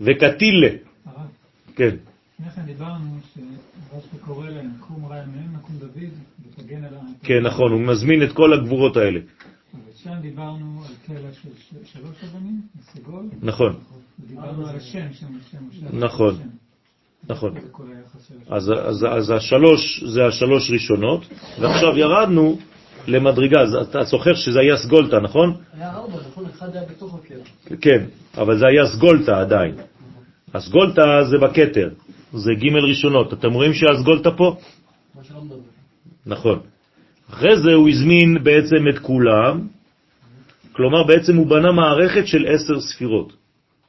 [0.00, 0.68] וקטילה,
[1.06, 1.26] הרב,
[1.76, 1.96] כן.
[2.40, 6.10] לפני כן דיברנו שרש"י קורא להם קום רע ימיהם, נקום דוד
[6.46, 7.00] ותגן על ה...
[7.22, 9.20] כן, נכון, הוא מזמין את כל הגבורות האלה.
[9.96, 11.48] שם דיברנו על קלע של
[11.84, 13.76] שלוש אבנים, הסגול, נכון,
[14.20, 15.86] ודיברנו על השם, שם השם משה.
[15.92, 16.38] נכון.
[17.28, 17.54] נכון.
[18.48, 21.26] אז, אז, אז השלוש זה השלוש ראשונות,
[21.60, 22.58] ועכשיו ירדנו
[23.06, 25.56] למדרגה, אז אתה זוכר שזה היה סגולטה, נכון?
[25.72, 26.46] היה ארבע, נכון?
[26.46, 27.76] אחד היה בתוך הקרע.
[27.80, 28.04] כן,
[28.34, 29.74] אבל זה היה סגולטה עדיין.
[30.54, 31.88] הסגולטה זה בכתר,
[32.32, 33.32] זה ג' ראשונות.
[33.32, 34.56] אתם רואים שהסגולטה פה?
[36.26, 36.58] נכון.
[37.30, 39.66] אחרי זה הוא הזמין בעצם את כולם,
[40.72, 43.32] כלומר בעצם הוא בנה מערכת של עשר ספירות.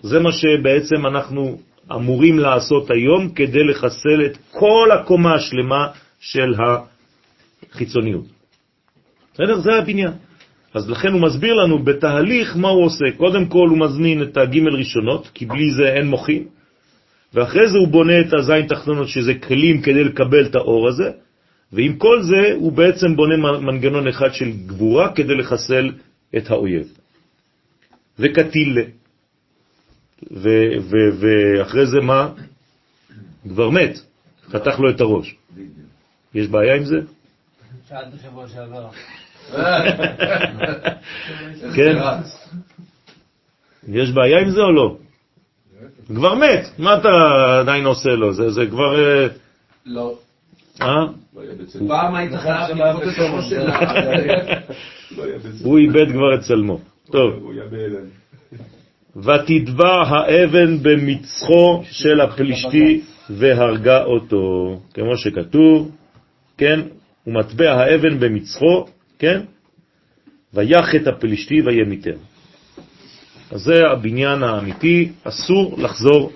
[0.02, 1.58] זה מה שבעצם אנחנו
[1.96, 5.88] אמורים לעשות היום כדי לחסל את כל הקומה השלמה
[6.20, 6.54] של
[7.74, 8.26] החיצוניות.
[9.34, 9.60] בסדר?
[9.60, 10.12] זה הבניין.
[10.74, 13.06] אז לכן הוא מסביר לנו בתהליך מה הוא עושה.
[13.18, 16.48] קודם כל הוא מזמין את הג' ראשונות, כי בלי זה אין מוחים,
[17.34, 21.12] ואחרי זה הוא בונה את הזין תחתונות, שזה כלים כדי לקבל את האור הזה,
[21.74, 25.92] ועם כל זה הוא בעצם בונה מנגנון אחד של גבורה כדי לחסל
[26.38, 26.88] את האויב.
[28.20, 28.82] וקטילה.
[30.32, 32.30] ואחרי זה מה?
[33.50, 34.00] כבר מת,
[34.50, 35.36] חתך לו את הראש.
[36.34, 37.00] יש בעיה עם זה?
[37.90, 38.90] שאלת שבוע שעבר.
[41.76, 41.98] כן?
[43.88, 44.98] יש בעיה עם זה או לא?
[46.16, 47.10] כבר מת, מה אתה
[47.60, 48.34] עדיין עושה לו?
[48.34, 49.00] זה, זה כבר...
[49.00, 49.28] אה,
[49.86, 50.14] לא.
[50.82, 51.06] אה?
[51.88, 53.80] פעם היית חייב לקחות את הראש שלה.
[55.66, 56.80] הוא איבד כבר את צלמו.
[57.12, 57.52] טוב.
[59.16, 64.80] ותתבע האבן במצחו של הפלישתי והרגה אותו.
[64.94, 65.92] כמו שכתוב,
[66.58, 66.80] כן?
[67.24, 68.86] הוא מטבע האבן במצחו,
[69.20, 69.42] כן?
[70.54, 72.18] ויח את הפלישתי וימיתם.
[73.52, 76.32] אז זה הבניין האמיתי, אסור לחזור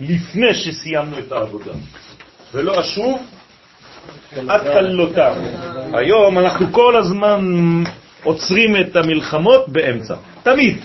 [0.00, 1.72] לפני שסיימנו את העבודה.
[2.54, 3.20] ולא אשוב
[4.48, 5.32] עד כלותם.
[5.92, 7.44] היום אנחנו כל הזמן
[8.22, 10.76] עוצרים את המלחמות באמצע, תמיד.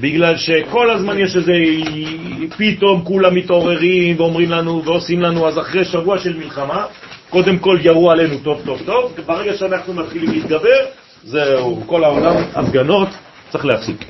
[0.00, 1.52] בגלל שכל הזמן יש איזה,
[2.56, 6.86] פתאום כולם מתעוררים ואומרים לנו ועושים לנו, אז אחרי שבוע של מלחמה,
[7.30, 10.86] קודם כל ירו עלינו טוב טוב טוב, ברגע שאנחנו מתחילים להתגבר,
[11.24, 13.08] זהו, כל העולם, הפגנות,
[13.50, 14.04] צריך להפסיק.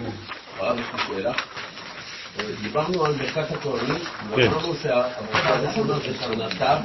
[2.62, 4.02] דיברנו על ברכת הכהנים,
[4.36, 4.42] כן.
[4.42, 6.76] ואמרנו שהברכה הראשונה זה פרנסה,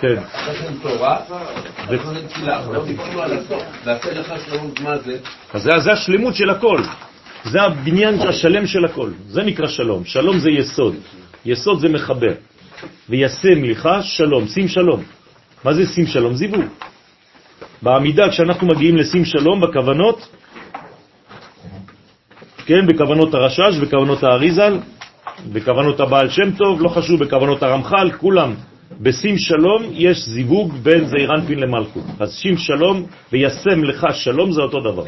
[0.00, 2.66] כן, אחרי כן תורה, ואחרי כן תפילה.
[2.72, 5.18] לא דיברנו על הסוף, ועשה לך שלום מה זה.
[5.52, 6.82] אז זה, זה השלמות של הכל.
[7.44, 9.10] זה הבניין השלם של הכל.
[9.26, 10.04] זה נקרא שלום.
[10.04, 10.94] שלום זה יסוד.
[11.44, 12.34] יסוד זה מחבר.
[13.08, 15.02] וישם לך שלום, שים שלום.
[15.64, 16.34] מה זה שים שלום?
[16.34, 16.64] זיווג.
[17.82, 20.28] בעמידה, כשאנחנו מגיעים לשים שלום בכוונות,
[22.66, 24.78] כן, בכוונות הרשש, בכוונות האריזל,
[25.52, 28.54] בכוונות הבעל שם טוב, לא חשוב, בכוונות הרמח"ל, כולם.
[29.00, 32.04] בשים שלום יש זיווג בין זעירנפין למלכות.
[32.20, 35.04] אז שים שלום וישם לך שלום זה אותו דבר.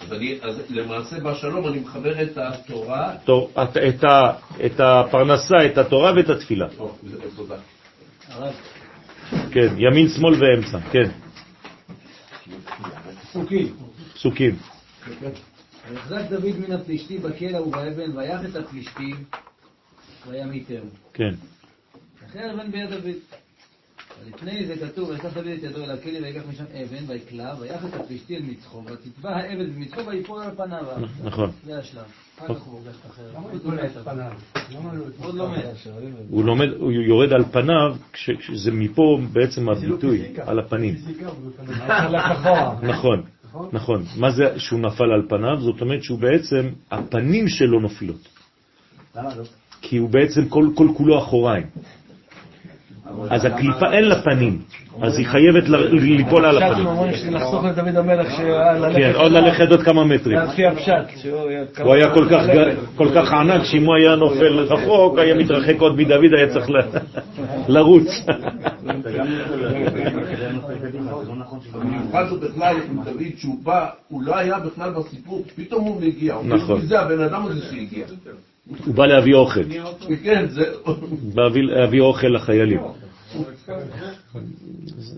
[0.00, 3.12] אז אני- אז למעשה בשלום אני מחבר את התורה.
[3.24, 4.30] תור- את, את, ה,
[4.66, 6.66] את הפרנסה, את התורה ואת התפילה.
[6.78, 7.54] או, זה- תודה.
[9.52, 11.10] כן, ימין, שמאל ואמצע, כן,
[13.30, 13.66] פסוקים.
[14.14, 14.56] פסוקים.
[15.90, 19.16] ויחזק דוד מן הפלישתי בקלע ובאבן, ויח את הפלישתים,
[20.28, 20.80] וימיתם.
[21.12, 21.34] כן.
[22.30, 23.14] אחרי האבן ביד דוד.
[24.28, 27.94] לפני זה כתוב, וישלח דוד את ידו אל הכלא, ויקח משם אבן, ויקלע, ויח את
[27.94, 30.84] הפלישתי אל מצחו, ותתבע האבן במצחו, ויפול על פניו.
[31.24, 31.50] נכון.
[31.64, 32.02] זה השלב.
[32.38, 32.80] אחר כך הוא
[33.64, 34.00] הולך.
[35.18, 35.64] עוד לא מת.
[36.28, 40.94] הוא לומד, הוא יורד על פניו, כש- כשזה מפה בעצם הביטוי, על הפנים.
[42.82, 43.22] נכון,
[43.72, 44.02] נכון.
[44.16, 45.60] מה זה שהוא נפל על פניו?
[45.60, 48.28] זאת אומרת שהוא בעצם, הפנים שלו נופלות.
[49.16, 49.42] למה לא?
[49.82, 51.66] כי הוא בעצם כל, כל כולו אחוריים.
[53.30, 54.58] אז הקליפה אין לה פנים,
[55.02, 56.86] אז היא חייבת ליפול על הפנים.
[56.86, 58.28] אומרים שלחסוך לדוד המלך.
[58.94, 60.38] כן, עוד ללכת עוד כמה מטרים.
[60.38, 61.28] לפי הפשט.
[61.80, 62.10] הוא היה
[62.96, 66.66] כל כך, ענק, שאם הוא היה נופל רחוק, היה מתרחק עוד מדוד, היה צריך
[67.68, 68.08] לרוץ.
[71.72, 76.36] במיוחד הוא בכלל עם דוד, שהוא בא, הוא לא היה בכלל בסיפור, פתאום הוא הגיע.
[76.44, 76.80] נכון.
[76.80, 78.06] מי זה הבן אדם הזה שהגיע?
[78.84, 79.60] הוא בא להביא אוכל,
[80.24, 80.72] כן, זה...
[81.54, 82.80] להביא אוכל לחיילים.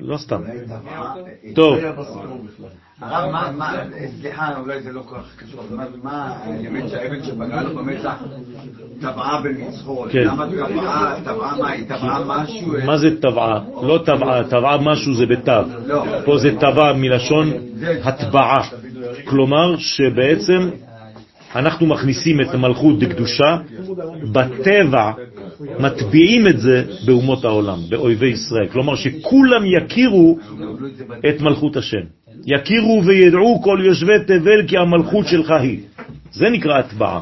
[0.00, 0.40] לא סתם.
[1.54, 2.68] טוב, בכלל.
[3.00, 3.72] הרב, מה, מה,
[4.20, 8.22] סליחה, אולי זה לא כל כך קשור, אבל מה- האלמנט שהאבן שפגע לו במצח
[9.00, 10.04] טבעה במצחו?
[10.12, 10.18] כן.
[10.24, 12.72] למה טבעה, טבעה מה, היא טבעה משהו?
[12.86, 13.60] מה זה טבעה?
[13.82, 15.52] לא טבעה, טבעה משהו זה בתו.
[16.24, 17.50] פה זה טבע מלשון
[18.04, 18.68] הטבעה.
[19.24, 20.70] כלומר שבעצם
[21.56, 23.56] אנחנו מכניסים את המלכות דקדושה,
[24.32, 25.12] בטבע
[25.60, 28.68] מטביעים את זה באומות העולם, באויבי ישראל.
[28.68, 30.38] כלומר שכולם יכירו
[31.28, 32.04] את מלכות השם.
[32.46, 35.80] יכירו וידעו כל יושבי תבל כי המלכות שלך היא.
[36.32, 37.20] זה נקרא הטבעה.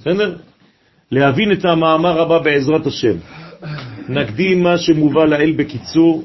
[0.00, 0.36] בסדר?
[1.10, 3.16] להבין את המאמר הבא בעזרת השם.
[4.08, 6.24] נקדים מה שמובא לאל בקיצור,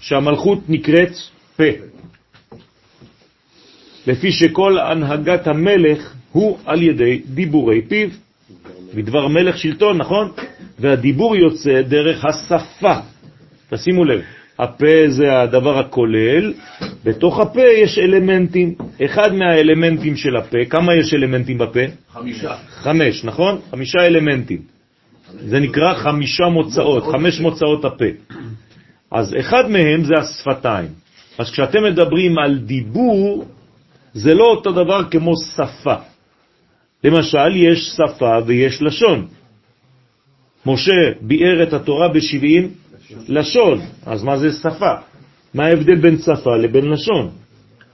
[0.00, 1.12] שהמלכות נקראת
[1.56, 1.70] פה.
[4.06, 8.08] לפי שכל הנהגת המלך הוא על ידי דיבורי פיו.
[8.94, 10.32] בדבר מלך שלטון, נכון?
[10.78, 12.94] והדיבור יוצא דרך השפה.
[13.70, 14.20] תשימו לב,
[14.58, 16.52] הפה זה הדבר הכולל,
[17.04, 18.74] בתוך הפה יש אלמנטים.
[19.04, 21.80] אחד מהאלמנטים של הפה, כמה יש אלמנטים בפה?
[22.12, 22.54] חמישה.
[22.70, 23.60] חמש, נכון?
[23.70, 24.58] חמישה אלמנטים.
[25.40, 28.04] זה נקרא חמישה מוצאות, חמש מוצאות הפה.
[29.12, 30.88] אז אחד מהם זה השפתיים.
[31.38, 33.44] אז כשאתם מדברים על דיבור,
[34.14, 35.94] זה לא אותו דבר כמו שפה.
[37.04, 39.26] למשל, יש שפה ויש לשון.
[40.66, 42.70] משה ביאר את התורה בשבעים
[43.28, 44.94] לשון, אז מה זה שפה?
[45.54, 47.30] מה ההבדל בין שפה לבין לשון?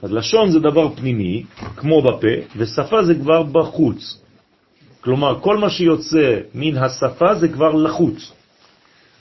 [0.01, 1.43] אז לשון זה דבר פנימי,
[1.75, 4.21] כמו בפה, ושפה זה כבר בחוץ.
[5.01, 8.31] כלומר, כל מה שיוצא מן השפה זה כבר לחוץ.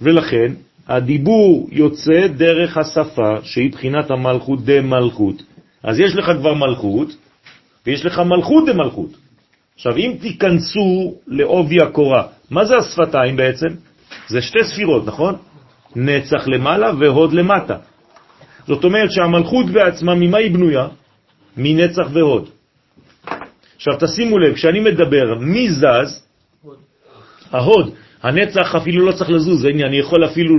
[0.03, 0.53] ולכן,
[0.89, 5.43] הדיבור יוצא דרך השפה, שהיא בחינת המלכות דמלכות.
[5.83, 7.17] אז יש לך כבר מלכות,
[7.87, 9.11] ויש לך מלכות דמלכות.
[9.81, 13.67] עכשיו, אם תיכנסו לעובי הקורה, מה זה השפתיים בעצם?
[14.29, 15.35] זה שתי ספירות, נכון?
[15.97, 17.77] נצח למעלה והוד למטה.
[18.67, 20.89] זאת אומרת שהמלכות בעצמה, ממה היא בנויה?
[21.57, 22.49] מנצח והוד.
[23.77, 26.27] עכשיו תשימו לב, כשאני מדבר, מי זז?
[27.53, 27.95] ההוד.
[28.23, 30.57] הנצח אפילו לא צריך לזוז, הנה, אני יכול אפילו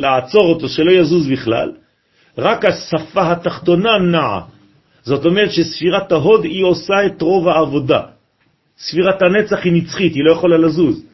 [0.00, 1.72] לעצור אותו, שלא יזוז בכלל.
[2.38, 4.40] רק השפה התחתונה נעה.
[5.02, 8.13] זאת אומרת שספירת ההוד היא עושה את רוב העבודה.
[8.78, 11.04] ספירת הנצח היא נצחית, היא לא יכולה לזוז.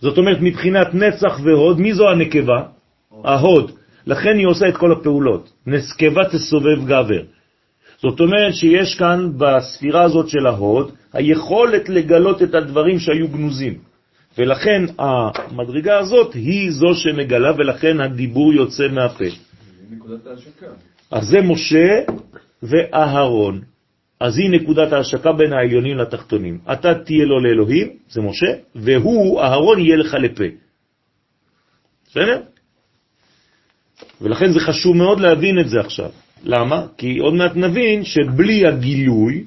[0.00, 2.62] זאת אומרת, מבחינת נצח והוד, מי זו הנקבה?
[3.24, 3.72] ההוד.
[4.06, 5.52] לכן היא עושה את כל הפעולות.
[5.66, 7.22] נקבה תסובב גבר.
[8.02, 13.78] זאת אומרת שיש כאן בספירה הזאת של ההוד היכולת לגלות את הדברים שהיו גנוזים.
[14.38, 19.24] ולכן המדרגה הזאת היא זו שמגלה, ולכן הדיבור יוצא מהפה.
[21.10, 21.88] אז זה משה
[22.62, 23.60] ואהרון.
[24.20, 26.58] אז היא נקודת ההשקה בין העליונים לתחתונים.
[26.72, 30.44] אתה תהיה לו לאלוהים, זה משה, והוא, אהרון, יהיה לך לפה.
[32.06, 32.40] בסדר?
[34.20, 36.10] ולכן זה חשוב מאוד להבין את זה עכשיו.
[36.44, 36.86] למה?
[36.96, 39.44] כי עוד מעט נבין שבלי הגילוי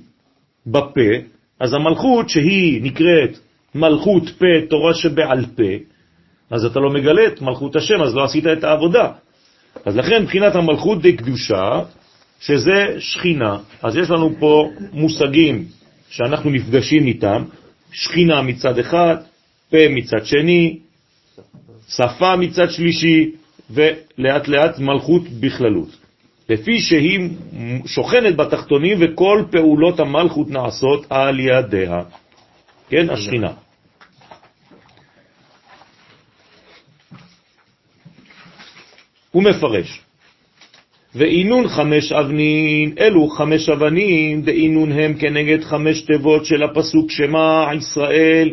[0.67, 1.09] בפה,
[1.59, 3.37] אז המלכות שהיא נקראת
[3.75, 5.73] מלכות פה, תורה שבעל פה,
[6.51, 9.11] אז אתה לא מגלה את מלכות השם, אז לא עשית את העבודה.
[9.85, 11.81] אז לכן מבחינת המלכות די קדושה,
[12.39, 13.57] שזה שכינה.
[13.81, 15.65] אז יש לנו פה מושגים
[16.09, 17.43] שאנחנו נפגשים איתם,
[17.91, 19.15] שכינה מצד אחד,
[19.69, 20.79] פה מצד שני,
[21.89, 23.31] שפה מצד שלישי,
[23.69, 25.89] ולאט לאט מלכות בכללות.
[26.49, 27.29] לפי שהיא
[27.85, 31.97] שוכנת בתחתונים וכל פעולות המלכות נעשות על ידיה.
[32.89, 33.53] כן, השכינה.
[39.31, 40.08] הוא מפרש.
[41.15, 48.49] ואינון חמש אבנין, אלו חמש אבנים, דאינון הם כנגד חמש תיבות של הפסוק שמה ישראל,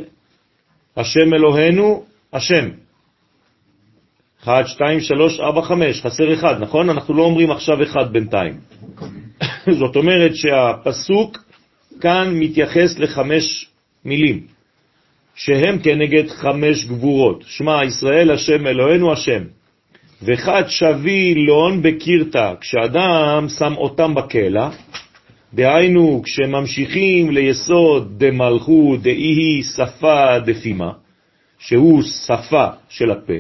[0.97, 2.69] השם אלוהינו, השם.
[4.45, 6.91] 1, 2, 3, 4, 5, חסר אחד, נכון?
[6.91, 8.55] אנחנו לא אומרים עכשיו אחד בינתיים.
[9.81, 11.45] זאת אומרת שהפסוק
[12.01, 13.67] כאן מתייחס לחמש
[14.05, 14.41] מילים,
[15.35, 17.45] שהם כנגד חמש גבורות.
[17.47, 19.43] שמע ישראל, השם אלוהינו, השם.
[20.23, 24.69] וחד שבי לון בקירתא, כשאדם שם אותם בקלע,
[25.55, 30.91] דהיינו כשממשיכים ליסוד דמלכות דאי שפה דפימה,
[31.59, 33.33] שהוא שפה של הפה,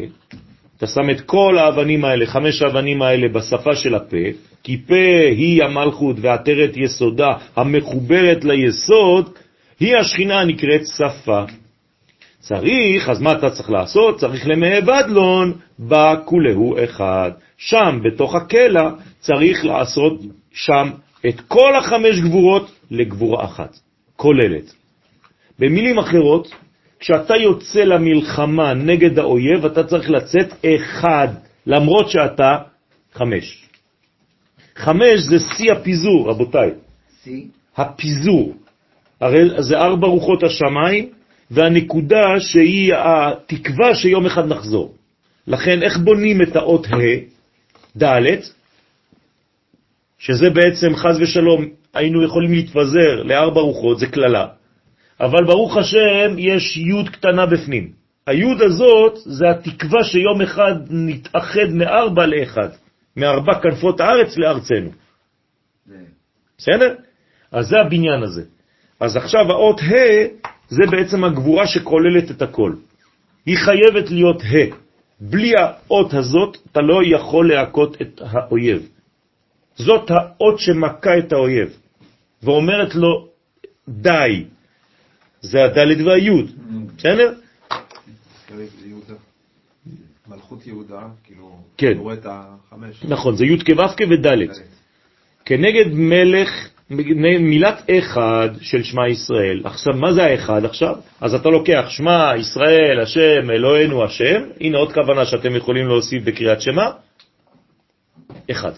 [0.76, 4.26] אתה שם את כל האבנים האלה, חמש האבנים האלה בשפה של הפה,
[4.62, 9.30] כי פה היא המלכות ועטרת יסודה המחוברת ליסוד,
[9.80, 11.44] היא השכינה הנקראת שפה.
[12.46, 14.18] צריך, אז מה אתה צריך לעשות?
[14.18, 17.30] צריך למעבד לון, בא כולהו אחד.
[17.56, 20.20] שם, בתוך הקלע, צריך לעשות
[20.52, 20.90] שם
[21.28, 23.78] את כל החמש גבורות לגבורה אחת,
[24.16, 24.74] כוללת.
[25.58, 26.54] במילים אחרות,
[27.00, 31.28] כשאתה יוצא למלחמה נגד האויב, אתה צריך לצאת אחד,
[31.66, 32.56] למרות שאתה
[33.14, 33.66] חמש.
[34.76, 36.70] חמש זה שיא הפיזור, רבותיי.
[37.22, 37.42] שיא?
[37.76, 38.54] הפיזור.
[39.20, 41.15] הרי זה ארבע רוחות השמיים,
[41.50, 44.94] והנקודה שהיא התקווה שיום אחד נחזור.
[45.46, 46.98] לכן, איך בונים את האות ה',
[48.02, 48.40] ד',
[50.18, 51.64] שזה בעצם, חז ושלום,
[51.94, 54.46] היינו יכולים להתפזר לארבע רוחות, זה כללה.
[55.20, 57.92] אבל ברוך השם, יש י' קטנה בפנים.
[58.26, 62.68] הי' הזאת זה התקווה שיום אחד נתאחד מארבע לאחד,
[63.16, 64.90] מארבע כנפות הארץ לארצנו.
[66.58, 66.94] בסדר?
[67.52, 68.42] אז זה הבניין הזה.
[69.00, 72.72] אז עכשיו האות ה' זה בעצם הגבורה שכוללת את הכל.
[73.46, 74.86] היא חייבת להיות ה'.
[75.20, 78.88] בלי האות הזאת אתה לא יכול להכות את האויב.
[79.76, 81.68] זאת האות שמכה את האויב,
[82.42, 83.28] ואומרת לו
[83.88, 84.44] די.
[85.40, 86.50] זה הדלת והיוד,
[86.96, 87.34] בסדר?
[90.28, 91.92] מלכות יהודה, כאילו, כן.
[91.96, 93.04] הוא רואה את החמש.
[93.04, 94.50] נכון, זה י' כו' ודלת.
[95.44, 99.60] כנגד מלך מילת אחד של שמע ישראל.
[99.64, 100.94] עכשיו, מה זה האחד עכשיו?
[101.20, 106.60] אז אתה לוקח שמע ישראל, השם, אלוהינו השם, הנה עוד כוונה שאתם יכולים להוסיף בקריאת
[106.60, 106.90] שמע,
[108.50, 108.72] אחד.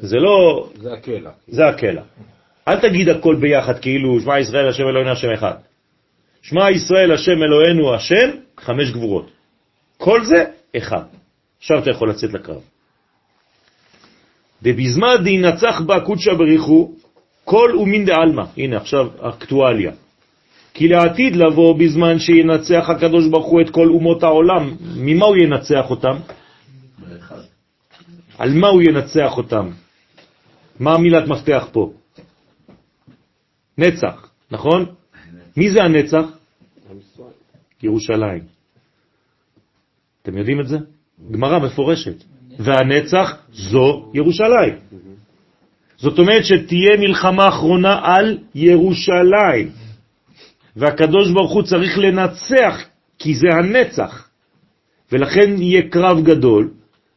[0.00, 0.68] זה לא...
[0.74, 1.30] זה הקלע.
[1.48, 2.02] זה הקלע.
[2.68, 5.54] אל תגיד הכל ביחד כאילו שמע ישראל, השם, אלוהינו השם אחד.
[6.42, 8.30] שמע ישראל, השם, אלוהינו השם,
[8.60, 9.30] חמש גבורות.
[9.96, 10.44] כל זה
[10.76, 11.02] אחד.
[11.58, 12.75] עכשיו אתה יכול לצאת לקרב.
[14.62, 16.92] דבזמן דינצח בה קודשא בריחו,
[17.44, 18.44] כל אומין דעלמא.
[18.56, 19.92] הנה עכשיו אקטואליה.
[20.74, 25.90] כי לעתיד לבוא בזמן שינצח הקדוש ברוך הוא את כל אומות העולם, ממה הוא ינצח
[25.90, 26.16] אותם?
[28.38, 29.70] על מה הוא ינצח אותם?
[30.80, 31.92] מה המילת מפתח פה?
[33.78, 34.84] נצח, נכון?
[35.56, 36.24] מי זה הנצח?
[37.82, 38.42] ירושלים.
[40.22, 40.78] אתם יודעים את זה?
[41.30, 42.24] גמרא מפורשת.
[42.58, 44.74] והנצח זו ירושלים.
[45.96, 49.68] זאת אומרת שתהיה מלחמה אחרונה על ירושלים,
[50.76, 52.80] והקדוש ברוך הוא צריך לנצח,
[53.18, 54.28] כי זה הנצח,
[55.12, 56.70] ולכן יהיה קרב גדול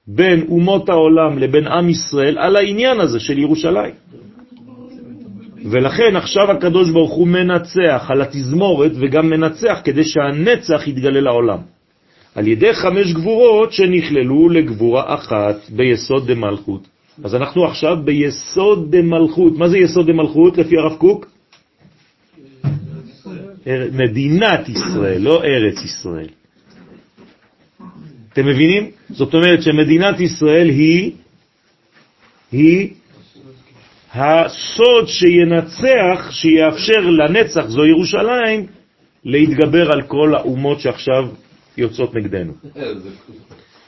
[0.07, 3.93] בין אומות העולם לבין עם ישראל על העניין הזה של ירושלים.
[5.71, 11.59] ולכן עכשיו הקדוש ברוך הוא מנצח על התזמורת וגם מנצח כדי שהנצח יתגלה לעולם.
[12.35, 16.87] על ידי חמש גבורות שנכללו לגבורה אחת ביסוד דמלכות.
[17.23, 19.57] אז אנחנו עכשיו ביסוד דמלכות.
[19.57, 21.25] מה זה יסוד דמלכות לפי הרב קוק?
[23.93, 26.27] מדינת ישראל, לא ארץ ישראל.
[28.33, 28.91] אתם מבינים?
[29.09, 31.11] זאת אומרת שמדינת ישראל היא,
[32.51, 32.89] היא
[34.13, 38.65] הסוד שינצח, שיאפשר לנצח, זו ירושלים,
[39.25, 41.27] להתגבר על כל האומות שעכשיו
[41.79, 42.53] יוצאות נגדנו.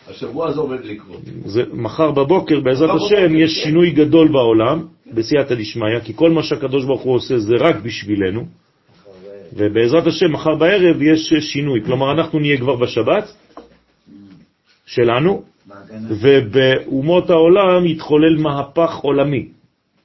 [0.07, 1.21] השבוע זה עומד לקרות.
[1.45, 3.63] זה, מחר בבוקר, בעזרת השם, יש כן.
[3.63, 8.45] שינוי גדול בעולם, בסייעתא דשמיא, כי כל מה שהקדוש ברוך הוא עושה זה רק בשבילנו,
[9.53, 11.81] ובעזרת השם, מחר בערב יש שינוי.
[11.85, 13.33] כלומר, אנחנו נהיה כבר בשבת
[14.85, 15.43] שלנו,
[16.09, 19.47] ובאומות העולם יתחולל מהפך עולמי,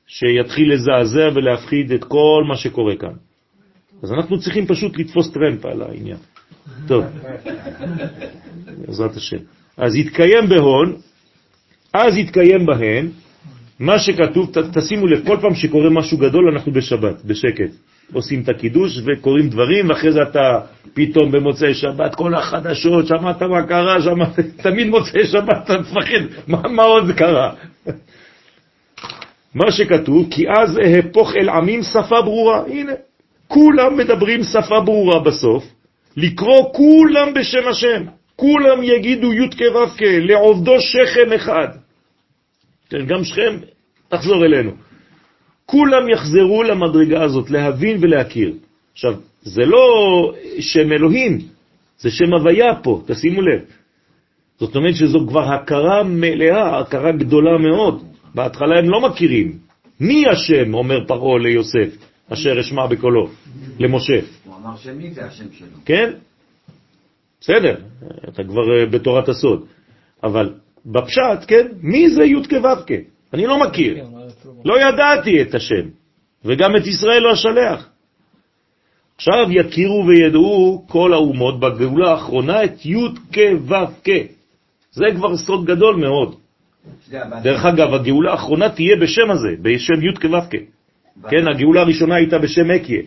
[0.07, 3.15] שיתחיל לזעזע ולהפחיד את כל מה שקורה כאן.
[4.03, 6.19] אז אנחנו צריכים פשוט לתפוס טרמפ על העניין.
[6.89, 7.05] טוב,
[8.87, 9.37] בעזרת השם.
[9.77, 10.97] אז יתקיים בהון,
[11.93, 13.09] אז יתקיים בהן,
[13.81, 17.71] מה שכתוב, ת, תשימו לב, כל פעם שקורה משהו גדול אנחנו בשבת, בשקט.
[18.13, 20.61] עושים את הקידוש וקוראים דברים, ואחרי זה אתה
[20.95, 26.69] פתאום במוצאי שבת, כל החדשות, שמעת מה קרה, שמעת, תמיד מוצאי שבת אתה מפחד, מה,
[26.69, 27.53] מה עוד קרה?
[29.55, 32.63] מה שכתוב, כי אז אהפוך אל עמים שפה ברורה.
[32.67, 32.93] הנה,
[33.49, 35.65] כולם מדברים שפה ברורה בסוף,
[36.17, 38.03] לקרוא כולם בשם השם.
[38.37, 41.69] כולם יגידו י' כו' לעובדו שכם אחד.
[42.91, 43.57] כן, גם שכם,
[44.09, 44.71] תחזור אלינו.
[45.67, 48.53] כולם יחזרו למדרגה הזאת, להבין ולהכיר.
[48.93, 49.85] עכשיו, זה לא
[50.61, 51.39] שם אלוהים,
[51.99, 53.61] זה שם הוויה פה, תשימו לב.
[54.61, 58.03] זאת אומרת שזו כבר הכרה מלאה, הכרה גדולה מאוד.
[58.35, 59.53] בהתחלה הם לא מכירים.
[60.01, 61.89] מי השם, אומר פרעה ליוסף,
[62.33, 63.29] אשר אשמע בקולו,
[63.79, 64.21] למשה.
[64.45, 65.69] הוא אמר שמי זה השם שלו.
[65.85, 66.13] כן?
[67.41, 67.77] בסדר,
[68.29, 69.67] אתה כבר אה, בתורת הסוד.
[70.23, 70.55] אבל
[70.87, 72.85] בפשט, כן, מי זה י' כו'
[73.33, 74.05] אני לא מכיר.
[74.65, 75.89] לא ידעתי את השם,
[76.45, 77.89] וגם את ישראל לא אשלח.
[79.17, 82.95] עכשיו יכירו וידעו כל האומות בגאולה האחרונה את י'
[83.35, 84.11] כו'
[84.93, 86.35] זה כבר סוד גדול מאוד.
[87.43, 90.59] דרך אגב, הגאולה האחרונה תהיה בשם הזה, בשם י' כו'
[91.31, 93.03] כן, הגאולה הראשונה הייתה בשם אקיה.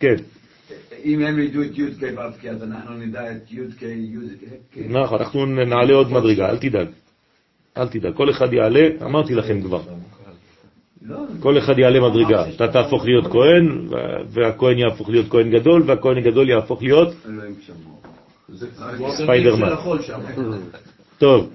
[0.00, 0.14] כן,
[1.04, 5.46] אם הם ידעו את י' כו' אז אנחנו נדע את י' כ' י' נכון, אנחנו
[5.46, 6.88] נעלה עוד מדרגה, אל תדאג.
[7.76, 9.82] אל תדאג, כל אחד יעלה, אמרתי לכם כבר,
[11.02, 12.50] לא, כל אחד יעלה מדרגה.
[12.50, 13.88] אתה תהפוך להיות כהן,
[14.28, 17.14] והכהן יהפוך להיות כהן גדול, והכהן הגדול יהפוך להיות
[19.08, 19.68] ספיידרמן.
[20.02, 20.20] שם.
[21.18, 21.50] טוב.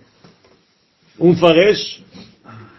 [1.18, 2.04] הוא מפרש,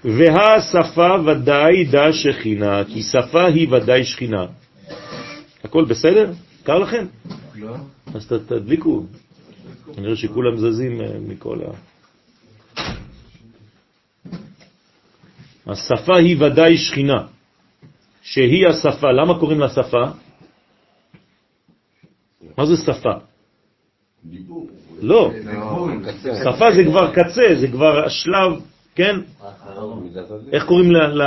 [0.05, 4.47] והשפה ודאי דה שכינה, כי שפה היא ודאי שכינה.
[5.65, 6.33] הכל בסדר?
[6.65, 7.07] קר לכם?
[7.55, 7.77] לא.
[8.15, 9.07] אז תדליקו.
[9.99, 11.71] אני רואה שכולם זזים אה, מכל ה...
[15.67, 17.27] השפה היא ודאי שכינה,
[18.23, 19.13] שהיא השפה.
[19.13, 20.05] למה קוראים לה שפה?
[22.59, 23.13] מה זה שפה?
[25.01, 25.31] לא.
[26.45, 28.53] שפה זה כבר קצה, זה כבר השלב,
[28.95, 29.17] כן?
[30.53, 31.23] איך קוראים ל,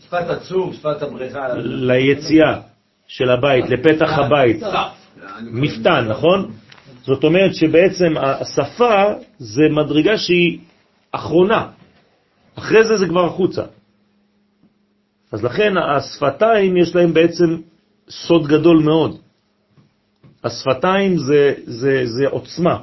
[0.00, 1.54] שפת הצור, שפת הבריכה.
[1.58, 2.60] ליציאה
[3.06, 4.62] של הבית, לפתח הבית?
[5.42, 6.52] מפתן, נכון?
[7.02, 9.04] זאת אומרת שבעצם השפה
[9.38, 10.58] זה מדרגה שהיא
[11.12, 11.68] אחרונה.
[12.58, 13.62] אחרי זה זה כבר החוצה.
[15.32, 17.56] אז לכן השפתיים יש להם בעצם
[18.10, 19.16] סוד גדול מאוד.
[20.44, 22.78] השפתיים זה, זה, זה עוצמה.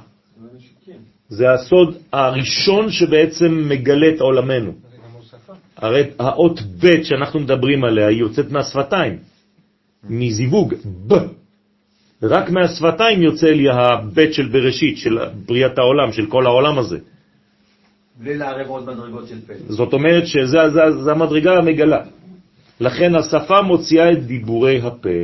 [1.29, 4.73] זה הסוד הראשון שבעצם מגלה את עולמנו.
[5.81, 9.17] הרי האות ב' שאנחנו מדברים עליה היא יוצאת מהשפתיים,
[10.03, 10.73] מזיווג,
[11.07, 11.13] ב.
[12.23, 16.97] רק מהשפתיים יוצא לי הב' של בראשית, של בריאת העולם, של כל העולם הזה.
[18.15, 19.55] בלי לערב עוד מדרגות של פלא.
[19.67, 20.23] זאת אומרת
[21.03, 22.03] זה המדרגה המגלה.
[22.79, 25.19] לכן השפה מוציאה את דיבורי הפה.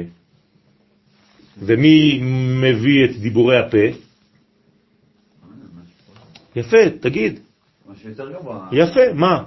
[1.59, 2.19] ומי
[2.61, 3.87] מביא את דיבורי הפה?
[6.55, 7.39] יפה, תגיד.
[8.71, 9.43] יפה, מה?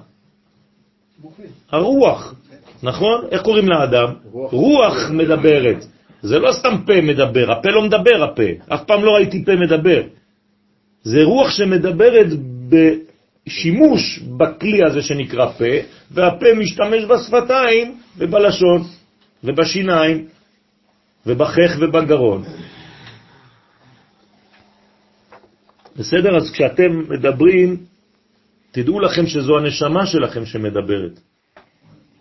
[1.71, 2.35] הרוח,
[2.83, 3.25] נכון?
[3.31, 4.15] איך קוראים לאדם?
[4.33, 5.85] רוח מדברת.
[6.23, 8.75] זה לא סתם פה מדבר, הפה לא מדבר הפה.
[8.75, 10.03] אף פעם לא ראיתי פה מדבר.
[11.03, 12.27] זה רוח שמדברת
[12.69, 15.65] בשימוש בכלי הזה שנקרא פה,
[16.11, 18.83] והפה משתמש בשפתיים ובלשון
[19.45, 20.27] ובשיניים
[21.27, 22.45] ובחך ובגרון.
[25.97, 26.37] בסדר?
[26.37, 27.77] אז כשאתם מדברים,
[28.73, 31.21] תדעו לכם שזו הנשמה שלכם שמדברת.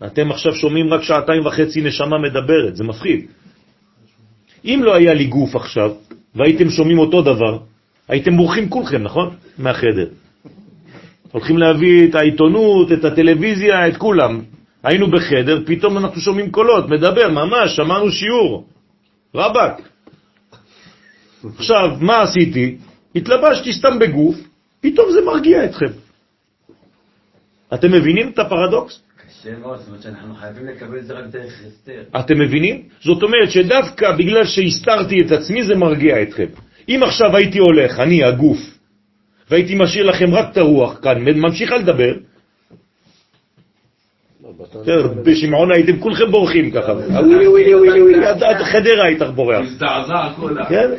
[0.06, 3.26] אתם עכשיו שומעים רק שעתיים וחצי נשמה מדברת, זה מפחיד.
[4.64, 5.90] אם לא היה לי גוף עכשיו,
[6.34, 7.58] והייתם שומעים אותו דבר,
[8.08, 9.34] הייתם בורחים כולכם, נכון?
[9.58, 10.08] מהחדר.
[11.32, 14.40] הולכים להביא את העיתונות, את הטלוויזיה, את כולם.
[14.82, 18.66] היינו בחדר, פתאום אנחנו שומעים קולות, מדבר, ממש, שמענו שיעור.
[19.34, 19.82] רבאק.
[21.58, 22.76] עכשיו, מה עשיתי?
[23.14, 24.36] התלבשתי סתם בגוף,
[24.80, 26.07] פתאום זה מרגיע אתכם.
[27.74, 29.00] אתם מבינים את הפרדוקס?
[29.26, 32.02] קשה מאוד, זאת אומרת שאנחנו חייבים לקבל את זה רק דרך אסתר.
[32.20, 32.82] אתם מבינים?
[33.00, 36.46] זאת אומרת שדווקא בגלל שהסתרתי את עצמי זה מרגיע אתכם.
[36.88, 38.58] אם עכשיו הייתי הולך, אני הגוף,
[39.50, 42.12] והייתי משאיר לכם רק את הרוח כאן, ממשיכה לדבר,
[44.58, 46.92] בסדר, בשמעון הייתם כולכם בורחים ככה.
[46.92, 49.60] ווילי ווילי ווילי ווילי, עד עד חדרה היית בורח.
[49.66, 50.90] הזדעזע כל כן.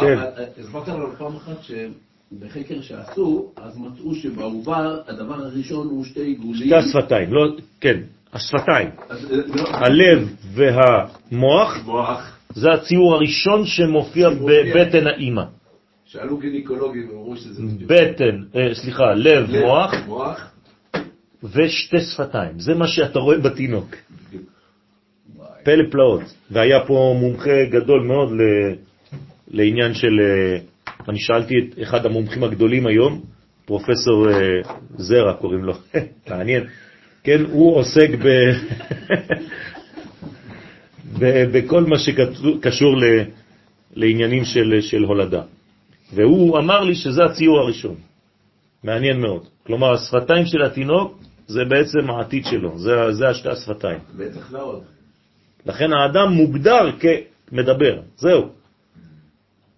[0.00, 0.18] כן.
[0.60, 1.56] הסברת לנו פעם אחת
[2.40, 6.54] שבחקר שעשו, אז מצאו שבעובר הדבר הראשון הוא שתי עיגולים.
[6.66, 8.00] שתי השפתיים, לא, כן,
[8.32, 8.88] השפתיים.
[9.08, 15.42] אז, אה, לא, הלב והמוח, מוח, זה הציור הראשון שמופיע בבטן האימא.
[16.06, 17.62] שאלו גינקולוגים, הם אמרו שזה.
[17.86, 20.50] בטן, אה, סליחה, לב, לב, מוח מוח,
[21.44, 22.60] ושתי שפתיים.
[22.60, 23.96] זה מה שאתה רואה בתינוק.
[25.64, 26.22] פלא פלאות.
[26.50, 28.74] והיה פה מומחה גדול מאוד ל-
[29.48, 30.58] לעניין של, אה,
[31.08, 33.20] אני שאלתי את אחד המומחים הגדולים היום,
[33.64, 34.34] פרופסור אה,
[34.96, 35.72] זרע קוראים לו,
[36.30, 36.64] מעניין,
[37.24, 38.28] כן, הוא עוסק ב...
[41.18, 43.24] ב- בכל מה שקשור ל-
[43.94, 45.42] לעניינים של, של הולדה.
[46.14, 47.94] והוא אמר לי שזה הציור הראשון.
[48.84, 49.46] מעניין מאוד.
[49.66, 53.98] כלומר, השפתיים של התינוק זה בעצם העתיד שלו, זה, זה השתי השפתיים.
[54.16, 54.82] בטח מאוד.
[55.66, 58.48] לכן האדם מוגדר כמדבר, זהו.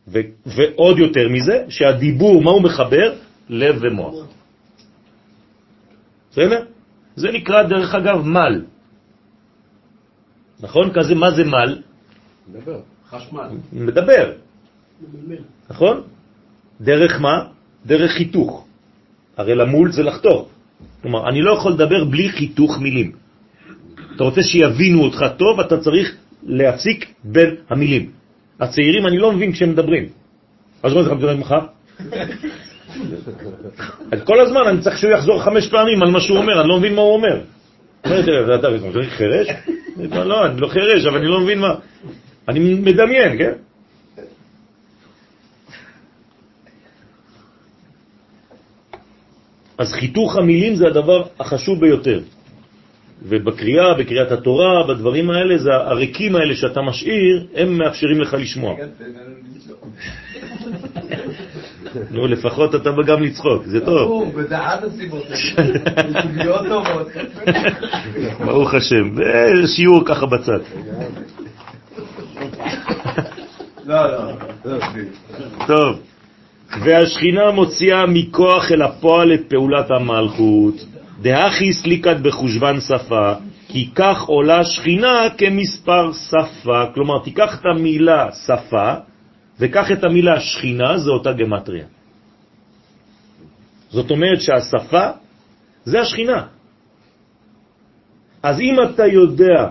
[0.08, 3.14] ו, ועוד יותר מזה, שהדיבור, מה הוא מחבר?
[3.48, 4.14] לב ומוח.
[6.30, 6.64] בסדר?
[7.16, 8.64] זה נקרא, דרך אגב, מל.
[10.60, 10.92] נכון?
[10.92, 11.82] כזה, מה זה מל?
[12.48, 12.80] מדבר.
[13.10, 13.48] חשמל.
[13.72, 14.32] מדבר.
[15.70, 16.02] נכון?
[16.80, 17.36] דרך מה?
[17.86, 18.66] דרך חיתוך.
[19.36, 20.48] הרי למול זה לחתוך.
[21.02, 23.12] כלומר, אני לא יכול לדבר בלי חיתוך מילים.
[24.16, 28.10] אתה רוצה שיבינו אותך טוב, אתה צריך להפסיק בין המילים.
[28.60, 30.08] הצעירים, אני לא מבין כשהם מדברים.
[30.82, 31.54] אז מה זה לך מדבר ממך?
[34.12, 36.78] אז כל הזמן אני צריך שהוא יחזור חמש פעמים על מה שהוא אומר, אני לא
[36.78, 37.40] מבין מה הוא אומר.
[38.54, 38.68] אתה
[39.08, 39.48] חירש?
[40.12, 41.74] לא, אני לא חירש, אבל אני לא מבין מה...
[42.48, 43.52] אני מדמיין, כן?
[49.78, 52.20] אז חיתוך המילים זה הדבר החשוב ביותר.
[53.22, 58.74] ובקריאה, בקריאת התורה, בדברים האלה, זה הריקים האלה שאתה משאיר, הם מאפשרים לך לשמוע.
[62.10, 64.32] נו, לפחות אתה גם לצחוק, זה טוב.
[64.34, 65.24] וזה אחת הסיבות.
[66.22, 67.08] סוגיות טובות.
[68.44, 69.14] ברוך השם.
[69.62, 70.58] זה שיעור ככה בצד.
[73.86, 74.32] לא, לא.
[75.66, 76.00] טוב.
[76.84, 80.84] והשכינה מוציאה מכוח אל הפועל את פעולת המלכות.
[81.22, 83.32] דהכי סליקת בחושבן שפה,
[83.68, 86.84] כי כך עולה שכינה כמספר שפה.
[86.94, 88.94] כלומר, תיקח את המילה שפה,
[89.60, 91.86] וקח את המילה שכינה, זה אותה גמטריה.
[93.90, 95.06] זאת אומרת שהשפה
[95.84, 96.46] זה השכינה.
[98.42, 99.68] אז אם אתה יודע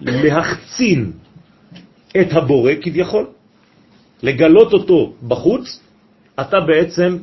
[0.00, 1.12] להחצין
[2.20, 3.26] את הבורא כביכול,
[4.22, 5.80] לגלות אותו בחוץ,
[6.40, 7.16] אתה בעצם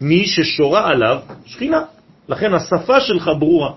[0.00, 1.97] מי ששורה עליו שכינה.
[2.28, 3.72] לכן השפה שלך ברורה.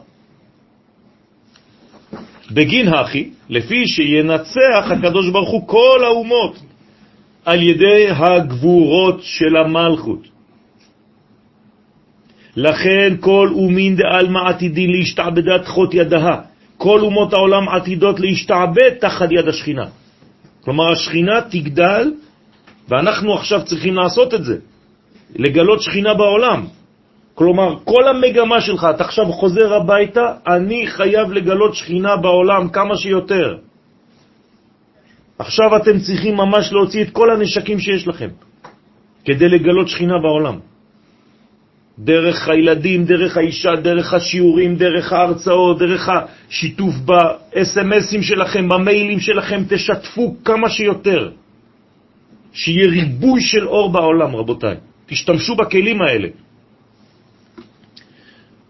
[2.52, 6.60] בגין הכי, לפי שינצח הקדוש ברוך הוא כל האומות
[7.46, 10.28] על ידי הגבורות של המלכות.
[12.56, 16.36] לכן כל אומין דעלמא עתידין להשתעבדת חוט ידה.
[16.78, 19.86] כל אומות העולם עתידות להשתעבד תחת יד השכינה.
[20.62, 22.12] כלומר, השכינה תגדל,
[22.90, 24.58] ואנחנו עכשיו צריכים לעשות את זה,
[25.36, 26.66] לגלות שכינה בעולם.
[27.42, 33.58] כלומר, כל המגמה שלך, אתה עכשיו חוזר הביתה, אני חייב לגלות שכינה בעולם כמה שיותר.
[35.40, 38.30] עכשיו אתם צריכים ממש להוציא את כל הנשקים שיש לכם,
[39.26, 40.58] כדי לגלות שכינה בעולם.
[42.00, 50.36] דרך הילדים, דרך האישה, דרך השיעורים, דרך ההרצאות, דרך השיתוף ב-SMSים שלכם, במיילים שלכם, תשתפו
[50.46, 51.32] כמה שיותר.
[52.54, 54.76] שיהיה ריבוי של אור בעולם, רבותיי.
[55.10, 56.28] תשתמשו בכלים האלה.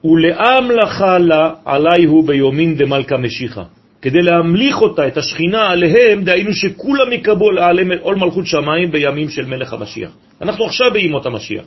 [0.04, 3.64] ולהמלכה לה עלי הוא ביומין דמלכה משיחה.
[4.02, 9.46] כדי להמליך אותה, את השכינה עליהם, דהיינו שכולם יקבלו עליהם עול מלכות שמיים בימים של
[9.46, 10.12] מלך המשיח.
[10.42, 11.66] אנחנו עכשיו בימות המשיח.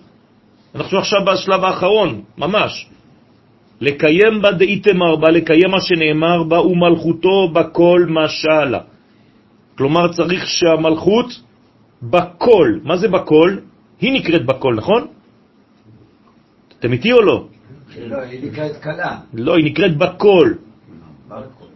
[0.74, 2.86] אנחנו עכשיו בשלב האחרון, ממש.
[3.80, 8.80] לקיים בה דאיתמר בה, לקיים מה שנאמר בה, ומלכותו בכל משלה.
[9.78, 11.40] כלומר, צריך שהמלכות
[12.02, 13.56] בכל, מה זה בכל?
[14.00, 15.06] היא נקראת בכל, נכון?
[16.78, 17.44] אתם איתי או לא?
[17.98, 19.18] לא, היא נקראת קלה.
[19.34, 20.52] לא, היא נקראת בכל.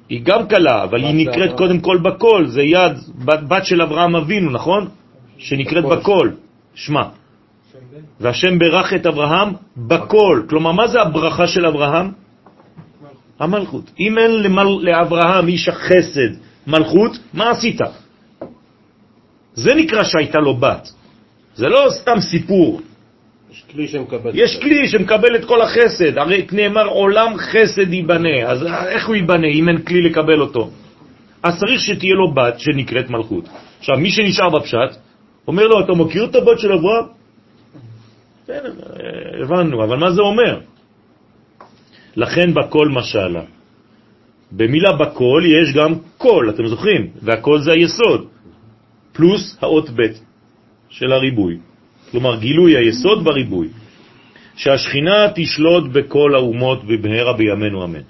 [0.09, 2.47] היא גם קלה, אבל היא נקראת קודם כל בכל.
[2.47, 2.93] זה יד,
[3.25, 4.89] בת, של אברהם אבינו, נכון?
[5.39, 6.31] שנקראת בכל.
[6.75, 7.03] שמע.
[8.21, 10.43] והשם ברך את אברהם בכל.
[10.49, 12.13] כלומר, מה זה הברכה של אברהם?
[13.39, 13.91] המלכות.
[14.01, 14.69] אם אין למל...
[14.83, 16.31] לאברהם איש החסד
[16.67, 17.81] מלכות, מה עשית?
[19.55, 20.89] זה נקרא שהייתה לו בת.
[21.55, 22.81] זה לא סתם סיפור.
[23.59, 24.31] יש כלי שמקבל...
[24.35, 29.47] יש כלי שמקבל את כל החסד, הרי נאמר עולם חסד ייבנה, אז איך הוא ייבנה
[29.47, 30.71] אם אין כלי לקבל אותו?
[31.43, 33.49] אז צריך שתהיה לו בת שנקראת מלכות.
[33.79, 34.97] עכשיו, מי שנשאר בפשט,
[35.49, 37.05] אומר לו, אתה מכיר את הבת של אברהם?
[38.47, 38.63] כן,
[39.43, 40.61] הבנו, אבל מה זה אומר?
[42.17, 43.43] לכן בכל משלה.
[44.53, 47.11] במילה בכל יש גם כל, אתם זוכרים?
[47.23, 48.29] והכל זה היסוד,
[49.13, 50.03] פלוס האות ב'
[50.89, 51.68] של הריבוי.
[52.11, 53.69] כלומר גילוי היסוד בריבוי,
[54.57, 58.03] שהשכינה תשלוט בכל האומות בבהרה בימינו אמן.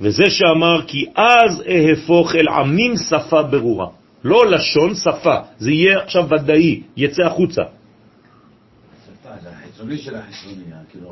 [0.00, 3.86] וזה שאמר כי אז אהפוך אל עמים שפה ברורה.
[4.24, 5.36] לא לשון, שפה.
[5.58, 7.62] זה יהיה עכשיו ודאי, יצא החוצה.
[10.90, 11.10] כאילו.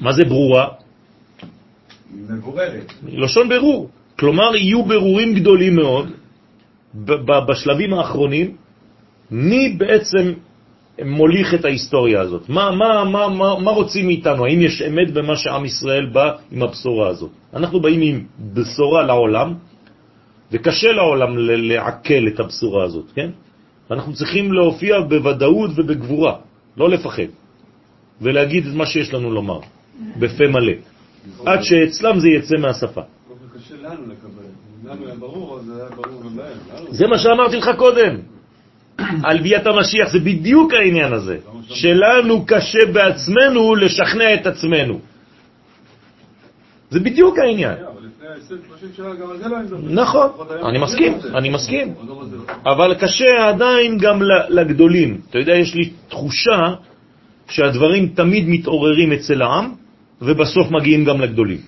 [0.00, 0.68] מה זה ברורה?
[2.28, 2.92] מבוררת.
[3.06, 3.90] לשון ברור.
[4.18, 6.10] כלומר, יהיו ברורים גדולים מאוד
[7.48, 8.56] בשלבים האחרונים,
[9.30, 10.32] מי בעצם
[11.04, 12.48] מוליך את ההיסטוריה הזאת.
[12.48, 14.44] מה, מה, מה, מה, מה רוצים מאיתנו?
[14.44, 17.30] האם יש אמת במה שעם ישראל בא עם הבשורה הזאת?
[17.54, 18.24] אנחנו באים עם
[18.54, 19.54] בשורה לעולם,
[20.52, 23.30] וקשה לעולם לעכל את הבשורה הזאת, כן?
[23.90, 26.36] אנחנו צריכים להופיע בוודאות ובגבורה,
[26.76, 27.30] לא לפחד,
[28.20, 29.60] ולהגיד את מה שיש לנו לומר,
[30.18, 30.72] בפה מלא,
[31.46, 33.00] עד שאצלם זה יצא מהשפה.
[36.90, 38.16] זה מה שאמרתי לך קודם.
[39.28, 41.36] על ביאת המשיח זה בדיוק העניין הזה,
[41.68, 45.00] שלנו קשה בעצמנו לשכנע את עצמנו.
[46.90, 47.72] זה בדיוק העניין.
[47.72, 48.58] אבל לפני
[48.92, 50.02] 20-30 שנה גם על זה לא.
[50.02, 50.28] נכון,
[50.68, 51.12] אני מסכים.
[51.34, 51.94] אני מסכים.
[52.20, 52.72] הזה לא.
[52.72, 55.20] אבל קשה עדיין גם לגדולים.
[55.30, 56.74] אתה יודע, יש לי תחושה
[57.48, 59.72] שהדברים תמיד מתעוררים אצל העם,
[60.22, 61.60] ובסוף מגיעים גם לגדולים.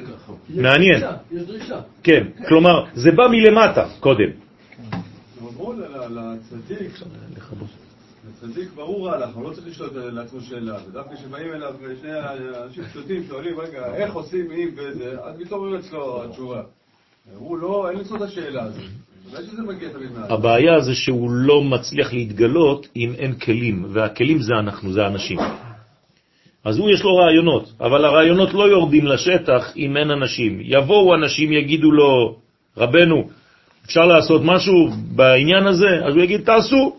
[0.00, 0.32] ככה.
[0.54, 1.00] מעניין.
[1.32, 1.80] יש דרישה.
[2.02, 4.30] כן, כלומר, זה בא מלמטה קודם.
[5.74, 6.92] הם אמרו ל- ל- לצדיק,
[8.28, 10.76] לצדיק ברור הלך, הוא לא צריך לשאול לעצמו שאלה.
[10.88, 12.10] ודווקא כשבאים אליו שני
[12.64, 16.62] אנשים פשוטים שואלים, רגע, איך עושים אם וזה, אז מתעורר אצלו התשובה.
[17.36, 18.82] הוא לא, אין אצלו את השאלה הזאת.
[20.30, 25.38] הבעיה זה שהוא לא מצליח להתגלות אם אין כלים, והכלים זה אנחנו, זה האנשים.
[26.64, 30.60] אז הוא יש לו רעיונות, אבל הרעיונות לא יורדים לשטח אם אין אנשים.
[30.62, 32.36] יבואו אנשים, יגידו לו,
[32.76, 33.28] רבנו,
[33.84, 36.06] אפשר לעשות משהו בעניין הזה?
[36.06, 36.96] אז הוא יגיד, תעשו.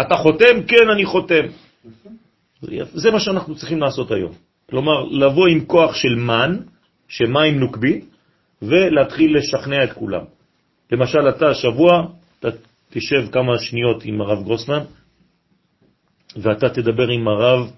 [0.00, 0.62] אתה חותם?
[0.68, 1.44] כן, אני חותם.
[2.94, 4.32] זה מה שאנחנו צריכים לעשות היום.
[4.70, 6.56] כלומר, לבוא עם כוח של מן,
[7.08, 8.00] שמים נוקבי,
[8.62, 10.24] ולהתחיל לשכנע את כולם.
[10.92, 12.06] למשל, אתה השבוע,
[12.40, 12.48] אתה
[12.90, 14.82] תשב כמה שניות עם הרב גרוסמן,
[16.36, 17.70] ואתה תדבר עם הרב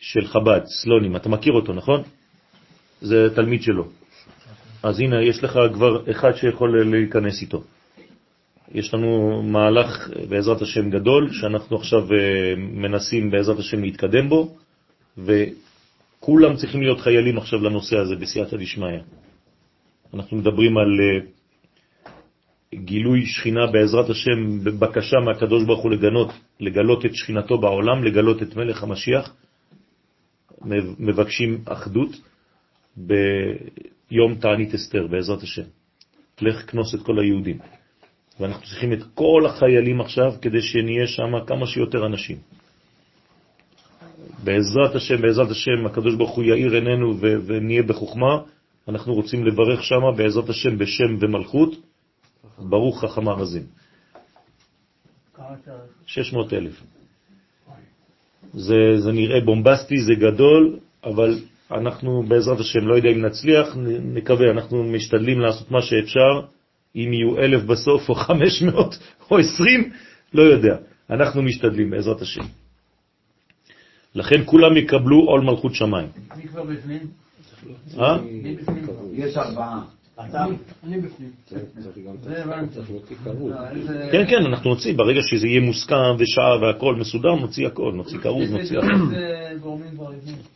[0.00, 2.02] של חב"ד, סלונים, אתה מכיר אותו, נכון?
[3.00, 3.97] זה תלמיד שלו.
[4.82, 7.62] אז הנה, יש לך כבר אחד שיכול להיכנס איתו.
[8.74, 14.56] יש לנו מהלך בעזרת השם גדול, שאנחנו עכשיו אה, מנסים בעזרת השם להתקדם בו,
[15.18, 18.98] וכולם צריכים להיות חיילים עכשיו לנושא הזה בסייעתא דשמיא.
[20.14, 21.26] אנחנו מדברים על אה,
[22.74, 28.56] גילוי שכינה בעזרת השם, בבקשה מהקדוש ברוך הוא לגנות, לגלות את שכינתו בעולם, לגלות את
[28.56, 29.34] מלך המשיח.
[30.98, 32.10] מבקשים אחדות
[34.10, 35.62] ביום תענית אסתר, בעזרת השם.
[36.40, 37.58] לך כנוס את כל היהודים.
[38.40, 42.36] ואנחנו צריכים את כל החיילים עכשיו כדי שנהיה שם כמה שיותר אנשים.
[44.44, 48.38] בעזרת השם, בעזרת השם, הקדוש ברוך הוא יאיר עינינו ונהיה בחוכמה.
[48.88, 51.74] אנחנו רוצים לברך שם בעזרת השם בשם ומלכות.
[52.58, 53.62] ברוך חכם הרזים.
[56.06, 56.82] 600 אלף.
[58.52, 61.38] זה, זה נראה בומבסטי, זה גדול, אבל
[61.70, 63.76] אנחנו בעזרת השם, לא יודע אם נצליח,
[64.14, 66.40] נקווה, אנחנו משתדלים לעשות מה שאפשר,
[66.96, 68.98] אם יהיו אלף בסוף או חמש מאות
[69.30, 69.90] או עשרים,
[70.34, 70.76] לא יודע.
[71.10, 72.44] אנחנו משתדלים בעזרת השם.
[74.14, 76.08] לכן כולם יקבלו עול מלכות שמיים.
[76.36, 77.00] מי כבר בפנים?
[77.98, 78.18] אה?
[78.22, 78.94] מי בפנים כבר?
[79.12, 79.82] יש ארבעה.
[80.26, 80.44] אתה?
[80.84, 81.30] אני בפנים.
[83.70, 88.18] איזה- כן, כן, אנחנו נוציא, ברגע שזה יהיה מוסכם ושעה והכל מסודר, נוציא הכל, נוציא
[88.18, 89.14] כרוז, נוציא הכל.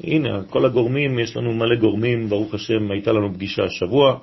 [0.05, 4.18] הנה, כל הגורמים, יש לנו מלא גורמים, ברוך השם, הייתה לנו פגישה השבוע,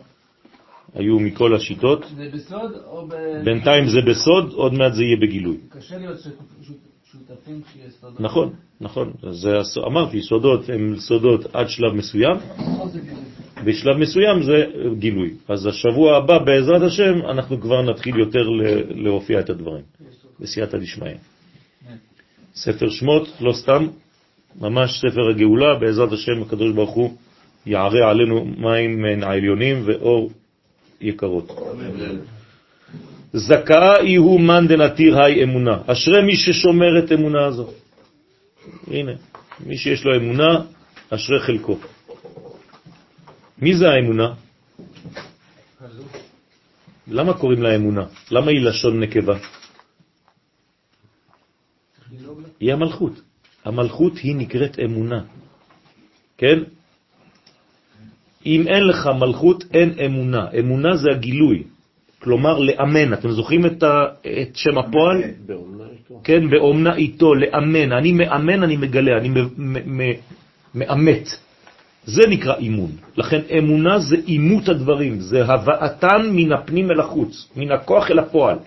[0.95, 2.05] היו מכל השיטות.
[2.17, 3.13] זה בסוד או ב...
[3.45, 5.57] בינתיים זה בסוד, עוד מעט זה יהיה בגילוי.
[5.69, 6.17] קשה להיות
[7.11, 8.19] שותפים כשיסודות.
[8.19, 8.49] נכון,
[8.81, 9.13] נכון.
[9.31, 12.37] זה, הס- אמרתי, סודות הם סודות עד שלב מסוים,
[13.63, 14.65] בשלב מסוים זה
[14.99, 15.33] גילוי.
[15.47, 18.43] אז השבוע הבא, בעזרת השם, אנחנו כבר נתחיל יותר
[18.89, 19.83] להופיע את הדברים,
[20.39, 21.13] בסייעתא דשמיא.
[22.55, 23.87] ספר שמות, לא סתם,
[24.61, 27.13] ממש ספר הגאולה, בעזרת השם הקדוש ברוך הוא
[27.65, 30.31] יערה עלינו מים מן העליונים ואור
[31.01, 31.51] יקרות.
[33.33, 35.77] זכאה היא הוא מן דנתיר היי אמונה.
[35.85, 37.67] אשרי מי ששומר את אמונה הזו.
[38.87, 39.11] הנה,
[39.65, 40.61] מי שיש לו אמונה,
[41.09, 41.77] אשרי חלקו.
[43.61, 44.33] מי זה האמונה?
[47.07, 48.05] למה קוראים לה אמונה?
[48.31, 49.37] למה היא לשון נקבה?
[52.59, 53.21] היא המלכות.
[53.65, 55.21] המלכות היא נקראת אמונה.
[56.37, 56.59] כן?
[58.45, 60.45] אם אין לך מלכות, אין אמונה.
[60.59, 61.63] אמונה זה הגילוי.
[62.19, 63.13] כלומר, לאמן.
[63.13, 64.05] אתם זוכרים את, ה...
[64.41, 65.21] את שם הפועל?
[66.23, 67.91] כן, באומנה איתו, לאמן.
[67.91, 69.29] אני מאמן, אני מגלה, אני
[70.75, 71.27] מאמת.
[72.09, 72.91] זה נקרא אימון.
[73.17, 78.57] לכן אמונה זה אימות הדברים, זה הבאתן מן הפנים אל החוץ, מן הכוח אל הפועל.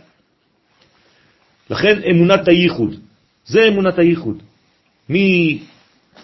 [1.71, 2.95] לכן אמונת הייחוד,
[3.47, 4.43] זה אמונת הייחוד.
[5.09, 5.59] מי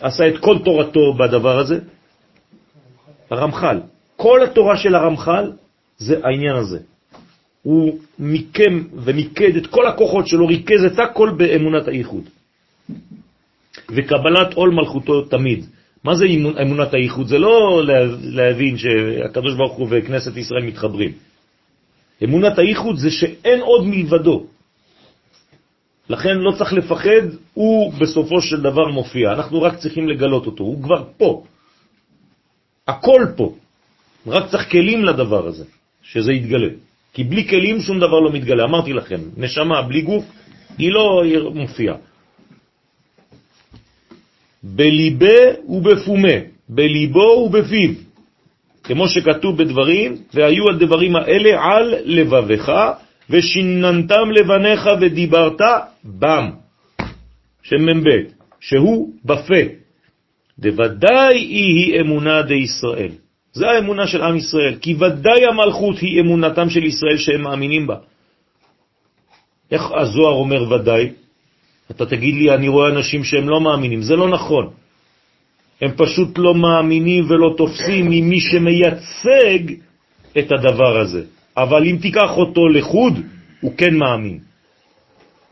[0.01, 1.79] עשה את כל תורתו בדבר הזה?
[3.31, 3.81] הרמח"ל.
[4.17, 5.53] כל התורה של הרמח"ל
[5.99, 6.79] זה העניין הזה.
[7.63, 12.25] הוא מיקם ומיקד את כל הכוחות שלו, ריכז את הכל באמונת הייחוד.
[13.91, 15.78] וקבלת עול מלכותו תמיד.
[16.09, 17.27] מה זה אמונ- אמונת הייחוד?
[17.29, 21.13] זה לא לה- להבין שהקדוש ברוך הוא וכנסת ישראל מתחברים.
[22.25, 24.47] אמונת הייחוד זה שאין עוד מלבדו.
[26.09, 27.23] לכן לא צריך לפחד,
[27.55, 29.33] הוא בסופו של דבר מופיע.
[29.33, 31.45] אנחנו רק צריכים לגלות אותו, הוא כבר פה.
[32.89, 33.55] הכל פה.
[34.27, 35.65] רק צריך כלים לדבר הזה,
[36.03, 36.69] שזה יתגלה.
[37.13, 38.65] כי בלי כלים שום דבר לא מתגלה.
[38.65, 40.25] אמרתי לכם, נשמה בלי גוף,
[40.79, 41.23] היא לא
[41.55, 41.97] מופיעה.
[44.63, 46.37] בליבה ובפומה,
[46.69, 47.91] בליבו ובפיו,
[48.85, 52.73] כמו שכתוב בדברים, והיו הדברים האלה על לבבך,
[53.31, 55.61] ושיננתם לבניך ודיברת
[56.05, 56.51] בם,
[57.63, 58.09] שם מ"ב,
[58.61, 59.63] שהוא בפה.
[60.59, 63.11] דוודאי היא אמונה דישראל.
[63.53, 67.97] זה האמונה של עם ישראל, כי ודאי המלכות היא אמונתם של ישראל שהם מאמינים בה.
[69.71, 71.13] איך הזוהר אומר ודאי?
[71.91, 74.03] אתה תגיד לי, אני רואה אנשים שהם לא מאמינים.
[74.03, 74.71] זה לא נכון.
[75.81, 79.75] הם פשוט לא מאמינים ולא תופסים ממי שמייצג
[80.39, 81.23] את הדבר הזה.
[81.57, 83.15] אבל אם תיקח אותו לחוד,
[83.61, 84.39] הוא כן מאמין.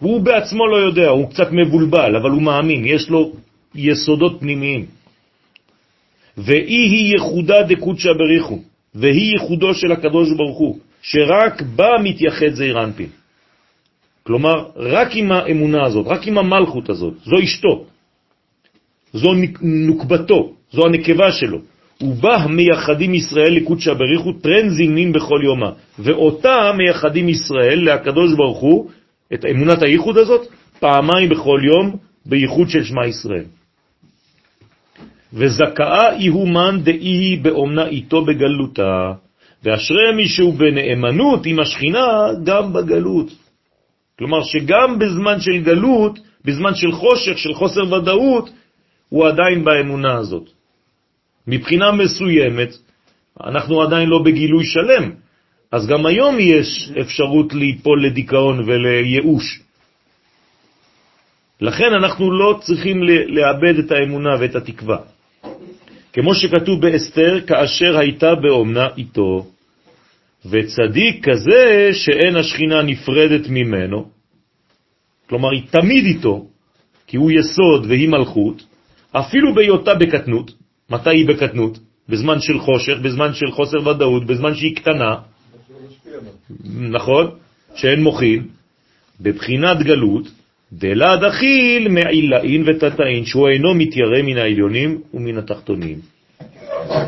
[0.03, 3.33] והוא בעצמו לא יודע, הוא קצת מבולבל, אבל הוא מאמין, יש לו
[3.75, 4.87] יסודות פנימיים.
[6.37, 8.59] והיא היא ייחודה דקודשא בריחו,
[8.95, 13.09] והיא ייחודו של הקדוש ברוך הוא, שרק בה מתייחד זעיר אנפין.
[14.27, 17.85] כלומר, רק עם האמונה הזאת, רק עם המלכות הזאת, זו אשתו,
[19.13, 21.59] זו נוקבתו, זו הנקבה שלו.
[22.03, 28.91] ובה מייחדים ישראל לקודשא בריחו טרן זימנין בכל יומה, ואותה מייחדים ישראל לקדוש ברוך הוא,
[29.35, 30.47] את אמונת הייחוד הזאת,
[30.81, 31.97] פעמיים בכל יום
[32.27, 33.45] בייחוד של שמע ישראל.
[35.33, 39.13] וזכאה איהומן דאי באומנה איתו בגלותה,
[39.65, 42.07] ואשרי מי שהוא בנאמנות עם השכינה
[42.45, 43.46] גם בגלות.
[44.19, 48.51] כלומר שגם בזמן של גלות, בזמן של חושך, של חוסר ודאות,
[49.09, 50.51] הוא עדיין באמונה הזאת.
[51.47, 52.77] מבחינה מסוימת,
[53.45, 55.11] אנחנו עדיין לא בגילוי שלם,
[55.73, 59.61] אז גם היום יש אפשרות ליפול לדיכאון ולייאוש.
[61.61, 64.99] לכן אנחנו לא צריכים לאבד את האמונה ואת התקווה.
[66.13, 69.47] כמו שכתוב באסתר, כאשר הייתה באומנה איתו,
[70.51, 74.09] וצדיק כזה שאין השכינה נפרדת ממנו,
[75.29, 76.47] כלומר היא תמיד איתו,
[77.07, 78.67] כי הוא יסוד והיא מלכות,
[79.13, 80.53] אפילו בהיותה בקטנות,
[80.91, 81.79] מתי היא בקטנות?
[82.09, 85.15] בזמן של חושך, בזמן של חוסר ודאות, בזמן שהיא קטנה,
[86.65, 87.31] נכון?
[87.75, 88.47] שאין מוחין,
[89.21, 90.29] בבחינת גלות,
[90.73, 95.99] דלעד אכיל מעילאין ותתאין, שהוא אינו מתיירא מן העליונים ומן התחתונים.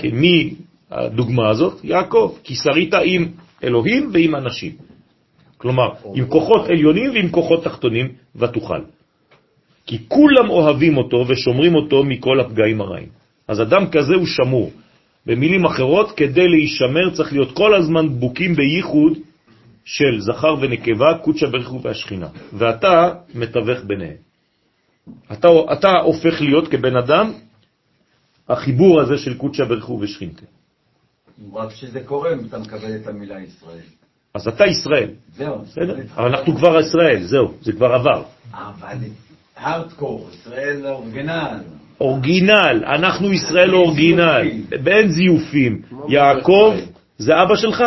[0.02, 0.54] כן, מי
[0.90, 1.84] הדוגמה הזאת?
[1.84, 3.28] יעקב, כי שרית עם
[3.64, 4.72] אלוהים ועם אנשים.
[5.58, 8.80] כלומר, עם כוחות עליונים ועם כוחות תחתונים, ותוכל.
[9.86, 13.08] כי כולם אוהבים אותו ושומרים אותו מכל הפגעים הרעים.
[13.48, 14.70] אז אדם כזה הוא שמור.
[15.26, 19.12] במילים אחרות, כדי להישמר צריך להיות כל הזמן דבוקים בייחוד
[19.84, 22.28] של זכר ונקבה, קודשא בריך הוא והשכינה.
[22.52, 24.16] ואתה מתווך ביניהם.
[25.32, 27.32] אתה, אתה הופך להיות כבן אדם
[28.48, 30.57] החיבור הזה של קודשא בריך הוא ושכינתה.
[31.54, 33.86] רק כשזה קורה, אתה מקבל את המילה ישראל.
[34.34, 35.58] אז אתה ישראל, זהו.
[35.58, 35.96] בסדר?
[36.16, 38.22] אבל אנחנו כבר ישראל, זהו, זה כבר עבר.
[38.52, 38.96] אבל
[39.56, 41.58] הארדקור, ישראל אורגנל.
[42.00, 44.50] אורגינל, אנחנו ישראל אורגינל,
[44.82, 45.82] באין זיופים.
[46.08, 46.74] יעקב
[47.18, 47.84] זה אבא שלך?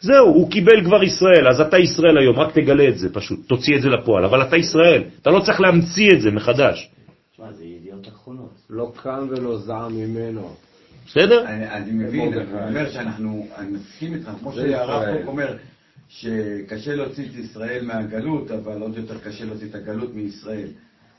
[0.00, 3.76] זהו, הוא קיבל כבר ישראל, אז אתה ישראל היום, רק תגלה את זה פשוט, תוציא
[3.76, 6.90] את זה לפועל, אבל אתה ישראל, אתה לא צריך להמציא את זה מחדש.
[7.32, 8.50] תשמע, זה ידיעות אחרונות.
[8.70, 10.54] לא קם ולא זעם ממנו.
[11.12, 11.44] בסדר?
[11.46, 15.16] אני אני מבין, אני אומר שאנחנו, אני מסכים איתך, כמו שהרב.
[15.16, 15.56] קוק אומר,
[16.08, 20.68] שקשה להוציא את ישראל מהגלות, אבל עוד יותר קשה להוציא את הגלות מישראל.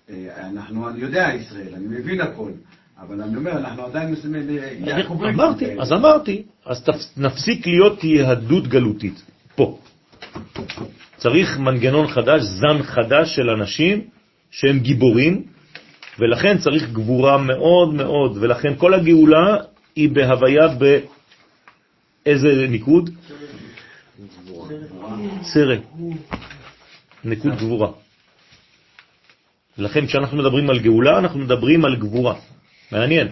[0.10, 2.52] אה, אנחנו, אני יודע ישראל, אני מבין הכל,
[3.00, 4.50] אבל אני אומר, אנחנו עדיין מסיימים,
[4.80, 6.84] יעקב אמרתי, אז אמרתי, אז
[7.18, 9.22] נפסיק להיות יהדות גלותית,
[9.56, 9.80] פה.
[11.18, 14.02] צריך מנגנון חדש, זן חדש של אנשים
[14.52, 15.44] שהם גיבורים,
[16.20, 19.58] ולכן צריך גבורה מאוד מאוד, ולכן כל הגאולה
[19.96, 23.10] היא בהוויה באיזה ניקוד?
[25.44, 25.82] סרט.
[27.24, 27.92] ניקוד גבורה.
[29.78, 32.36] לכן כשאנחנו מדברים על גאולה, אנחנו מדברים על גבורה.
[32.92, 33.28] מעניין.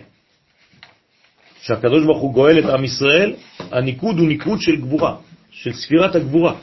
[1.62, 5.16] כשהקדוש ברוך הוא גואל את עם ישראל, הניקוד הוא ניקוד של גבורה,
[5.52, 6.56] של ספירת הגבורה.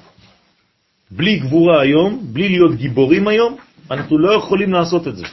[1.11, 3.57] בלי גבורה היום, בלי להיות גיבורים היום,
[3.91, 5.27] אנחנו לא יכולים לעשות את זה.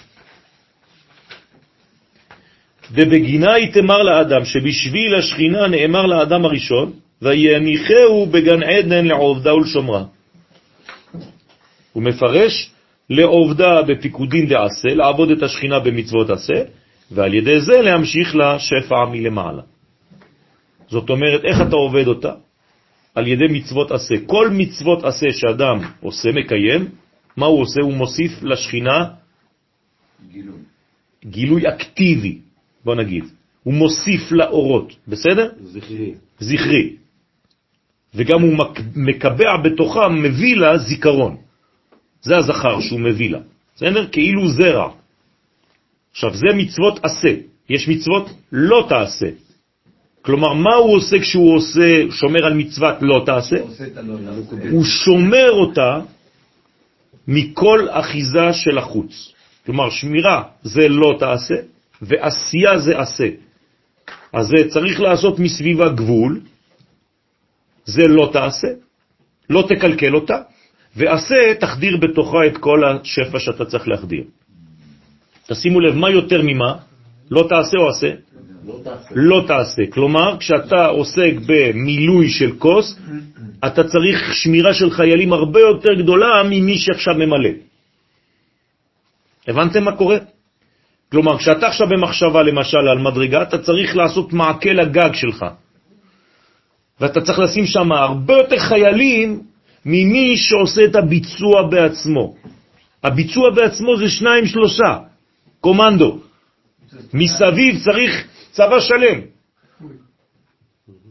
[2.92, 6.92] ובגינה היא תמר לאדם, שבשביל השכינה נאמר לאדם הראשון,
[7.22, 10.04] ויניחהו בגן עדן לעובדה ולשומרה.
[11.94, 12.72] הוא מפרש
[13.10, 16.62] לעובדה בפיקודין דעשה, לעבוד את השכינה במצוות עשה,
[17.12, 19.62] ועל ידי זה להמשיך לשפע מלמעלה.
[20.88, 22.34] זאת אומרת, איך אתה עובד אותה?
[23.16, 24.16] על ידי מצוות עשה.
[24.26, 26.90] כל מצוות עשה שאדם עושה, מקיים,
[27.38, 27.82] מה הוא עושה?
[27.82, 29.06] הוא מוסיף לשכינה
[30.32, 30.60] גילוי.
[31.26, 32.40] גילוי אקטיבי,
[32.86, 33.24] בוא נגיד.
[33.64, 35.50] הוא מוסיף לאורות, בסדר?
[35.64, 36.14] זכרי.
[36.40, 36.96] זכרי.
[38.16, 41.38] וגם הוא מק- מקבע בתוכה, מביא לה זיכרון.
[42.22, 43.40] זה הזכר שהוא מביא לה.
[43.76, 44.08] בסדר?
[44.12, 44.90] כאילו זרע.
[46.12, 47.34] עכשיו, זה מצוות עשה.
[47.70, 49.30] יש מצוות לא תעשה.
[50.22, 53.56] כלומר, מה הוא עושה כשהוא עושה, שומר על מצוות לא תעשה.
[54.72, 56.00] הוא שומר אותה
[57.28, 59.34] מכל אחיזה של החוץ.
[59.66, 61.56] כלומר, שמירה זה לא תעשה,
[62.02, 63.30] ועשייה זה עשה.
[64.34, 66.42] אז זה צריך לעשות מסביבה גבול,
[67.86, 68.68] זה לא תעשה,
[69.50, 70.42] לא תקלקל אותה,
[70.96, 74.24] ועשה תחדיר בתוכה את כל השפע שאתה צריך להחדיר.
[75.48, 76.76] תשימו לב, מה יותר ממה?
[77.32, 78.12] לא תעשה או עשה?
[78.66, 79.10] לא תעשה.
[79.16, 79.82] לא תעשה.
[79.92, 83.00] כלומר, כשאתה עוסק במילוי של כוס,
[83.66, 87.50] אתה צריך שמירה של חיילים הרבה יותר גדולה ממי שעכשיו ממלא.
[89.48, 90.18] הבנתם מה קורה?
[91.16, 95.46] כלומר, כשאתה עכשיו במחשבה למשל על מדרגה, אתה צריך לעשות מעקה לגג שלך.
[97.02, 99.42] ואתה צריך לשים שם הרבה יותר חיילים
[99.86, 102.36] ממי שעושה את הביצוע בעצמו.
[103.04, 104.98] הביצוע בעצמו זה שניים שלושה,
[105.62, 106.20] קומנדו.
[107.14, 108.12] מסביב צריך
[108.52, 109.20] צבא שלם.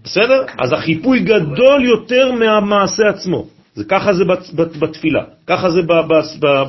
[0.04, 0.44] בסדר?
[0.58, 3.46] אז החיפוי גדול יותר מהמעשה עצמו.
[3.74, 5.80] זה ככה זה בת- בת- בתפילה, ככה זה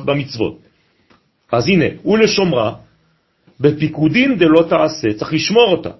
[0.04, 0.58] במצוות.
[1.52, 2.85] אז הנה, ולשומרה,
[3.60, 5.90] בפיקודין דלא תעשה, צריך לשמור אותה.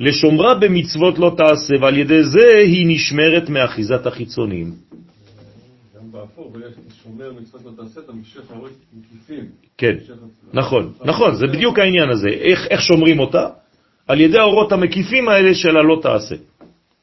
[0.00, 4.72] לשומרה במצוות לא תעשה, ועל ידי זה היא נשמרת מאחיזת החיצוניים.
[7.64, 9.44] לא תעשה, אתה מושך להוריד מקיפים.
[9.78, 9.96] כן,
[10.52, 12.28] נכון, נכון, זה בדיוק העניין הזה.
[12.28, 13.48] איך, איך שומרים אותה?
[14.08, 16.34] על ידי האורות המקיפים האלה של הלא תעשה.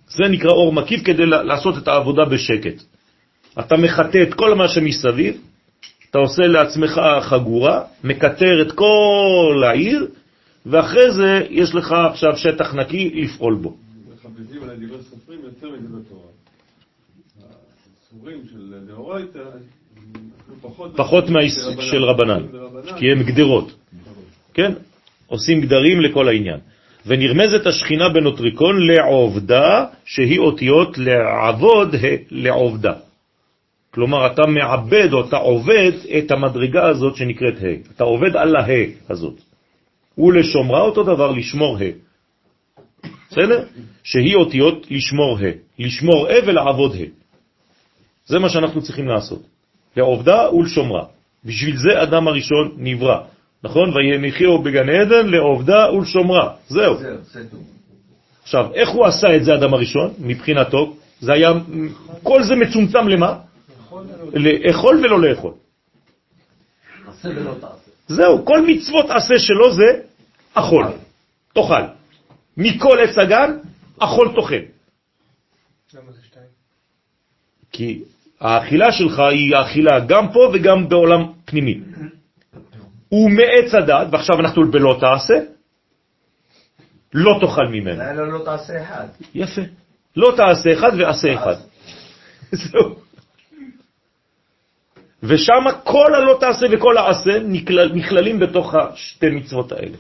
[0.08, 2.84] זה נקרא אור מקיף כדי לעשות את העבודה בשקט.
[3.60, 5.38] אתה מחטא את כל מה שמסביב,
[6.16, 10.08] אתה עושה לעצמך חגורה, מקטר את כל העיר,
[10.66, 13.78] ואחרי זה יש לך עכשיו שטח נקי לפעול בו.
[14.14, 16.22] מחבבים על דברי סופרים יותר מדברי תורה.
[18.08, 19.40] הסורים של דאורייתא,
[20.62, 20.96] פחות...
[21.80, 22.44] של רבנן,
[22.98, 23.76] כי הם גדרות.
[24.54, 24.72] כן?
[25.28, 26.60] עושים גדרים לכל העניין.
[27.06, 31.96] ונרמזת השכינה בנוטריקון לעובדה, שהיא אותיות לעבוד
[32.32, 32.94] לעובדה.
[33.96, 37.96] כלומר, אתה מעבד או אתה עובד את המדרגה הזאת שנקראת ה'.
[37.96, 39.42] אתה עובד על הה הזאת.
[40.18, 41.96] ולשומרה אותו דבר לשמור ה'.
[43.32, 43.64] בסדר?
[44.04, 45.52] שהיא אותיות לשמור ה'.
[45.80, 47.08] לשמור ה' ולעבוד ה'.
[48.26, 49.42] זה מה שאנחנו צריכים לעשות.
[49.98, 51.06] לעובדה ולשומרה.
[51.46, 53.20] בשביל זה אדם הראשון נברא.
[53.64, 53.98] נכון?
[53.98, 56.54] ויניחהו בגן עדן לעובדה ולשומרה.
[56.68, 56.98] זהו.
[56.98, 57.60] זהו.
[58.44, 60.94] עכשיו, איך הוא עשה את זה, אדם הראשון, מבחינתו?
[61.20, 61.52] זה היה,
[62.24, 63.55] כל זה מצומצם למה?
[64.36, 65.54] לאכול ולא לאכול.
[67.08, 67.92] עשה ולא תעשה.
[68.08, 70.02] זהו, כל מצוות עשה שלו זה
[70.54, 70.86] אכול,
[71.54, 71.84] תאכל.
[72.58, 73.58] מכל עץ הגן,
[74.00, 74.56] אכול תאכל.
[75.94, 76.46] למה זה שתיים?
[77.72, 78.04] כי
[78.40, 81.80] האכילה שלך היא האכילה גם פה וגם בעולם פנימי.
[83.12, 85.40] ומעץ הדעת, ועכשיו אנחנו בלא תעשה,
[87.14, 88.04] לא תאכל ממנו.
[88.14, 89.08] לא לא תעשה אחד.
[89.36, 89.62] יפה.
[90.16, 91.56] לא תעשה אחד ועשה אחד.
[92.72, 93.05] זהו.
[95.28, 99.98] ושם כל הלא תעשה וכל העשה נכלל, נכללים בתוך השתי מצוות האלה.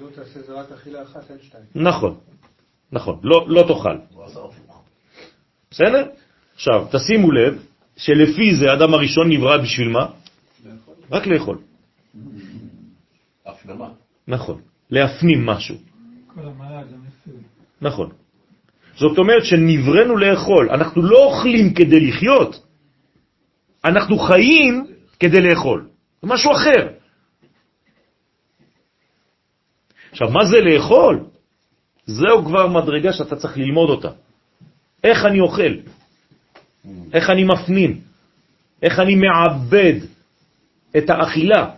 [0.00, 1.64] לא תעשה זה רק אכילה אחת, אין שתיים.
[1.74, 2.16] נכון,
[2.92, 3.96] נכון, לא, לא תאכל.
[5.70, 6.06] בסדר?
[6.54, 7.62] עכשיו, תשימו לב
[7.96, 10.06] שלפי זה האדם הראשון נברא בשביל מה?
[11.10, 11.58] רק לאכול.
[13.46, 13.88] הפנמה.
[14.28, 14.60] נכון,
[14.90, 15.76] להפנים משהו.
[16.34, 17.30] כל המעלה גם לפי.
[17.80, 18.10] נכון.
[18.96, 22.66] זאת אומרת שנבראנו לאכול, אנחנו לא אוכלים כדי לחיות,
[23.88, 24.86] אנחנו חיים
[25.20, 25.88] כדי לאכול.
[26.22, 26.88] זה משהו אחר.
[30.10, 31.24] עכשיו, מה זה לאכול?
[32.06, 34.10] זהו כבר מדרגה שאתה צריך ללמוד אותה.
[35.04, 35.72] איך אני אוכל?
[37.12, 38.00] איך אני מפנים?
[38.82, 39.94] איך אני מעבד
[40.96, 41.70] את האכילה?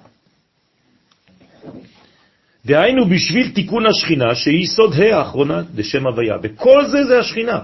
[2.66, 6.37] דהיינו בשביל תיקון השכינה, שהיא סוד ה' האחרונה דשם הוויה.
[6.43, 7.61] וכל זה זה השכינה.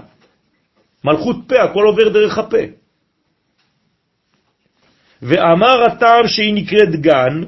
[1.03, 2.86] מלכות פה, הכל עובר דרך הפה.
[5.21, 7.43] ואמר הטעם שהיא נקראת גן,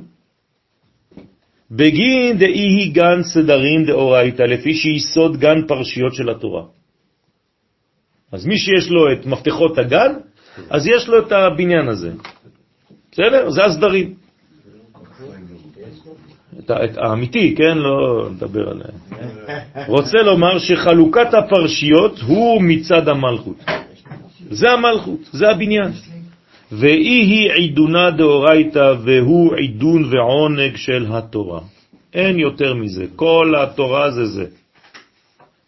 [1.72, 6.64] בגין דאי היא גן סדרים דאורייתא, לפי שהיא סוד גן פרשיות של התורה.
[8.32, 10.14] אז מי שיש לו את מפתחות הגן,
[10.70, 12.12] אז יש לו את הבניין הזה.
[13.12, 13.50] בסדר?
[13.50, 14.14] זה הסדרים.
[16.60, 17.78] את, את האמיתי, כן?
[17.78, 18.98] לא נדבר עליהם.
[19.88, 23.58] רוצה לומר שחלוקת הפרשיות הוא מצד המלכות.
[24.50, 25.92] זה המלכות, זה הבניין.
[26.72, 31.62] ואי היא עידונה דאורייתא והוא עידון ועונג של התורה.
[32.14, 34.46] אין יותר מזה, כל התורה זה זה.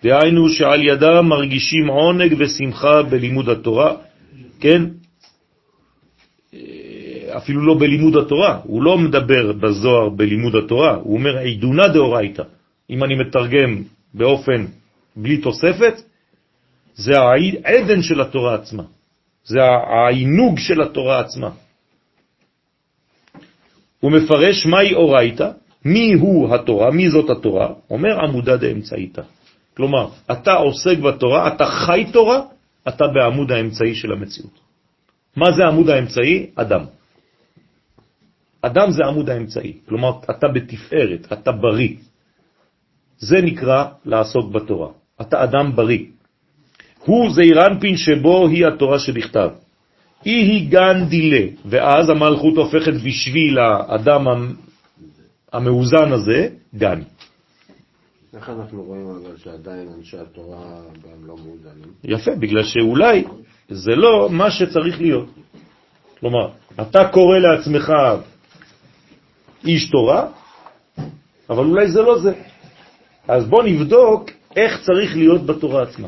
[0.04, 3.96] דהיינו שעל ידה מרגישים עונג ושמחה בלימוד התורה,
[4.60, 4.84] כן?
[7.38, 12.44] אפילו לא בלימוד התורה, הוא לא מדבר בזוהר בלימוד התורה, הוא אומר עידונה דאורייתא.
[12.90, 13.84] אם אני מתרגם
[14.14, 14.66] באופן
[15.16, 16.02] בלי תוספת,
[16.96, 18.84] זה העדן של התורה עצמה,
[19.44, 21.50] זה העינוג של התורה עצמה.
[24.00, 25.50] הוא מפרש מהי אורייתא,
[25.86, 29.22] מי הוא התורה, מי זאת התורה, אומר עמודה דאמצעיתא.
[29.78, 32.42] כלומר, אתה עוסק בתורה, אתה חי תורה,
[32.88, 34.60] אתה בעמוד האמצעי של המציאות.
[35.36, 36.50] מה זה עמוד האמצעי?
[36.56, 36.86] אדם.
[38.62, 41.96] אדם זה עמוד האמצעי, כלומר, אתה בתפארת, אתה בריא.
[43.18, 44.90] זה נקרא לעסוק בתורה.
[45.22, 46.06] אתה אדם בריא.
[47.06, 49.50] הוא זעיר אנפין שבו היא התורה שבכתב.
[50.24, 54.26] היא היא גן דילה, ואז המלכות הופכת בשביל האדם
[55.54, 57.02] המאוזן הזה, גן.
[58.36, 61.92] איך אנחנו רואים אבל שעדיין אנשי התורה גם לא מעודנים?
[62.04, 63.24] יפה, בגלל שאולי
[63.70, 65.30] זה לא מה שצריך להיות.
[66.20, 66.50] כלומר,
[66.82, 67.94] אתה קורא לעצמך
[69.66, 70.28] איש תורה,
[71.50, 72.34] אבל אולי זה לא זה.
[73.28, 76.08] אז בוא נבדוק איך צריך להיות בתורה עצמה.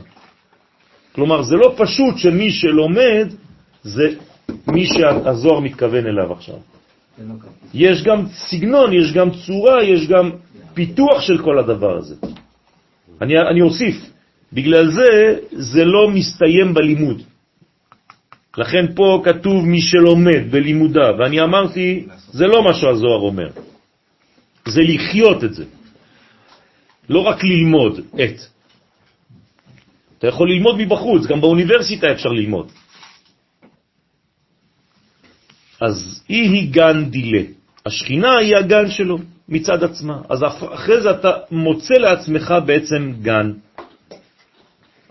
[1.16, 3.28] כלומר, זה לא פשוט שמי שלומד
[3.84, 4.16] זה
[4.68, 6.56] מי שהזוהר מתכוון אליו עכשיו.
[7.74, 10.32] יש גם סגנון, יש גם צורה, יש גם
[10.74, 12.16] פיתוח של כל הדבר הזה.
[13.22, 13.96] אני, אני אוסיף,
[14.54, 15.10] בגלל זה
[15.52, 17.22] זה לא מסתיים בלימוד.
[18.58, 23.50] לכן פה כתוב מי שלומד בלימודיו, ואני אמרתי, זה לא מה שהזוהר אומר,
[24.66, 25.66] זה לחיות את זה.
[27.10, 28.53] לא רק ללמוד את.
[30.24, 32.72] אתה יכול ללמוד מבחוץ, גם באוניברסיטה אפשר ללמוד.
[35.82, 37.42] אז היא היא גן דילה,
[37.86, 39.18] השכינה היא הגן שלו
[39.50, 40.22] מצד עצמה.
[40.30, 40.40] אז
[40.74, 43.52] אחרי זה אתה מוצא לעצמך בעצם גן.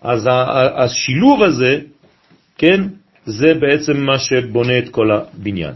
[0.01, 0.29] אז
[0.77, 1.81] השילוב הזה,
[2.59, 2.81] כן,
[3.27, 5.75] זה בעצם מה שבונה את כל הבניין.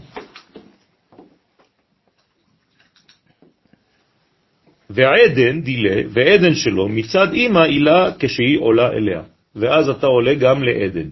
[4.89, 9.21] והעדן, דילה, ועדן שלו מצד אימא עילה כשהיא עולה אליה.
[9.55, 11.09] ואז אתה עולה גם לעדן,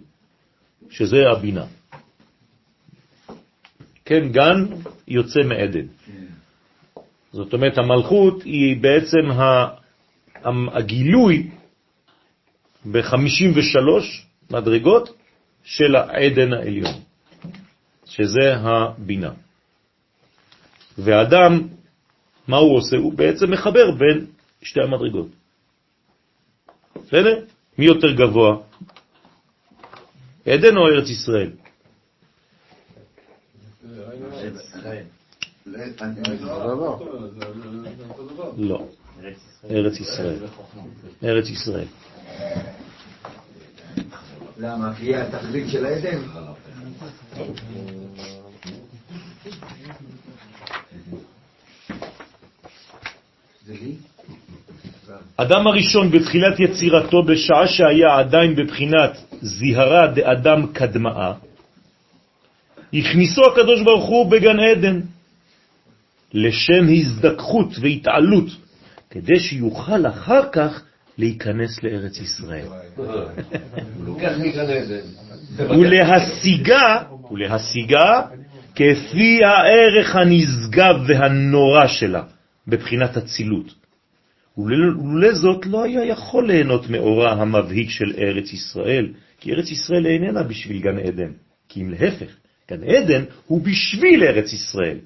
[0.89, 1.65] שזה הבינה.
[4.05, 4.65] כן, גן
[5.07, 5.85] יוצא מעדן.
[7.31, 9.25] זאת אומרת, המלכות היא בעצם
[10.73, 11.49] הגילוי
[12.91, 13.77] ב-53
[14.51, 15.09] מדרגות
[15.63, 16.93] של העדן העליון,
[18.05, 19.31] שזה הבינה.
[20.97, 21.61] ואדם,
[22.47, 22.97] מה הוא עושה?
[22.97, 24.25] הוא בעצם מחבר בין
[24.61, 25.27] שתי המדרגות.
[26.95, 27.45] בסדר?
[27.77, 28.57] מי יותר גבוה?
[30.45, 31.51] עדן או ארץ ישראל?
[38.57, 38.87] לא,
[39.69, 40.37] ארץ ישראל.
[41.23, 41.87] ארץ ישראל.
[44.57, 44.95] למה?
[44.95, 46.21] כי היא התכלית של העדן?
[55.37, 61.33] אדם הראשון בתחילת יצירתו, בשעה שהיה עדיין בבחינת זיהרה דאדם קדמאה,
[62.93, 64.99] הכניסו הקדוש ברוך הוא בגן עדן
[66.33, 68.49] לשם הזדככות והתעלות,
[69.09, 70.81] כדי שיוכל אחר כך
[71.17, 72.67] להיכנס לארץ ישראל.
[75.57, 77.01] ולהשיגה,
[77.31, 78.21] ולהשיגה
[78.75, 82.23] כפי הערך הנשגב והנורא שלה,
[82.67, 83.84] בבחינת הצילות.
[84.57, 89.07] ולולא זאת לא היה יכול ליהנות מאורה המבהיק של ארץ ישראל,
[89.39, 91.31] כי ארץ ישראל איננה בשביל גן עדן,
[91.69, 92.31] כי אם להפך,
[92.71, 94.97] גן עדן הוא בשביל ארץ ישראל.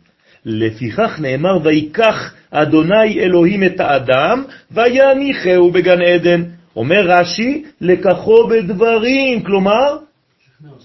[0.45, 6.43] לפיכך נאמר, ויקח אדוני אלוהים את האדם, ויניחהו בגן עדן.
[6.75, 9.97] אומר רש"י, לקחו בדברים, כלומר,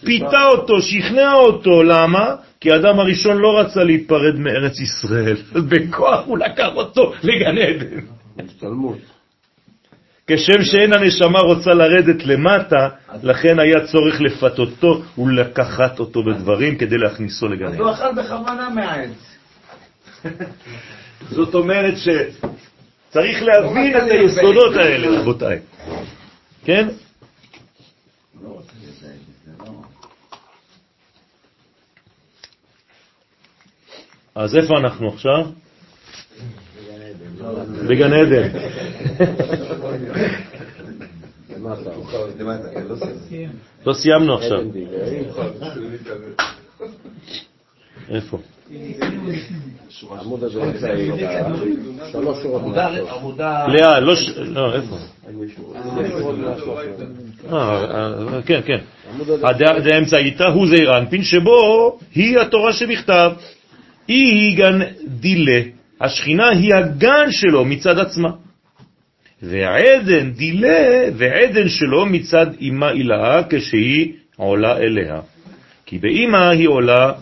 [0.05, 2.35] פיתה אותו, שכנע אותו, למה?
[2.61, 8.14] כי האדם הראשון לא רצה להיפרד מארץ ישראל, אז בכוח הוא לקח אותו לגן עדן.
[10.27, 12.89] כשם שאין הנשמה רוצה לרדת למטה,
[13.23, 19.37] לכן היה צורך לפתותו ולקחת אותו בדברים כדי להכניסו לגן אז הוא אכל בכוונה מהעץ.
[21.37, 25.59] זאת אומרת שצריך להבין את היסודות האלה, רבותיי.
[26.65, 26.89] כן?
[34.35, 35.64] אז איפה אנחנו עכשיו?
[37.89, 38.49] בגן עדן.
[43.87, 44.59] לא סיימנו עכשיו.
[48.11, 48.39] איפה?
[53.69, 54.97] לאה, לא, ש- לא, איפה?
[57.53, 57.85] אה,
[58.35, 58.79] אה, כן, כן.
[59.43, 63.33] הדעה דאמצעיתא הוא זעיר אנפין, שבו היא התורה שבכתב.
[64.09, 65.61] היא גן דילה,
[66.01, 68.31] השכינה היא הגן שלו מצד עצמה.
[69.43, 75.21] ועדן דילה, ועדן שלו מצד אמה אילאה כשהיא עולה אליה.
[75.87, 77.13] כי באמא היא עולה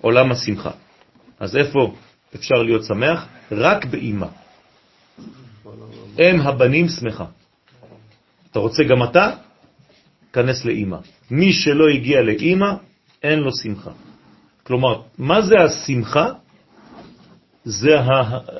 [0.00, 0.70] עולם השמחה.
[1.40, 1.94] אז איפה
[2.34, 3.26] אפשר להיות שמח?
[3.52, 4.26] רק באמא.
[6.18, 7.24] אם הבנים שמחה.
[8.50, 9.30] אתה רוצה גם אתה?
[10.32, 10.96] כנס לאמא.
[11.30, 12.72] מי שלא הגיע לאמא,
[13.22, 13.90] אין לו שמחה.
[14.62, 16.32] כלומר, מה זה השמחה?
[17.66, 17.96] זה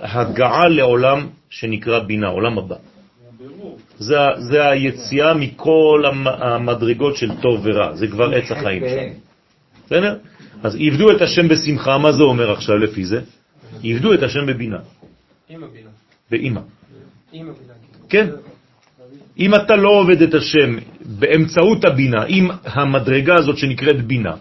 [0.01, 2.77] ההגעה לעולם שנקרא בינה, עולם הבא.
[3.99, 9.09] זה, זה היציאה מכל המ- המדרגות של טוב ורע, זה כבר עץ החיים שם.
[9.87, 10.19] בסדר?
[10.63, 13.21] אז עבדו את השם בשמחה, מה זה אומר עכשיו לפי זה?
[13.85, 14.79] עבדו את השם בבינה.
[15.51, 16.61] עם הבינה.
[18.09, 18.27] כן.
[19.39, 20.77] אם אתה לא עובד את השם
[21.19, 24.35] באמצעות הבינה, עם המדרגה הזאת שנקראת בינה,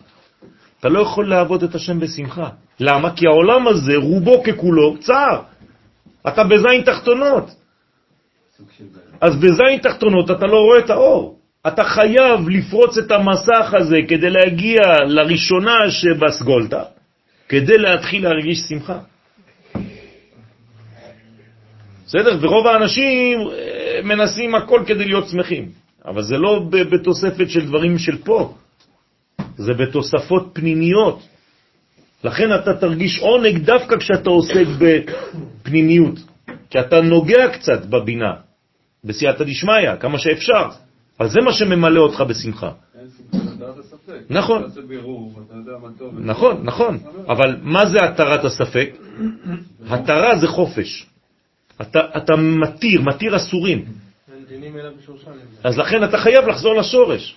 [0.85, 2.49] אתה לא יכול לעבוד את השם בשמחה.
[2.79, 3.15] למה?
[3.15, 5.41] כי העולם הזה, רובו ככולו, צער.
[6.27, 7.49] אתה בזין תחתונות.
[9.21, 11.39] אז בזין תחתונות אתה לא רואה את האור.
[11.67, 16.83] אתה חייב לפרוץ את המסך הזה כדי להגיע לראשונה שבסגולתה,
[17.49, 18.99] כדי להתחיל להרגיש שמחה.
[22.05, 22.37] בסדר?
[22.41, 25.69] ורוב האנשים אה, מנסים הכל כדי להיות שמחים,
[26.05, 28.53] אבל זה לא בתוספת של דברים של פה,
[29.57, 31.19] זה בתוספות פנימיות.
[32.23, 36.19] לכן אתה תרגיש עונג דווקא כשאתה עוסק בפנימיות,
[36.69, 38.33] כי אתה נוגע קצת בבינה,
[39.03, 40.67] בסייעתא דשמיא, כמה שאפשר,
[41.19, 42.71] אבל זה מה שממלא אותך בשמחה.
[44.29, 44.63] נכון.
[46.13, 48.89] נכון, נכון, אבל מה זה התרת הספק?
[49.89, 51.05] התרה זה חופש.
[51.81, 53.85] אתה, אתה מתיר, מתיר אסורים.
[55.63, 57.35] אז לכן אתה חייב לחזור לשורש.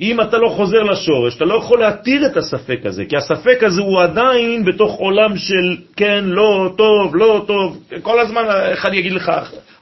[0.00, 3.82] אם אתה לא חוזר לשורש, אתה לא יכול להתיר את הספק הזה, כי הספק הזה
[3.82, 8.42] הוא עדיין בתוך עולם של כן, לא, טוב, לא טוב, כל הזמן
[8.72, 9.32] אחד יגיד לך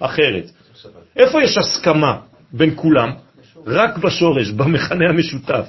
[0.01, 0.45] אחרת.
[1.17, 2.17] איפה יש הסכמה
[2.53, 3.11] בין כולם?
[3.67, 5.67] רק בשורש, במכנה המשותף.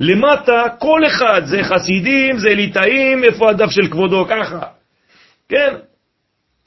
[0.00, 4.60] למטה כל אחד, זה חסידים, זה ליטאים, איפה הדף של כבודו, ככה.
[5.48, 5.74] כן?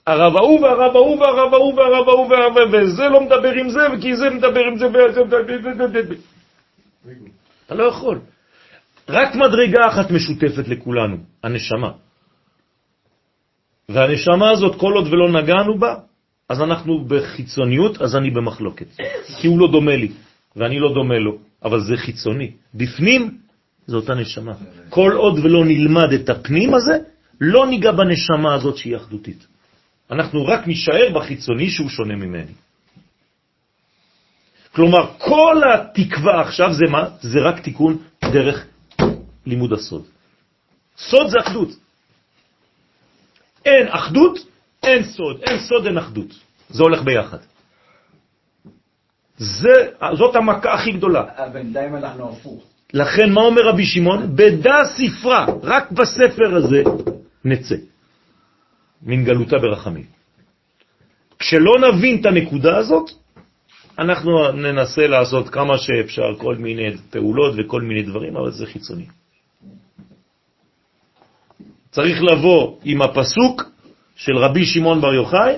[0.07, 3.79] הרב ההוא והרב ההוא והרב ההוא והרב ההוא והרב ההוא, וזה לא מדבר עם זה,
[4.01, 6.15] כי זה מדבר עם זה, וזה.
[7.65, 8.19] אתה לא יכול.
[9.09, 11.91] רק מדרגה אחת משותפת לכולנו, הנשמה.
[13.89, 15.95] והנשמה הזאת, כל עוד ולא נגענו בה,
[16.49, 18.87] אז אנחנו בחיצוניות, אז אני במחלוקת.
[19.41, 20.11] כי הוא לא דומה לי,
[20.55, 22.51] ואני לא דומה לו, אבל זה חיצוני.
[22.75, 23.37] בפנים,
[23.87, 24.53] זה אותה נשמה.
[24.89, 26.97] כל עוד ולא נלמד את הפנים הזה,
[27.41, 29.56] לא ניגע בנשמה הזאת שהיא אחדותית.
[30.11, 32.53] אנחנו רק נשאר בחיצוני שהוא שונה ממני.
[34.75, 37.09] כלומר, כל התקווה עכשיו זה מה?
[37.21, 37.97] זה רק תיקון
[38.31, 38.65] דרך
[39.45, 40.05] לימוד הסוד.
[40.97, 41.69] סוד זה אחדות.
[43.65, 44.39] אין אחדות,
[44.83, 45.41] אין סוד.
[45.43, 46.27] אין סוד, אין אחדות.
[46.69, 47.37] זה הולך ביחד.
[49.37, 49.73] זה,
[50.17, 51.23] זאת המכה הכי גדולה.
[51.53, 52.63] בינתיים אנחנו הפוך.
[52.93, 54.35] לכן, מה אומר רבי שמעון?
[54.35, 56.83] בדה ספרה, רק בספר הזה
[57.45, 57.75] נצא,
[59.01, 60.05] מן גלותה ברחמים.
[61.39, 63.11] כשלא נבין את הנקודה הזאת,
[63.99, 69.05] אנחנו ננסה לעשות כמה שאפשר כל מיני פעולות וכל מיני דברים, אבל זה חיצוני.
[71.91, 73.63] צריך לבוא עם הפסוק
[74.15, 75.53] של רבי שמעון בר יוחאי,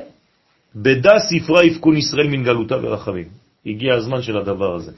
[0.76, 3.28] בדה ספרה יפקון ישראל מן גלותה ורחמים.
[3.66, 4.92] הגיע הזמן של הדבר הזה.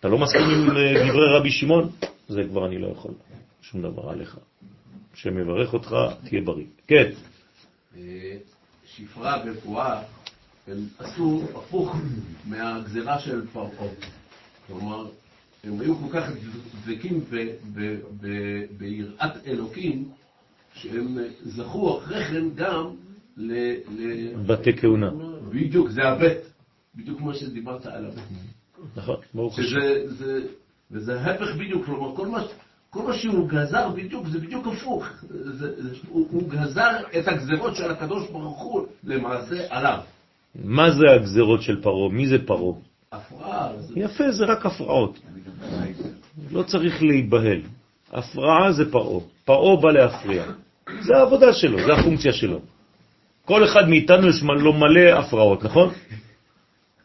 [0.00, 1.90] אתה לא מסכים עם אה, דברי רבי שמעון?
[2.28, 3.12] זה כבר אני לא יכול,
[3.62, 4.38] שום דבר עליך.
[5.22, 6.66] שמברך אותך, תהיה בריא.
[6.86, 7.10] כן.
[7.96, 8.36] אה,
[8.86, 10.02] שפרה ופועה,
[10.68, 11.96] הם עשו הפוך
[12.46, 13.88] מהגזרה של פרעה.
[14.66, 15.06] כלומר,
[15.64, 16.28] הם היו כל כך
[16.84, 17.24] דבקים
[18.78, 20.08] ביראת אלוקים,
[20.74, 22.86] שהם זכו אחרי כן גם
[23.36, 23.52] ל...
[24.46, 25.10] בתי כהונה.
[25.50, 26.38] בדיוק, זה הבית.
[26.94, 28.24] בדיוק כמו שדיברת על הבית.
[28.96, 29.76] נכון, ברוך השם.
[30.90, 32.46] וזה ההפך בדיוק, כלומר, כל מה,
[32.90, 35.06] כל מה שהוא גזר בדיוק, זה בדיוק הפוך.
[35.30, 39.98] זה, זה, הוא, הוא גזר את הגזרות של הקדוש ברוך הוא למעשה עליו.
[40.64, 42.10] מה זה הגזרות של פרו?
[42.10, 42.78] מי זה פרו?
[43.12, 43.68] הפרעה.
[43.96, 45.18] יפה, זה רק הפרעות.
[46.50, 47.60] לא צריך להיבהל.
[48.12, 49.22] הפרעה זה פרו.
[49.44, 50.44] פרו בא להפריע.
[51.00, 52.60] זה העבודה שלו, זה הפונקציה שלו.
[53.44, 55.92] כל אחד מאיתנו יש לו מלא הפרעות, נכון?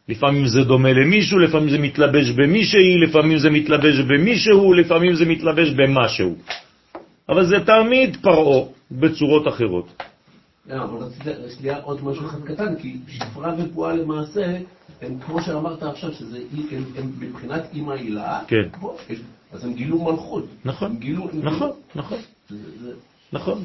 [0.08, 5.70] לפעמים זה דומה למישהו, לפעמים זה מתלבש במישהי, לפעמים זה מתלבש במישהו, לפעמים זה מתלבש
[5.70, 6.34] במשהו.
[7.28, 10.02] אבל זה תמיד פרעו בצורות אחרות.
[10.66, 14.56] לא, אבל רציתי שנייה עוד משהו אחד קטן, כי שפרה ופועה למעשה,
[15.02, 16.38] הם כמו שאמרת עכשיו, שזה,
[16.72, 18.68] הם, הם מבחינת אימא הילה, כן.
[19.52, 20.44] אז הם גילו מלכות.
[20.64, 22.18] נכון, גילו, נכון, גילו, נכון,
[22.48, 22.92] זה, זה,
[23.32, 23.64] נכון.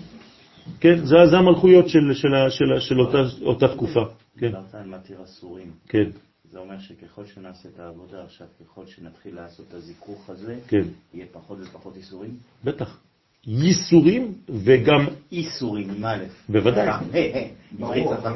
[0.80, 4.02] כן, זה, זה המלכויות של, של, של, של אותה, אותה תקופה.
[4.38, 4.48] כן.
[4.48, 5.72] דיברת על מתיר אסורים.
[5.90, 6.10] כן.
[6.52, 10.84] זה אומר שככל שנעשה את העבודה עכשיו, ככל שנתחיל לעשות את הזיכוך הזה, כן.
[11.14, 12.38] יהיה פחות ופחות איסורים?
[12.64, 13.00] בטח.
[13.48, 15.06] ייסורים וגם...
[15.32, 16.24] איסורים, עם א'.
[16.50, 16.88] בוודאי.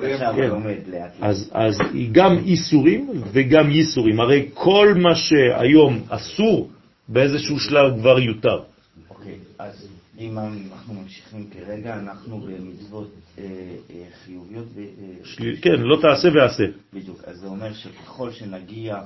[0.01, 1.11] קשה, אבל לומד לאט.
[1.51, 1.79] אז,
[2.11, 4.19] גם איסורים וגם ייסורים.
[4.19, 6.69] הרי כל מה שהיום אסור,
[7.07, 8.63] באיזשהו שלב כבר יותר.
[9.09, 9.87] אוקיי, אז
[10.19, 13.43] אם אנחנו ממשיכים כרגע, אנחנו במצוות אה,
[13.89, 14.67] אה, חיוביות.
[14.77, 14.83] אה,
[15.23, 15.55] של...
[15.61, 16.63] כן, לא תעשה ועשה.
[16.93, 19.01] בדיוק, אז זה אומר שככל שנגיע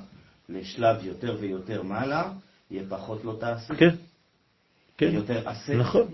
[0.49, 2.31] לשלב יותר ויותר מעלה,
[2.71, 3.75] יהיה פחות לא תעשה.
[3.75, 3.95] כן.
[4.97, 5.11] כן.
[5.13, 5.75] יותר עשה.
[5.75, 6.07] נכון.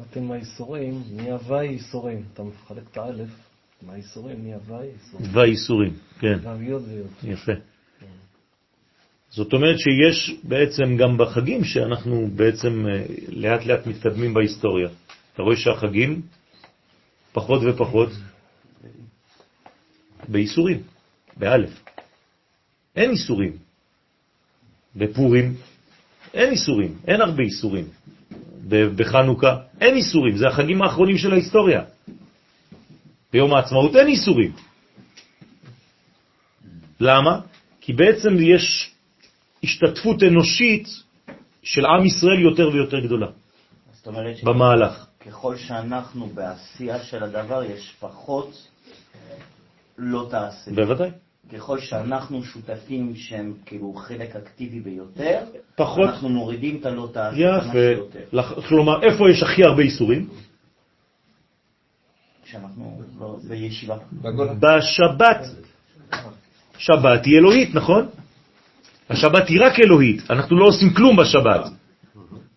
[0.00, 2.22] אתם מהאיסורים, נהיה ואי איסורים.
[2.32, 3.28] אתה מחלק את האלף,
[3.82, 5.30] מהאיסורים נהיה ואי איסורים.
[5.32, 6.38] ואי איסורים, כן.
[6.44, 7.06] גם יוד ויוד.
[7.22, 7.52] יפה.
[9.36, 12.86] זאת אומרת שיש בעצם גם בחגים שאנחנו בעצם
[13.28, 14.88] לאט לאט מתקדמים בהיסטוריה.
[15.34, 16.22] אתה רואה שהחגים
[17.32, 18.08] פחות ופחות
[20.28, 20.82] באיסורים,
[21.36, 21.82] באלף.
[22.96, 23.52] אין איסורים.
[24.96, 25.54] בפורים
[26.34, 27.88] אין איסורים, אין הרבה איסורים.
[28.68, 31.82] בחנוכה אין איסורים, זה החגים האחרונים של ההיסטוריה.
[33.32, 34.52] ביום העצמאות אין איסורים.
[37.00, 37.40] למה?
[37.80, 38.95] כי בעצם יש
[39.66, 40.88] השתתפות אנושית
[41.62, 43.26] של עם ישראל יותר ויותר גדולה
[44.06, 45.06] אומרת במהלך.
[45.26, 48.68] ככל שאנחנו בעשייה של הדבר, יש פחות
[49.98, 50.70] לא תעשה.
[50.70, 51.10] בוודאי.
[51.52, 55.44] ככל שאנחנו שותפים שהם כאילו חלק אקטיבי ביותר,
[55.76, 56.08] פחות...
[56.08, 58.18] אנחנו מורידים את הלא תעשה יפה.
[58.32, 58.68] לח...
[58.68, 60.28] כלומר, איפה יש הכי הרבה איסורים?
[62.44, 63.96] כשאנחנו לא, בישיבה.
[64.60, 65.46] בשבת.
[66.78, 68.08] שבת היא אלוהית, נכון?
[69.10, 71.70] השבת היא רק אלוהית, אנחנו לא עושים כלום בשבת.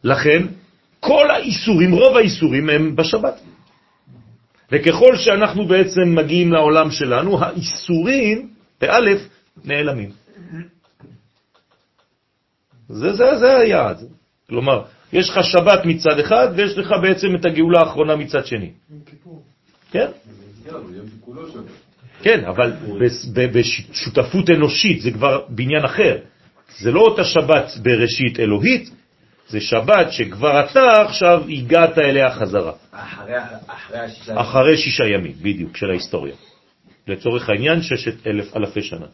[0.04, 0.46] לכן,
[1.00, 3.40] כל האיסורים, רוב האיסורים הם בשבת.
[4.72, 8.50] וככל שאנחנו בעצם מגיעים לעולם שלנו, האיסורים,
[8.82, 9.22] באלף,
[9.66, 10.10] נעלמים.
[12.90, 13.98] זה, זה, זה היעד.
[14.50, 18.72] כלומר, יש לך שבת מצד אחד, ויש לך בעצם את הגאולה האחרונה מצד שני.
[19.92, 20.08] כן?
[22.22, 22.74] כן, אבל
[23.54, 26.18] בשותפות אנושית זה כבר בניין אחר.
[26.78, 28.90] זה לא אותה שבת בראשית אלוהית,
[29.50, 32.72] זה שבת שכבר אתה עכשיו הגעת אליה חזרה.
[32.92, 33.34] אחרי,
[33.68, 36.34] אחרי השישה אחרי שישה ימים, בדיוק, של ההיסטוריה.
[37.08, 39.06] לצורך העניין, ששת אלף אלפי שנה.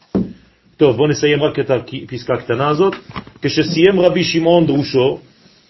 [0.78, 2.96] טוב, בואו נסיים רק את הפסקה הקטנה הזאת.
[3.42, 5.20] כשסיים רבי שמעון דרושו,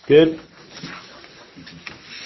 [0.05, 0.25] כן,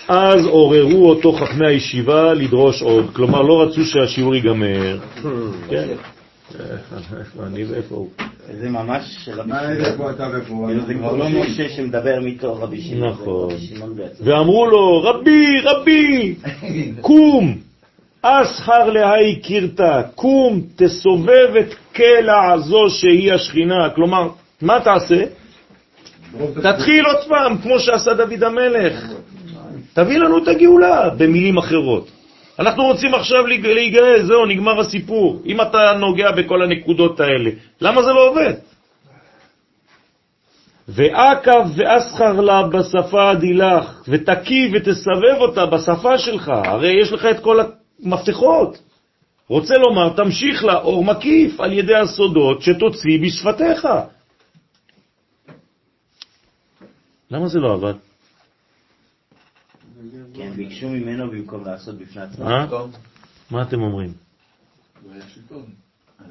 [0.09, 3.09] אז עוררו אותו חכמי הישיבה לדרוש עוד.
[3.13, 4.99] כלומר, לא רצו שהשיעור ייגמר.
[5.69, 5.87] כן.
[7.47, 8.09] אני ואיפה הוא?
[8.61, 9.51] זה ממש של רבי
[9.83, 10.09] זה ופה?
[10.67, 13.09] כאילו זה כבר לא משה שמדבר מתוך רבי שמעון.
[13.09, 13.53] נכון.
[14.23, 16.35] ואמרו לו, רבי, רבי,
[17.01, 17.57] קום,
[18.21, 23.89] אסחר להי קירתה, קום תסובב את קלע הזו שהיא השכינה.
[23.89, 24.29] כלומר,
[24.61, 25.23] מה תעשה?
[26.63, 29.05] תתחיל עוד פעם, כמו שעשה דוד המלך.
[29.93, 32.11] תביא לנו את הגאולה, במילים אחרות.
[32.59, 35.41] אנחנו רוצים עכשיו להיגאל, זהו, נגמר הסיפור.
[35.45, 38.53] אם אתה נוגע בכל הנקודות האלה, למה זה לא עובד?
[40.87, 47.59] ועקב ואסחר לה בשפה הדילך, ותקי ותסבב אותה בשפה שלך, הרי יש לך את כל
[48.03, 48.77] המפתחות.
[49.49, 53.87] רוצה לומר, תמשיך לה אור מקיף על ידי הסודות שתוציא בשפתיך.
[57.31, 58.08] למה זה לא עבד?
[60.39, 62.67] כי הם ביקשו ממנו במקום לעשות בפני עצמם.
[63.51, 64.13] מה אתם אומרים?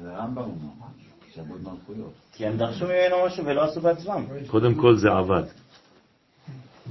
[0.01, 0.85] זה הרמב"ם אומר,
[1.33, 2.13] שעבוד מלכויות.
[2.33, 4.25] כי הם דרשו ממנו משהו ולא עשו בעצמם.
[4.47, 5.43] קודם כל זה עבד.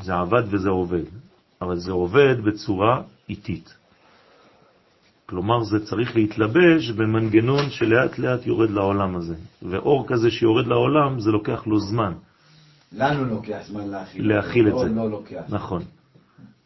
[0.02, 1.02] זה עבד וזה עובד,
[1.62, 3.74] אבל זה עובד בצורה איטית.
[5.26, 9.34] כלומר, זה צריך להתלבש במנגנון שלאט לאט יורד לעולם הזה.
[9.62, 12.12] ואור כזה שיורד לעולם, זה לוקח לו זמן
[12.92, 14.28] לנו לוקח זמן להכיל.
[14.28, 14.88] להכיל את לא, זה.
[14.88, 15.42] לא לוקח.
[15.48, 15.82] נכון.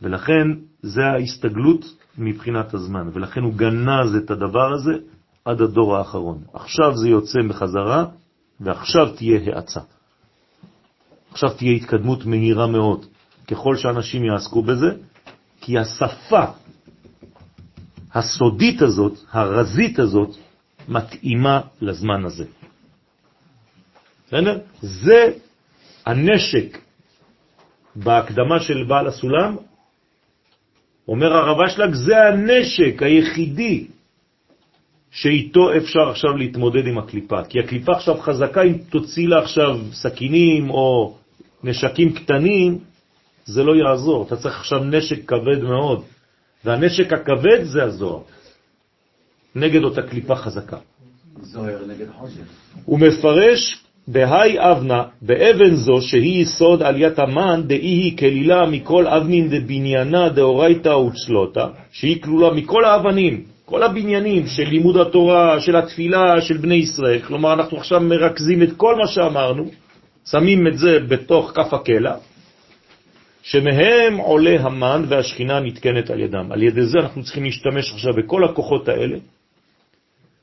[0.03, 0.49] ולכן
[0.83, 1.85] זה ההסתגלות
[2.19, 4.93] מבחינת הזמן, ולכן הוא גנז את הדבר הזה
[5.45, 6.43] עד הדור האחרון.
[6.53, 8.05] עכשיו זה יוצא בחזרה,
[8.61, 9.81] ועכשיו תהיה האצה.
[11.31, 13.07] עכשיו תהיה התקדמות מהירה מאוד,
[13.51, 14.91] ככל שאנשים יעסקו בזה,
[15.61, 16.45] כי השפה
[18.15, 20.37] הסודית הזאת, הרזית הזאת,
[20.89, 22.45] מתאימה לזמן הזה.
[24.27, 24.59] בסדר?
[24.83, 25.33] זה
[26.07, 26.79] הנשק
[27.97, 29.57] בהקדמה של בעל הסולם,
[31.09, 33.87] אומר הרב אשלג, זה הנשק היחידי
[35.11, 37.45] שאיתו אפשר עכשיו להתמודד עם הקליפה.
[37.45, 41.17] כי הקליפה עכשיו חזקה, אם תוציא לה עכשיו סכינים או
[41.65, 42.79] נשקים קטנים,
[43.45, 44.27] זה לא יעזור.
[44.27, 46.05] אתה צריך עכשיו נשק כבד מאוד,
[46.65, 48.23] והנשק הכבד זה הזוהר,
[49.55, 50.79] נגד אותה קליפה חזקה.
[51.41, 52.45] זוהר נגד חושך.
[52.85, 59.49] הוא מפרש בהי אבנה, באבן זו שהיא יסוד עליית המן, דאי היא כלילה מכל אבנין
[59.49, 66.57] דבניינה דאורייתא וצלותה, שהיא כלולה מכל האבנים, כל הבניינים של לימוד התורה, של התפילה, של
[66.57, 67.19] בני ישראל.
[67.19, 69.71] כלומר, אנחנו עכשיו מרכזים את כל מה שאמרנו,
[70.31, 72.15] שמים את זה בתוך כף הקלע,
[73.43, 76.53] שמהם עולה המן והשכינה נתקנת על ידם.
[76.53, 79.17] על ידי זה אנחנו צריכים להשתמש עכשיו בכל הכוחות האלה,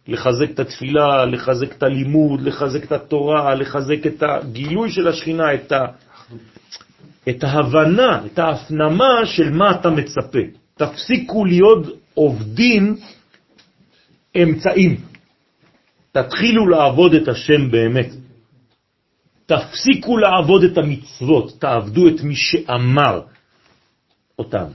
[0.10, 5.72] לחזק את התפילה, לחזק את הלימוד, לחזק את התורה, לחזק את הגילוי של השכינה, את,
[5.72, 5.86] ה...
[7.30, 10.40] את ההבנה, את ההפנמה של מה אתה מצפה.
[10.78, 12.98] תפסיקו להיות עובדים
[14.44, 14.98] אמצעים.
[16.12, 18.10] תתחילו לעבוד את השם באמת.
[19.46, 23.22] תפסיקו לעבוד את המצוות, תעבדו את מי שאמר
[24.40, 24.66] אותם.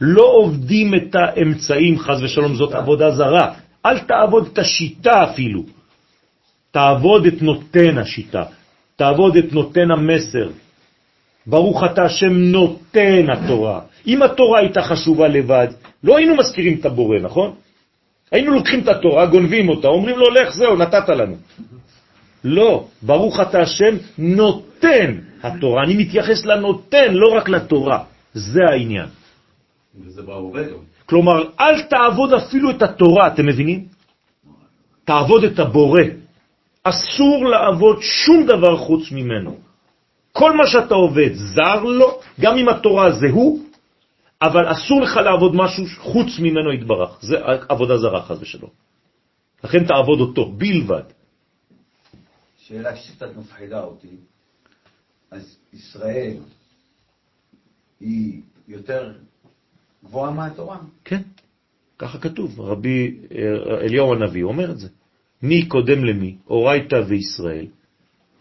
[0.00, 3.54] לא עובדים את האמצעים, חז ושלום, זאת עבודה זרה.
[3.86, 5.62] אל תעבוד את השיטה אפילו.
[6.70, 8.44] תעבוד את נותן השיטה,
[8.96, 10.48] תעבוד את נותן המסר.
[11.46, 13.80] ברוך אתה השם נותן התורה.
[14.06, 15.68] אם התורה הייתה חשובה לבד,
[16.04, 17.54] לא היינו מזכירים את הבורא, נכון?
[18.32, 21.36] היינו לוקחים את התורה, גונבים אותה, אומרים לו, לך, זהו, נתת לנו.
[22.44, 25.84] לא, ברוך אתה השם נותן התורה.
[25.84, 28.04] אני מתייחס לנותן, לא רק לתורה.
[28.34, 29.06] זה העניין.
[29.94, 30.78] וזה בהווה גם.
[31.06, 33.88] כלומר, אל תעבוד אפילו את התורה, אתם מבינים?
[35.04, 36.02] תעבוד את הבורא.
[36.84, 39.58] אסור לעבוד שום דבר חוץ ממנו.
[40.32, 43.60] כל מה שאתה עובד זר לו, גם אם התורה זה הוא,
[44.42, 47.18] אבל אסור לך לעבוד משהו חוץ ממנו יתברך.
[47.20, 47.36] זה
[47.68, 48.70] עבודה זרה, חס ושלום.
[49.64, 51.02] לכן תעבוד אותו, בלבד.
[52.58, 54.16] שאלה שקצת מפחידה אותי.
[55.30, 56.36] אז ישראל
[58.00, 59.12] היא יותר
[60.04, 60.78] גבוהה מהתורה?
[61.04, 61.20] כן,
[61.98, 62.60] ככה כתוב.
[62.60, 64.88] רבי אה, אליהו הנביא אומר את זה.
[65.42, 66.36] מי קודם למי?
[66.46, 67.66] אורייתא וישראל.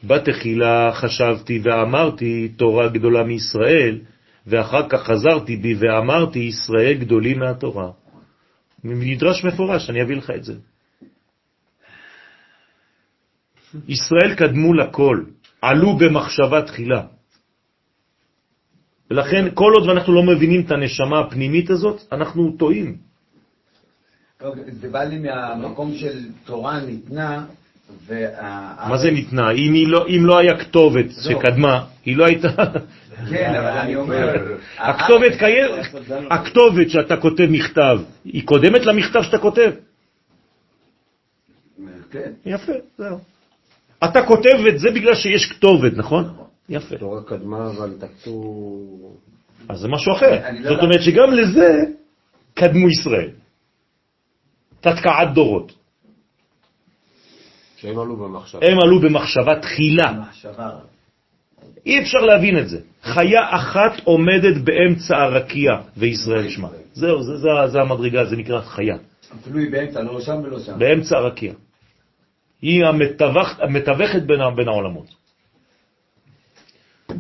[0.04, 4.00] בתחילה חשבתי ואמרתי תורה גדולה מישראל,
[4.48, 7.92] ואחר כך חזרתי בי ואמרתי ישראל גדולים מהתורה.
[8.84, 10.54] מדרש מפורש, אני אביא לך את זה.
[13.88, 15.24] ישראל קדמו לכל,
[15.62, 17.04] עלו במחשבה תחילה.
[19.12, 22.96] ולכן כל עוד ואנחנו לא מבינים את הנשמה הפנימית הזאת, אנחנו טועים.
[24.82, 27.46] זה בא לי מהמקום של תורה ניתנה,
[28.08, 28.90] וה...
[28.90, 29.52] מה זה ניתנה?
[29.52, 32.48] אם, לא, אם לא היה כתובת שקדמה, היא לא הייתה...
[33.30, 34.34] כן, אבל אני אומר...
[34.78, 35.86] הכתובת קיימת,
[36.32, 39.72] הכתובת שאתה כותב מכתב, היא קודמת למכתב שאתה כותב.
[42.12, 42.32] כן.
[42.46, 43.18] יפה, זהו.
[44.04, 46.49] אתה כותב את זה בגלל שיש כתובת, נכון?
[46.70, 46.98] יפה.
[46.98, 49.16] תורה קדמה, אבל תקצו...
[49.70, 50.40] אז זה משהו אחר.
[50.60, 50.84] לא זאת.
[50.84, 51.84] אומרת שגם לזה
[52.54, 53.30] קדמו ישראל.
[54.80, 55.74] תתקעת דורות.
[57.78, 58.68] שהם עלו במחשבה.
[58.68, 60.12] הם עלו במחשבה תחילה.
[60.12, 60.70] מחשבה.
[61.86, 62.80] אי אפשר להבין את זה.
[63.04, 66.68] חיה אחת עומדת באמצע הרקיע וישראל שמה.
[66.94, 68.98] זהו, זה, זה, זה המדרגה, זה נקרא חיה.
[69.42, 70.80] אפילו היא באמצע, לא שם ולא שם.
[70.80, 71.54] באמצע הרקיע.
[72.62, 72.86] היא
[73.62, 75.19] המתווכת בין, בין העולמות.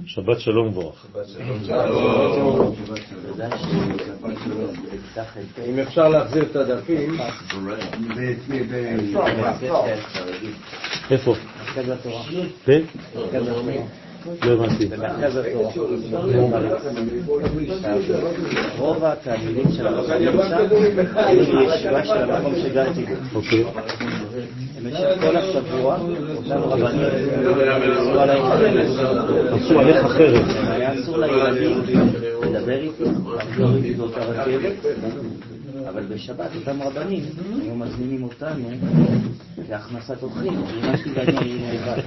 [0.05, 1.05] שבת שלום וברך.
[5.69, 7.17] אם אפשר להחזיר את הדפים,
[11.11, 11.35] איפה?
[12.65, 12.81] כן?
[14.45, 14.89] לא הבנתי.
[18.77, 20.55] רוב התלמידים של הרבנים שם
[21.15, 23.15] היו בישיבה של המקום שגרתי בו.
[23.35, 23.63] אוקיי.
[24.83, 25.97] במשך כל השבוע,
[26.35, 27.01] אותם רבנים
[27.97, 28.75] עשו עליי חרב.
[29.53, 30.45] עשו עליך חרב.
[30.69, 31.81] היה אסור לילדים
[32.41, 34.85] לדבר איתי, לחזור איתי באותה רכבת,
[35.89, 37.23] אבל בשבת אותם רבנים
[37.61, 38.69] היו מזמינים אותנו
[39.69, 40.63] להכנסת אורחים,
[41.13, 42.01] ואני לבד.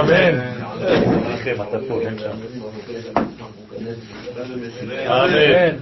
[0.00, 0.40] אמן.
[1.24, 2.30] זוריכם, אתה פה, אין שם.
[5.06, 5.74] אמן.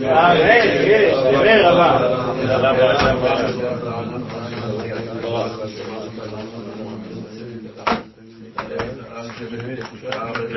[0.00, 2.18] אמן, יש, דבר רבה.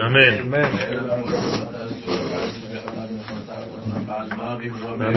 [0.06, 0.62] אמן.